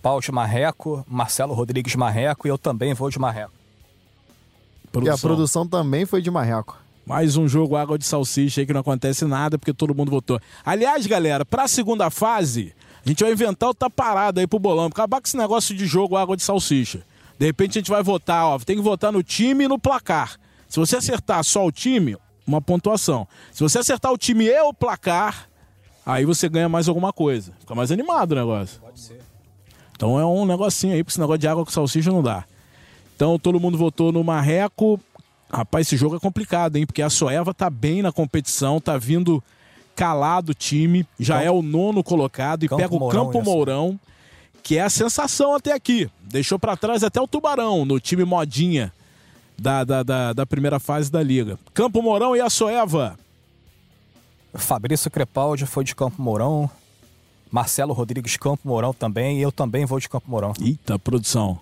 Paulo 0.03 0.21
de 0.21 0.33
Marreco, 0.33 1.05
Marcelo 1.07 1.53
Rodrigues 1.53 1.95
Marreco 1.95 2.45
e 2.45 2.49
eu 2.49 2.57
também 2.57 2.93
vou 2.93 3.09
de 3.09 3.17
Marreco. 3.17 3.53
Produção. 4.91 5.13
E 5.13 5.15
a 5.15 5.17
produção 5.17 5.65
também 5.65 6.05
foi 6.05 6.21
de 6.21 6.29
Marreco. 6.29 6.77
Mais 7.05 7.37
um 7.37 7.47
jogo 7.47 7.77
água 7.77 7.97
de 7.97 8.05
salsicha 8.05 8.59
aí 8.59 8.67
que 8.67 8.73
não 8.73 8.81
acontece 8.81 9.23
nada 9.23 9.57
porque 9.57 9.73
todo 9.73 9.95
mundo 9.95 10.11
votou. 10.11 10.41
Aliás, 10.65 11.07
galera, 11.07 11.45
para 11.45 11.63
a 11.63 11.67
segunda 11.69 12.09
fase, 12.09 12.75
a 13.05 13.07
gente 13.07 13.23
vai 13.23 13.31
inventar 13.31 13.69
o 13.69 13.73
tá 13.73 13.89
parado 13.89 14.41
aí 14.41 14.45
pro 14.45 14.59
bolão. 14.59 14.87
Acabar 14.87 15.21
com 15.21 15.27
esse 15.27 15.37
negócio 15.37 15.73
de 15.73 15.85
jogo 15.85 16.17
água 16.17 16.35
de 16.35 16.43
salsicha. 16.43 17.05
De 17.39 17.45
repente 17.45 17.77
a 17.77 17.79
gente 17.79 17.89
vai 17.89 18.03
votar, 18.03 18.45
ó, 18.45 18.59
tem 18.59 18.75
que 18.75 18.81
votar 18.81 19.09
no 19.09 19.23
time 19.23 19.63
e 19.63 19.67
no 19.69 19.79
placar. 19.79 20.35
Se 20.67 20.81
você 20.81 20.97
acertar 20.97 21.41
só 21.45 21.65
o 21.65 21.71
time, 21.71 22.17
uma 22.45 22.61
pontuação. 22.61 23.25
Se 23.53 23.63
você 23.63 23.79
acertar 23.79 24.11
o 24.11 24.17
time 24.17 24.47
e 24.47 24.61
o 24.63 24.73
placar, 24.73 25.47
aí 26.05 26.25
você 26.25 26.49
ganha 26.49 26.67
mais 26.67 26.89
alguma 26.89 27.13
coisa. 27.13 27.53
Fica 27.61 27.73
mais 27.73 27.89
animado 27.89 28.33
o 28.33 28.35
negócio. 28.35 28.82
Então 29.95 30.19
é 30.19 30.25
um 30.25 30.45
negocinho 30.45 30.93
aí, 30.93 31.03
porque 31.03 31.13
esse 31.13 31.19
negócio 31.19 31.39
de 31.39 31.47
água 31.47 31.63
com 31.63 31.71
salsicha 31.71 32.11
não 32.11 32.21
dá. 32.21 32.43
Então 33.15 33.37
todo 33.39 33.59
mundo 33.59 33.77
votou 33.77 34.11
no 34.11 34.23
Marreco. 34.23 34.99
Rapaz, 35.51 35.87
esse 35.87 35.97
jogo 35.97 36.15
é 36.15 36.19
complicado, 36.19 36.75
hein? 36.75 36.85
Porque 36.85 37.01
a 37.01 37.09
Soeva 37.09 37.53
tá 37.53 37.69
bem 37.69 38.01
na 38.01 38.11
competição, 38.11 38.81
tá 38.81 38.97
vindo 38.97 39.43
escalado 39.93 40.51
o 40.51 40.55
time, 40.55 41.07
já 41.19 41.35
Campo, 41.35 41.47
é 41.47 41.51
o 41.51 41.61
nono 41.61 42.03
colocado 42.03 42.65
e 42.65 42.67
Campo 42.67 42.81
pega 42.81 42.95
o 42.95 42.99
Mourão, 42.99 43.25
Campo 43.25 43.43
Mourão, 43.43 43.99
que 44.63 44.77
é 44.77 44.81
a 44.81 44.89
sensação 44.89 45.53
até 45.53 45.71
aqui. 45.71 46.09
Deixou 46.21 46.57
para 46.57 46.75
trás 46.75 47.03
até 47.03 47.21
o 47.21 47.27
Tubarão 47.27 47.85
no 47.85 47.99
time 47.99 48.25
modinha 48.25 48.91
da, 49.57 49.83
da, 49.83 50.03
da, 50.03 50.33
da, 50.33 50.45
primeira 50.45 50.79
fase 50.79 51.11
da 51.11 51.21
liga. 51.21 51.59
Campo 51.73 52.01
Mourão 52.01 52.35
e 52.35 52.41
a 52.41 52.49
Soeva. 52.49 53.17
Fabrício 54.53 55.09
Crepaldi 55.09 55.65
foi 55.65 55.83
de 55.83 55.95
Campo 55.95 56.21
Mourão. 56.21 56.69
Marcelo 57.53 57.93
Rodrigues 57.93 58.35
Campo 58.35 58.67
Mourão 58.67 58.91
também. 58.91 59.37
E 59.37 59.43
eu 59.43 59.51
também 59.51 59.85
vou 59.85 59.99
de 59.99 60.09
Campo 60.09 60.27
Mourão. 60.27 60.53
Eita, 60.59 60.97
produção. 60.97 61.59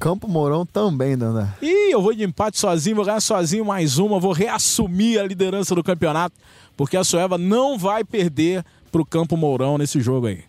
Campo 0.00 0.26
Mourão 0.26 0.64
também, 0.64 1.18
Dandá. 1.18 1.54
Ih, 1.60 1.92
eu 1.92 2.00
vou 2.00 2.14
de 2.14 2.24
empate 2.24 2.58
sozinho, 2.58 2.96
vou 2.96 3.04
ganhar 3.04 3.20
sozinho 3.20 3.62
mais 3.62 3.98
uma, 3.98 4.18
vou 4.18 4.32
reassumir 4.32 5.20
a 5.20 5.22
liderança 5.22 5.74
do 5.74 5.84
campeonato, 5.84 6.34
porque 6.76 6.96
a 6.96 7.04
Soeva 7.04 7.36
não 7.36 7.78
vai 7.78 8.04
perder 8.04 8.64
pro 8.90 9.04
Campo 9.04 9.36
Mourão 9.36 9.76
nesse 9.76 10.00
jogo 10.00 10.28
aí. 10.28 10.44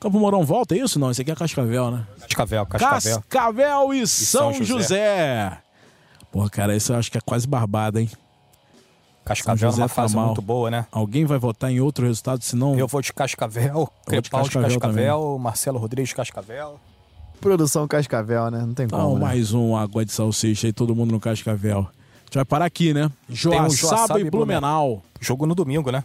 Campo 0.00 0.18
Mourão 0.18 0.44
volta, 0.44 0.74
é 0.74 0.78
isso? 0.78 0.98
Não, 0.98 1.12
esse 1.12 1.22
aqui 1.22 1.30
é 1.30 1.34
Cascavel, 1.36 1.92
né? 1.92 2.06
Cascavel, 2.22 2.66
Cascavel. 2.66 3.22
Cascavel 3.28 3.94
e, 3.94 4.02
e 4.02 4.06
São, 4.06 4.52
São 4.52 4.64
José. 4.64 4.66
José. 4.66 5.58
Porra, 6.32 6.50
cara, 6.50 6.76
isso 6.76 6.92
eu 6.92 6.96
acho 6.96 7.10
que 7.10 7.18
é 7.18 7.20
quase 7.20 7.46
barbada, 7.46 8.00
hein? 8.00 8.10
Cascavel 9.24 9.70
é 9.70 9.74
uma 9.74 9.88
fase 9.88 10.16
muito 10.16 10.42
boa, 10.42 10.70
né? 10.70 10.86
Alguém 10.92 11.24
vai 11.24 11.38
votar 11.38 11.70
em 11.70 11.80
outro 11.80 12.06
resultado, 12.06 12.42
senão... 12.42 12.78
Eu 12.78 12.86
vou 12.86 13.00
de 13.00 13.12
Cascavel, 13.12 13.88
Crepal 14.06 14.42
de 14.42 14.50
Cascavel, 14.50 14.68
de 14.68 14.78
Cascavel 14.78 15.38
Marcelo 15.38 15.78
Rodrigues 15.78 16.10
de 16.10 16.14
Cascavel. 16.14 16.78
Produção 17.40 17.88
Cascavel, 17.88 18.50
né? 18.50 18.60
Não 18.60 18.74
tem 18.74 18.88
como, 18.88 19.02
Não, 19.02 19.14
né? 19.14 19.20
mais 19.20 19.52
um 19.52 19.76
água 19.76 20.04
de 20.04 20.12
salsicha 20.12 20.66
aí, 20.66 20.72
todo 20.72 20.94
mundo 20.94 21.12
no 21.12 21.20
Cascavel. 21.20 21.80
A 21.80 22.24
gente 22.26 22.34
vai 22.34 22.44
parar 22.44 22.64
aqui, 22.66 22.92
né? 22.92 23.10
Joaçaba, 23.28 23.66
um 23.66 23.70
Joaçaba 23.70 24.20
e 24.20 24.30
Blumenau. 24.30 25.02
Jogo 25.20 25.46
no 25.46 25.54
domingo, 25.54 25.90
né? 25.90 26.04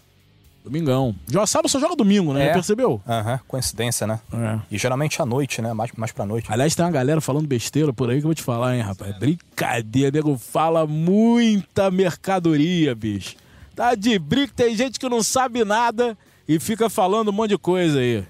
Domingão. 0.63 1.15
Joaçaba 1.27 1.67
só 1.67 1.79
joga 1.79 1.95
domingo, 1.95 2.33
né? 2.33 2.47
É. 2.47 2.53
percebeu? 2.53 3.01
Aham, 3.07 3.33
uhum. 3.33 3.39
coincidência, 3.47 4.05
né? 4.05 4.19
É. 4.33 4.59
E 4.69 4.77
geralmente 4.77 5.21
à 5.21 5.25
noite, 5.25 5.61
né? 5.61 5.73
Mais, 5.73 5.91
mais 5.95 6.11
pra 6.11 6.25
noite. 6.25 6.51
Aliás, 6.51 6.75
tem 6.75 6.85
uma 6.85 6.91
galera 6.91 7.21
falando 7.21 7.47
besteira 7.47 7.93
por 7.93 8.09
aí 8.09 8.17
que 8.17 8.23
eu 8.25 8.27
vou 8.27 8.35
te 8.35 8.43
falar, 8.43 8.75
hein, 8.75 8.81
rapaz? 8.81 9.17
Brincadeira, 9.17 10.11
nego 10.11 10.37
fala 10.37 10.85
muita 10.85 11.89
mercadoria, 11.89 12.93
bicho. 12.93 13.35
Tá 13.75 13.95
de 13.95 14.19
brinco, 14.19 14.53
tem 14.53 14.75
gente 14.75 14.99
que 14.99 15.07
não 15.07 15.23
sabe 15.23 15.63
nada 15.63 16.17
e 16.47 16.59
fica 16.59 16.89
falando 16.89 17.29
um 17.29 17.31
monte 17.31 17.51
de 17.51 17.57
coisa 17.57 17.99
aí. 17.99 18.25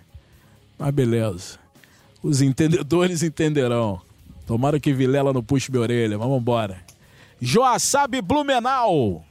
Mas 0.78 0.92
beleza. 0.94 1.58
Os 2.22 2.42
entendedores 2.42 3.24
entenderão. 3.24 4.00
Tomara 4.46 4.80
que 4.80 4.94
Vilela 4.94 5.34
não 5.34 5.44
puxe 5.44 5.72
minha 5.72 5.82
orelha. 5.82 6.18
Vamos 6.18 6.40
embora. 6.40 6.78
Joaçaba 7.42 8.22
Blumenau. 8.22 9.24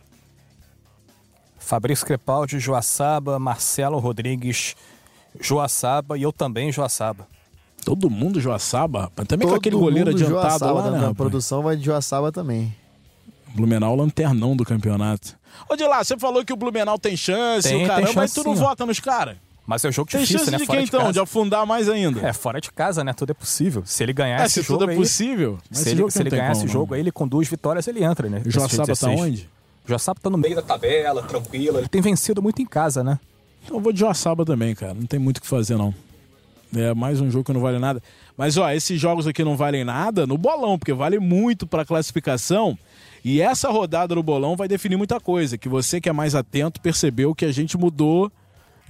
Fabrício 1.59 2.07
Crepaldi, 2.07 2.59
Joaçaba, 2.59 3.39
Marcelo 3.39 3.99
Rodrigues, 3.99 4.75
Joaçaba 5.41 6.17
e 6.17 6.23
eu 6.23 6.33
também 6.33 6.73
Joaçaba. 6.73 7.27
Todo 7.85 8.11
mundo 8.11 8.41
Joaçaba, 8.41 9.03
rapaz. 9.03 9.29
Também 9.29 9.47
Todo 9.47 9.55
com 9.55 9.59
aquele 9.59 9.77
goleiro 9.77 10.11
adiantado 10.11 10.59
Joaçaba, 10.59 10.81
lá, 10.81 10.91
né? 10.91 11.07
A 11.09 11.15
produção 11.15 11.63
vai 11.63 11.77
de 11.77 11.85
Joaçaba 11.85 12.33
também. 12.33 12.75
Blumenau 13.55 13.97
lanternão 13.97 14.57
do 14.57 14.65
campeonato. 14.65 15.37
Ô, 15.69 15.77
de 15.77 15.85
lá, 15.85 16.05
você 16.05 16.17
falou 16.19 16.45
que 16.45 16.53
o 16.53 16.57
Blumenau 16.57 16.99
tem 16.99 17.17
chance, 17.17 17.69
tem, 17.69 17.85
o 17.85 17.87
caramba, 17.87 18.13
mas 18.15 18.33
tu 18.33 18.45
não 18.45 18.55
sim, 18.55 18.63
vota 18.63 18.85
nos 18.85 19.01
caras? 19.01 19.37
Mas 19.67 19.85
é 19.85 19.89
um 19.89 19.93
jogo 19.93 20.11
tem 20.11 20.21
difícil, 20.21 20.39
chance 20.39 20.51
né? 20.51 20.59
de 20.59 20.65
fora 20.65 20.79
quem 20.79 20.85
de 20.85 20.89
então? 20.89 21.01
Casa. 21.01 21.13
De 21.13 21.21
afundar 21.21 21.67
mais 21.67 21.89
ainda? 21.89 22.27
É, 22.27 22.33
fora 22.33 22.61
de 22.61 22.73
casa, 22.73 23.05
né? 23.05 23.13
Tudo 23.13 23.33
é 23.33 23.35
possível. 23.35 23.83
Se 23.85 24.03
ele 24.03 24.15
ganhar 24.15 24.41
é, 24.41 24.47
esse 24.47 24.63
se 24.63 24.63
jogo 24.63 24.81
tudo 24.81 24.93
é 24.93 24.95
possível. 24.97 25.59
se 25.71 25.91
ele, 25.91 26.11
se 26.11 26.23
ele 26.23 26.31
ganhar 26.31 26.53
esse 26.53 26.67
jogo 26.67 26.95
aí, 26.95 27.01
ele 27.01 27.13
com 27.13 27.29
duas 27.29 27.49
vitórias, 27.49 27.87
ele 27.87 28.03
entra, 28.03 28.29
né? 28.31 28.43
O 28.47 28.51
Joaçaba 28.51 28.97
tá 28.97 29.09
onde? 29.11 29.49
Joaçaba 29.89 30.21
tá 30.21 30.29
no 30.29 30.37
meio 30.37 30.55
da 30.55 30.63
tabela, 30.63 31.23
tranquilo. 31.23 31.79
Ele 31.79 31.89
tem 31.89 32.03
vencido 32.03 32.43
muito 32.43 32.61
em 32.61 32.67
casa, 32.67 33.03
né? 33.03 33.19
Então 33.65 33.79
eu 33.79 33.81
vou 33.81 33.91
de 33.91 34.01
Joaçaba 34.01 34.45
também, 34.45 34.75
cara. 34.75 34.93
Não 34.93 35.07
tem 35.07 35.19
muito 35.19 35.39
o 35.39 35.41
que 35.41 35.47
fazer, 35.47 35.79
não. 35.79 35.95
É 36.77 36.93
mais 36.93 37.23
um 37.23 37.31
jogo 37.31 37.45
que 37.45 37.53
não 37.55 37.61
vale 37.63 37.79
nada. 37.79 38.03
Mas, 38.37 38.59
ó, 38.59 38.71
esses 38.71 39.01
jogos 39.01 39.27
aqui 39.27 39.43
não 39.43 39.57
valem 39.57 39.85
nada 39.85 40.27
no 40.27 40.37
bolão, 40.37 40.79
porque 40.79 40.93
vale 40.93 41.19
muito 41.19 41.67
pra 41.67 41.87
classificação. 41.87 42.79
E 43.25 43.41
essa 43.41 43.71
rodada 43.71 44.15
no 44.15 44.23
bolão 44.23 44.57
vai 44.57 44.69
definir 44.69 44.97
muita 44.97 45.19
coisa. 45.19 45.57
Que 45.57 45.71
você 45.71 46.01
que 46.01 46.09
é 46.11 46.13
mais 46.13 46.35
atento 46.35 46.83
percebeu 46.83 47.35
que 47.35 47.47
a 47.47 47.53
gente 47.53 47.79
mudou 47.79 48.31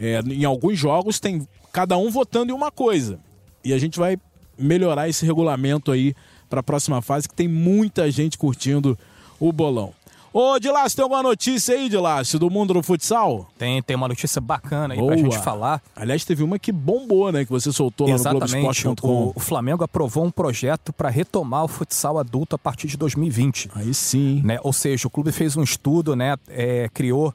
é, 0.00 0.20
em 0.20 0.44
alguns 0.44 0.76
jogos 0.76 1.20
tem 1.20 1.46
cada 1.72 1.96
um 1.96 2.10
votando 2.10 2.50
em 2.50 2.54
uma 2.54 2.72
coisa. 2.72 3.20
E 3.64 3.72
a 3.72 3.78
gente 3.78 4.00
vai 4.00 4.18
melhorar 4.58 5.08
esse 5.08 5.24
regulamento 5.24 5.92
aí 5.92 6.14
para 6.50 6.58
a 6.58 6.62
próxima 6.62 7.00
fase, 7.00 7.28
que 7.28 7.34
tem 7.34 7.46
muita 7.46 8.10
gente 8.10 8.36
curtindo 8.36 8.98
o 9.38 9.52
bolão. 9.52 9.92
Ô, 10.32 10.58
Dilácio, 10.58 10.96
tem 10.96 11.02
alguma 11.02 11.22
notícia 11.22 11.74
aí, 11.74 11.88
Dilácio, 11.88 12.38
do 12.38 12.50
mundo 12.50 12.74
do 12.74 12.82
futsal? 12.82 13.48
Tem, 13.56 13.82
tem 13.82 13.96
uma 13.96 14.08
notícia 14.08 14.40
bacana 14.40 14.94
aí 14.94 15.00
Boa. 15.00 15.12
pra 15.12 15.16
gente 15.16 15.38
falar. 15.38 15.82
Aliás, 15.96 16.24
teve 16.24 16.42
uma 16.42 16.58
que 16.58 16.70
bombou, 16.70 17.32
né? 17.32 17.44
Que 17.44 17.50
você 17.50 17.72
soltou 17.72 18.08
Exatamente. 18.08 18.52
lá 18.52 18.58
no 18.58 18.62
Globoesporte.com. 18.62 19.08
O, 19.08 19.32
o 19.34 19.40
Flamengo 19.40 19.82
aprovou 19.84 20.24
um 20.24 20.30
projeto 20.30 20.92
para 20.92 21.08
retomar 21.08 21.64
o 21.64 21.68
futsal 21.68 22.18
adulto 22.18 22.54
a 22.54 22.58
partir 22.58 22.88
de 22.88 22.96
2020. 22.96 23.70
Aí 23.74 23.94
sim. 23.94 24.42
Né? 24.44 24.58
Ou 24.62 24.72
seja, 24.72 25.06
o 25.08 25.10
clube 25.10 25.32
fez 25.32 25.56
um 25.56 25.62
estudo, 25.62 26.14
né? 26.14 26.36
É, 26.48 26.88
criou 26.92 27.34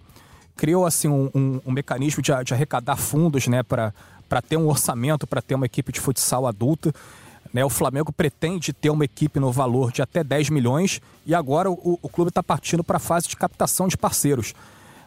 criou 0.55 0.85
assim 0.85 1.07
um, 1.07 1.31
um, 1.33 1.61
um 1.65 1.71
mecanismo 1.71 2.21
de, 2.21 2.31
de, 2.43 2.53
arrecadar 2.53 2.95
fundos 2.95 3.47
né, 3.47 3.63
para 3.63 3.91
ter 4.47 4.55
um 4.55 4.67
orçamento, 4.67 5.25
para 5.25 5.41
ter 5.41 5.55
uma 5.55 5.65
equipe 5.65 5.91
de 5.91 5.99
futsal 5.99 6.45
adulta. 6.45 6.93
Né, 7.53 7.63
o 7.63 7.69
Flamengo 7.69 8.11
pretende 8.11 8.73
ter 8.73 8.89
uma 8.89 9.05
equipe 9.05 9.39
no 9.39 9.51
valor 9.51 9.91
de 9.91 10.01
até 10.01 10.23
10 10.23 10.49
milhões 10.49 10.99
e 11.23 11.35
agora 11.35 11.69
o, 11.69 11.99
o 12.01 12.09
clube 12.09 12.29
está 12.29 12.41
partindo 12.41 12.83
para 12.83 12.97
a 12.97 12.99
fase 12.99 13.27
de 13.27 13.37
captação 13.37 13.87
de 13.87 13.95
parceiros. 13.95 14.55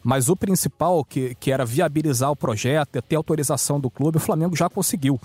Mas 0.03 0.29
o 0.29 0.37
principal, 0.37 1.05
que, 1.05 1.35
que 1.41 1.51
era 1.51 1.65
viabilizar 1.65 2.31
o 2.31 2.37
projeto, 2.37 3.03
ter 3.03 3.17
autorização 3.17 3.81
do 3.81 3.91
clube, 3.91 4.19
o 4.19 4.21
Flamengo 4.21 4.55
já 4.55 4.71
conseguiu. 4.71 5.21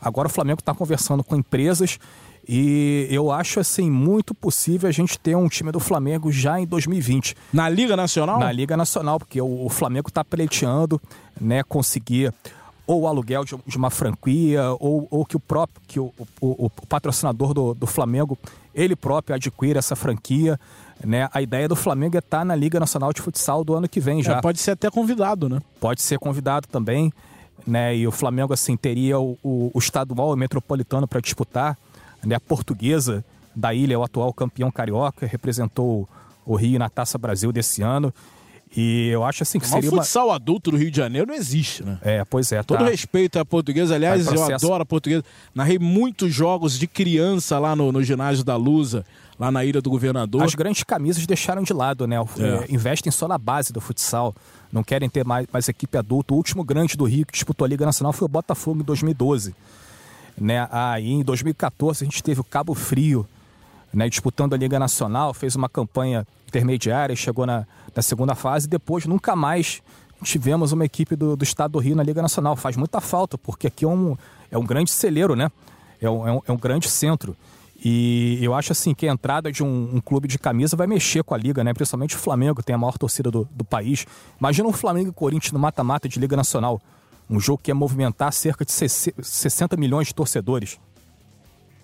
Agora 0.00 0.28
o 0.28 0.30
Flamengo 0.30 0.60
está 0.60 0.72
conversando 0.72 1.24
com 1.24 1.34
empresas 1.34 1.98
e 2.48 3.06
eu 3.10 3.30
acho 3.30 3.60
assim 3.60 3.90
muito 3.90 4.32
possível 4.32 4.88
a 4.88 4.92
gente 4.92 5.18
ter 5.18 5.36
um 5.36 5.48
time 5.48 5.72
do 5.72 5.80
Flamengo 5.80 6.30
já 6.30 6.60
em 6.60 6.66
2020. 6.66 7.36
Na 7.52 7.68
Liga 7.68 7.96
Nacional? 7.96 8.38
Na 8.38 8.52
Liga 8.52 8.76
Nacional, 8.76 9.18
porque 9.18 9.40
o, 9.40 9.66
o 9.66 9.68
Flamengo 9.68 10.08
está 10.08 10.24
pleiteando, 10.24 11.00
né, 11.40 11.62
conseguir 11.64 12.32
ou 12.90 13.02
o 13.02 13.06
aluguel 13.06 13.44
de, 13.44 13.56
de, 13.66 13.76
uma 13.76 13.88
franquia 13.88 14.64
ou, 14.80 15.06
ou 15.12 15.24
que 15.24 15.36
o 15.36 15.40
próprio 15.40 15.80
que 15.86 16.00
o, 16.00 16.12
o, 16.40 16.66
o 16.66 16.86
patrocinador 16.88 17.54
do, 17.54 17.72
do, 17.72 17.86
Flamengo 17.86 18.36
ele 18.74 18.96
próprio 18.96 19.36
adquira 19.36 19.78
essa 19.78 19.94
franquia. 19.94 20.58
Né? 21.04 21.28
A 21.32 21.40
ideia 21.40 21.68
do 21.68 21.76
Flamengo 21.76 22.16
é 22.16 22.18
estar 22.18 22.40
tá 22.40 22.44
na 22.44 22.56
Liga 22.56 22.80
Nacional 22.80 23.12
de 23.12 23.22
Futsal 23.22 23.62
do 23.62 23.74
ano 23.74 23.88
que 23.88 24.00
vem 24.00 24.24
já. 24.24 24.38
É, 24.38 24.40
pode 24.40 24.58
ser 24.58 24.72
até 24.72 24.90
convidado, 24.90 25.48
né? 25.48 25.60
Pode 25.78 26.02
ser 26.02 26.18
convidado 26.18 26.66
também. 26.66 27.12
Né? 27.64 27.96
E 27.96 28.08
o 28.08 28.10
Flamengo 28.10 28.52
assim 28.52 28.76
teria 28.76 29.20
o, 29.20 29.38
o, 29.40 29.70
o 29.72 29.78
estadual 29.78 30.34
e 30.34 30.36
metropolitano 30.36 31.06
para 31.06 31.20
disputar 31.20 31.78
né, 32.24 32.34
a 32.34 32.40
portuguesa 32.40 33.24
da 33.54 33.72
ilha, 33.72 33.98
o 33.98 34.02
atual 34.02 34.32
campeão 34.32 34.68
carioca, 34.68 35.26
representou 35.26 36.08
o 36.44 36.56
Rio 36.56 36.78
na 36.78 36.88
Taça 36.88 37.16
Brasil 37.16 37.52
desse 37.52 37.82
ano. 37.82 38.12
E 38.76 39.08
eu 39.08 39.24
acho 39.24 39.42
assim 39.42 39.58
que 39.58 39.64
Mas 39.64 39.74
seria. 39.74 39.90
O 39.90 39.96
futsal 39.96 40.28
uma... 40.28 40.36
adulto 40.36 40.70
do 40.70 40.76
Rio 40.76 40.90
de 40.90 40.96
Janeiro 40.96 41.26
não 41.26 41.34
existe, 41.34 41.82
né? 41.82 41.98
É, 42.02 42.24
pois 42.24 42.52
é. 42.52 42.62
Todo 42.62 42.78
tá... 42.78 42.90
respeito 42.90 43.38
à 43.38 43.44
portuguesa. 43.44 43.96
Aliás, 43.96 44.26
eu 44.26 44.44
adoro 44.44 44.82
a 44.82 44.86
portuguesa. 44.86 45.24
Narrei 45.54 45.78
muitos 45.78 46.32
jogos 46.32 46.78
de 46.78 46.86
criança 46.86 47.58
lá 47.58 47.74
no, 47.74 47.90
no 47.90 48.02
ginásio 48.02 48.44
da 48.44 48.54
Lusa, 48.54 49.04
lá 49.38 49.50
na 49.50 49.64
Ilha 49.64 49.82
do 49.82 49.90
Governador. 49.90 50.44
As 50.44 50.54
grandes 50.54 50.84
camisas 50.84 51.26
deixaram 51.26 51.64
de 51.64 51.72
lado, 51.72 52.06
né? 52.06 52.16
É. 52.16 52.72
Investem 52.72 53.10
só 53.10 53.26
na 53.26 53.38
base 53.38 53.72
do 53.72 53.80
futsal. 53.80 54.34
Não 54.72 54.84
querem 54.84 55.08
ter 55.08 55.24
mais, 55.24 55.48
mais 55.52 55.68
equipe 55.68 55.98
adulta. 55.98 56.32
O 56.32 56.36
último 56.36 56.62
grande 56.62 56.96
do 56.96 57.04
Rio 57.04 57.26
que 57.26 57.32
disputou 57.32 57.64
a 57.64 57.68
Liga 57.68 57.84
Nacional 57.84 58.12
foi 58.12 58.26
o 58.26 58.28
Botafogo 58.28 58.80
em 58.80 58.84
2012. 58.84 59.52
Né? 60.40 60.68
Aí 60.70 61.10
em 61.10 61.24
2014 61.24 62.04
a 62.04 62.06
gente 62.06 62.22
teve 62.22 62.40
o 62.40 62.44
Cabo 62.44 62.72
Frio 62.74 63.26
né, 63.92 64.08
disputando 64.08 64.54
a 64.54 64.56
Liga 64.56 64.78
Nacional, 64.78 65.34
fez 65.34 65.56
uma 65.56 65.68
campanha 65.68 66.24
intermediária, 66.46 67.14
chegou 67.16 67.44
na, 67.44 67.66
na 67.96 68.02
segunda 68.02 68.34
fase 68.34 68.66
e 68.66 68.70
depois 68.70 69.06
nunca 69.06 69.34
mais 69.34 69.82
tivemos 70.22 70.72
uma 70.72 70.84
equipe 70.84 71.16
do, 71.16 71.36
do 71.36 71.44
estado 71.44 71.72
do 71.72 71.78
Rio 71.78 71.96
na 71.96 72.02
Liga 72.02 72.22
Nacional. 72.22 72.56
Faz 72.56 72.76
muita 72.76 73.00
falta, 73.00 73.38
porque 73.38 73.66
aqui 73.66 73.84
é 73.84 73.88
um, 73.88 74.16
é 74.50 74.58
um 74.58 74.64
grande 74.64 74.90
celeiro, 74.90 75.34
né? 75.34 75.50
É 76.00 76.08
um, 76.08 76.28
é 76.28 76.32
um, 76.32 76.40
é 76.48 76.52
um 76.52 76.56
grande 76.56 76.88
centro. 76.88 77.36
E 77.82 78.38
eu 78.42 78.54
acho 78.54 78.72
assim 78.72 78.94
que 78.94 79.08
a 79.08 79.12
entrada 79.12 79.50
de 79.50 79.62
um, 79.62 79.96
um, 79.96 80.00
clube 80.00 80.28
de 80.28 80.38
camisa 80.38 80.76
vai 80.76 80.86
mexer 80.86 81.24
com 81.24 81.34
a 81.34 81.38
liga, 81.38 81.64
né? 81.64 81.72
Principalmente 81.72 82.14
o 82.14 82.18
Flamengo, 82.18 82.62
tem 82.62 82.74
a 82.74 82.78
maior 82.78 82.98
torcida 82.98 83.30
do, 83.30 83.48
do 83.50 83.64
país. 83.64 84.06
Imagina 84.38 84.68
um 84.68 84.72
Flamengo 84.72 85.08
e 85.08 85.12
Corinthians 85.12 85.52
no 85.52 85.58
mata-mata 85.58 86.06
de 86.06 86.20
Liga 86.20 86.36
Nacional. 86.36 86.80
Um 87.28 87.40
jogo 87.40 87.62
que 87.62 87.70
ia 87.70 87.74
movimentar 87.74 88.32
cerca 88.32 88.64
de 88.64 88.72
60 88.72 89.76
milhões 89.76 90.08
de 90.08 90.14
torcedores. 90.14 90.78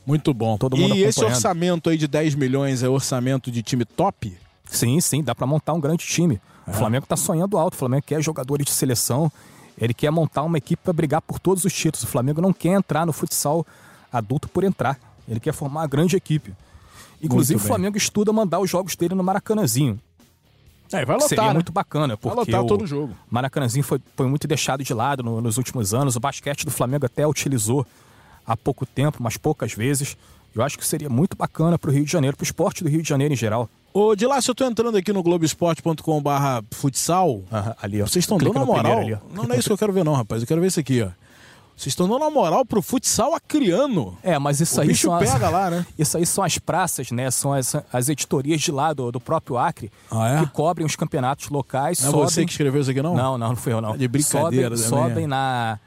Muito 0.05 0.35
bom. 0.35 0.59
Todo 0.59 0.77
mundo 0.77 0.95
e 0.95 1.03
esse 1.03 1.25
orçamento 1.25 1.89
aí 1.89 1.97
de 1.97 2.07
10 2.07 2.35
milhões 2.35 2.83
é 2.83 2.89
orçamento 2.89 3.51
de 3.51 3.63
time 3.63 3.85
top? 3.85 4.37
Sim, 4.71 5.01
sim, 5.01 5.23
dá 5.23 5.35
para 5.35 5.47
montar 5.47 5.73
um 5.73 5.81
grande 5.81 6.05
time. 6.05 6.41
É. 6.67 6.71
O 6.71 6.75
Flamengo 6.75 7.05
está 7.05 7.17
sonhando 7.17 7.57
alto, 7.57 7.75
o 7.75 7.77
Flamengo 7.77 8.03
quer 8.07 8.21
jogadores 8.23 8.67
de 8.67 8.73
seleção, 8.73 9.31
ele 9.79 9.95
quer 9.95 10.11
montar 10.11 10.43
uma 10.43 10.59
equipe 10.59 10.83
para 10.83 10.93
brigar 10.93 11.23
por 11.23 11.39
todos 11.39 11.65
os 11.65 11.73
títulos. 11.73 12.05
O 12.05 12.07
Flamengo 12.07 12.41
não 12.41 12.53
quer 12.53 12.73
entrar 12.73 13.07
no 13.07 13.13
futsal 13.13 13.67
adulto 14.13 14.49
por 14.49 14.65
entrar, 14.65 14.99
ele 15.29 15.41
quer 15.41 15.53
formar 15.53 15.81
uma 15.81 15.87
grande 15.87 16.17
equipe. 16.17 16.55
Inclusive, 17.23 17.57
o 17.57 17.63
Flamengo 17.63 17.97
estuda 17.97 18.33
mandar 18.33 18.61
os 18.61 18.69
jogos 18.69 18.95
dele 18.95 19.15
no 19.15 19.25
Maracanãzinho. 19.25 19.99
É, 20.93 21.05
vai 21.05 21.17
lotar, 21.17 21.29
seria 21.29 21.49
né? 21.49 21.55
muito 21.55 21.73
bacana, 21.73 22.17
porque 22.17 22.35
vai 22.35 22.45
lotar 22.45 22.63
o 22.63 22.67
todo 22.67 22.83
o 22.83 22.87
jogo. 22.87 23.15
Maracanãzinho 23.29 23.83
foi, 23.83 24.01
foi 24.15 24.29
muito 24.29 24.47
deixado 24.47 24.85
de 24.85 24.95
lado 24.95 25.23
no, 25.23 25.41
nos 25.41 25.57
últimos 25.57 25.93
anos. 25.93 26.15
O 26.15 26.21
basquete 26.21 26.65
do 26.65 26.71
Flamengo 26.71 27.07
até 27.07 27.27
utilizou 27.27 27.85
há 28.47 28.57
pouco 28.57 28.87
tempo, 28.87 29.19
mas 29.21 29.37
poucas 29.37 29.73
vezes. 29.73 30.17
Eu 30.55 30.63
acho 30.63 30.79
que 30.79 30.87
seria 30.87 31.11
muito 31.11 31.37
bacana 31.37 31.79
para 31.79 31.91
o 31.91 31.93
Rio 31.93 32.05
de 32.05 32.11
Janeiro, 32.11 32.37
para 32.37 32.45
o 32.45 32.47
esporte 32.47 32.85
do 32.85 32.89
Rio 32.89 33.03
de 33.03 33.09
Janeiro 33.09 33.35
em 33.35 33.37
geral. 33.37 33.69
Ô, 33.99 34.15
de 34.15 34.27
lá, 34.27 34.39
se 34.43 34.51
eu 34.51 34.55
tô 34.55 34.63
entrando 34.67 34.99
aqui 34.99 35.11
no 35.11 35.23
globesport.com 35.23 36.21
barra 36.21 36.63
futsal, 36.71 37.43
ali, 37.81 38.03
ó. 38.03 38.07
vocês 38.07 38.25
estão 38.25 38.37
dando 38.37 38.59
a 38.59 38.61
no 38.61 38.67
moral. 38.67 38.83
primeiro 38.83 39.17
ali, 39.17 39.35
não, 39.35 39.45
não 39.45 39.55
é 39.55 39.59
isso 39.59 39.71
que 39.71 39.73
eu 39.73 39.79
quero 39.79 39.91
ver 39.91 40.05
não, 40.05 40.13
rapaz. 40.13 40.43
Eu 40.43 40.47
quero 40.47 40.61
ver 40.61 40.67
isso 40.67 40.79
aqui, 40.79 41.01
ó. 41.01 41.09
Vocês 41.75 41.93
estão 41.93 42.07
dando 42.07 42.23
a 42.23 42.31
moral 42.31 42.63
pro 42.67 42.83
futsal 42.83 43.35
acriano. 43.35 44.15
É, 44.23 44.39
mas 44.39 44.61
isso 44.61 44.77
O 44.79 44.83
aí 44.83 44.89
bicho 44.89 45.07
são 45.07 45.15
as, 45.15 45.33
pega 45.33 45.49
lá, 45.49 45.71
né? 45.71 45.87
Isso 45.99 46.19
aí 46.19 46.27
são 46.27 46.45
as 46.45 46.59
praças, 46.59 47.11
né? 47.11 47.31
São 47.31 47.55
as, 47.55 47.75
as 47.91 48.11
editorias 48.11 48.61
de 48.61 48.71
lá 48.71 48.93
do, 48.93 49.11
do 49.11 49.21
próprio 49.21 49.57
Acre 49.57 49.91
Ah, 50.11 50.29
é? 50.29 50.39
que 50.41 50.51
cobrem 50.53 50.87
os 50.87 50.95
campeonatos 50.95 51.49
locais. 51.49 52.01
Não 52.01 52.09
é 52.09 52.11
sobem... 52.11 52.29
você 52.29 52.45
que 52.45 52.51
escreveu 52.51 52.83
isso 52.83 52.91
aqui, 52.91 53.01
não? 53.01 53.15
Não, 53.15 53.39
não, 53.39 53.49
não 53.49 53.57
fui 53.57 53.73
eu, 53.73 53.81
não. 53.81 53.93
Tá 53.93 53.97
de 53.97 54.09
brincadeira 54.09 54.77
Sobem, 54.77 54.91
também, 54.91 55.09
sobem 55.09 55.25
é. 55.25 55.27
na, 55.27 55.79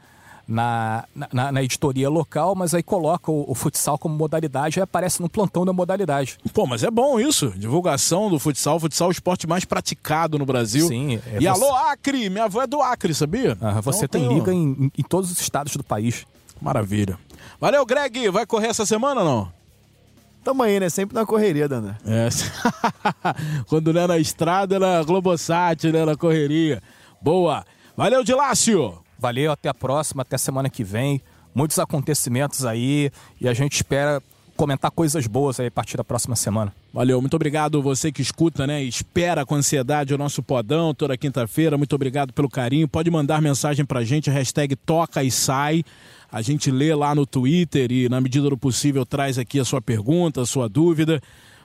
na, 0.50 1.04
na, 1.32 1.52
na 1.52 1.62
editoria 1.62 2.10
local, 2.10 2.56
mas 2.56 2.74
aí 2.74 2.82
coloca 2.82 3.30
o, 3.30 3.44
o 3.48 3.54
futsal 3.54 3.96
como 3.96 4.16
modalidade 4.16 4.80
e 4.80 4.82
aparece 4.82 5.22
no 5.22 5.28
plantão 5.28 5.64
da 5.64 5.72
modalidade. 5.72 6.36
Pô, 6.52 6.66
mas 6.66 6.82
é 6.82 6.90
bom 6.90 7.20
isso. 7.20 7.50
Divulgação 7.56 8.28
do 8.28 8.38
futsal. 8.38 8.76
O 8.76 8.80
futsal 8.80 9.06
é 9.06 9.10
o 9.10 9.12
esporte 9.12 9.46
mais 9.46 9.64
praticado 9.64 10.36
no 10.38 10.44
Brasil. 10.44 10.88
Sim, 10.88 11.20
é 11.24 11.36
e 11.36 11.40
você- 11.40 11.46
alô, 11.46 11.72
Acre! 11.74 12.28
Minha 12.28 12.44
avó 12.44 12.62
é 12.62 12.66
do 12.66 12.82
Acre, 12.82 13.14
sabia? 13.14 13.56
Ah, 13.60 13.80
você 13.80 14.06
Então 14.06 14.20
tem 14.20 14.28
tem 14.28 14.38
liga 14.38 14.52
em, 14.52 14.72
em- 14.86 14.92
em 14.98 15.02
todos 15.02 15.30
os 15.30 15.40
estados 15.40 15.76
do 15.76 15.84
país. 15.84 16.26
Maravilha. 16.60 17.16
Valeu, 17.60 17.86
Greg. 17.86 18.28
Vai 18.30 18.44
correr 18.44 18.66
essa 18.66 18.84
semana 18.84 19.20
ou 19.22 19.26
não? 19.26 19.52
Tamo 20.42 20.62
aí, 20.62 20.80
né? 20.80 20.88
Sempre 20.90 21.14
na 21.14 21.24
correria, 21.24 21.68
Dana. 21.68 21.98
É. 22.04 22.28
Quando 23.68 23.92
não 23.92 24.00
é 24.00 24.06
na 24.06 24.18
estrada, 24.18 24.76
é 24.76 24.78
na 24.78 25.02
Globosat, 25.02 25.84
né? 25.92 26.04
Na 26.04 26.16
correria. 26.16 26.82
Boa. 27.20 27.64
Valeu, 27.96 28.24
Dilácio. 28.24 28.98
Valeu, 29.20 29.52
até 29.52 29.68
a 29.68 29.74
próxima, 29.74 30.22
até 30.22 30.38
semana 30.38 30.70
que 30.70 30.82
vem. 30.82 31.20
Muitos 31.54 31.78
acontecimentos 31.78 32.64
aí 32.64 33.10
e 33.40 33.48
a 33.48 33.52
gente 33.52 33.74
espera 33.74 34.22
comentar 34.56 34.90
coisas 34.90 35.26
boas 35.26 35.58
aí 35.58 35.66
a 35.66 35.70
partir 35.70 35.96
da 35.96 36.04
próxima 36.04 36.36
semana. 36.36 36.72
Valeu, 36.92 37.20
muito 37.20 37.34
obrigado 37.34 37.80
você 37.80 38.12
que 38.12 38.20
escuta, 38.20 38.66
né? 38.66 38.82
Espera 38.82 39.44
com 39.46 39.54
ansiedade 39.54 40.12
o 40.12 40.18
nosso 40.18 40.42
podão 40.42 40.92
toda 40.94 41.16
quinta-feira. 41.16 41.78
Muito 41.78 41.94
obrigado 41.94 42.32
pelo 42.32 42.48
carinho. 42.48 42.86
Pode 42.86 43.10
mandar 43.10 43.40
mensagem 43.40 43.84
pra 43.84 44.04
gente, 44.04 44.28
hashtag 44.30 44.76
toca 44.76 45.22
e 45.22 45.30
sai. 45.30 45.84
A 46.30 46.42
gente 46.42 46.70
lê 46.70 46.94
lá 46.94 47.14
no 47.14 47.26
Twitter 47.26 47.90
e, 47.90 48.08
na 48.08 48.20
medida 48.20 48.48
do 48.48 48.56
possível, 48.56 49.04
traz 49.04 49.38
aqui 49.38 49.58
a 49.58 49.64
sua 49.64 49.80
pergunta, 49.80 50.42
a 50.42 50.46
sua 50.46 50.68
dúvida. 50.68 51.22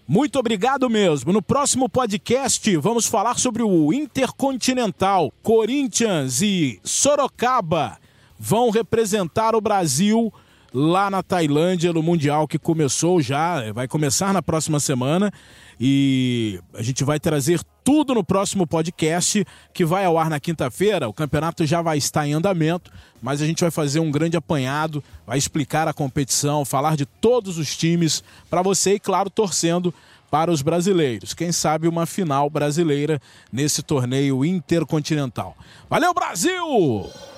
Muito 0.07 0.37
obrigado 0.37 0.87
mesmo. 0.87 1.33
No 1.33 1.41
próximo 1.41 1.89
podcast, 1.89 2.77
vamos 2.77 3.07
falar 3.07 3.39
sobre 3.39 3.63
o 3.63 3.91
Intercontinental. 3.91 5.33
Corinthians 5.41 6.43
e 6.43 6.79
Sorocaba 6.83 7.97
vão 8.37 8.69
representar 8.69 9.55
o 9.55 9.61
Brasil 9.61 10.31
lá 10.71 11.09
na 11.09 11.23
Tailândia 11.23 11.91
no 11.91 12.03
Mundial 12.03 12.47
que 12.47 12.59
começou 12.59 13.19
já, 13.19 13.71
vai 13.71 13.87
começar 13.87 14.31
na 14.31 14.43
próxima 14.43 14.79
semana 14.79 15.31
e 15.79 16.59
a 16.73 16.81
gente 16.81 17.03
vai 17.03 17.19
trazer 17.19 17.61
tudo 17.83 18.13
no 18.15 18.23
próximo 18.23 18.65
podcast 18.65 19.45
que 19.73 19.85
vai 19.85 20.05
ao 20.05 20.17
ar 20.17 20.29
na 20.29 20.39
quinta-feira. 20.39 21.07
O 21.07 21.13
campeonato 21.13 21.65
já 21.65 21.81
vai 21.81 21.97
estar 21.97 22.27
em 22.27 22.33
andamento, 22.33 22.91
mas 23.21 23.41
a 23.41 23.45
gente 23.45 23.61
vai 23.61 23.71
fazer 23.71 23.99
um 23.99 24.09
grande 24.11 24.37
apanhado, 24.37 25.03
vai 25.25 25.37
explicar 25.37 25.87
a 25.87 25.93
competição, 25.93 26.65
falar 26.65 26.95
de 26.95 27.05
todos 27.05 27.57
os 27.57 27.75
times 27.75 28.23
para 28.49 28.61
você 28.61 28.95
e 28.95 28.99
claro, 28.99 29.29
torcendo 29.29 29.93
para 30.31 30.51
os 30.51 30.61
brasileiros. 30.61 31.33
Quem 31.33 31.51
sabe 31.51 31.87
uma 31.87 32.05
final 32.05 32.49
brasileira 32.49 33.21
nesse 33.51 33.83
torneio 33.83 34.43
intercontinental. 34.43 35.55
Valeu, 35.89 36.13
Brasil! 36.13 37.34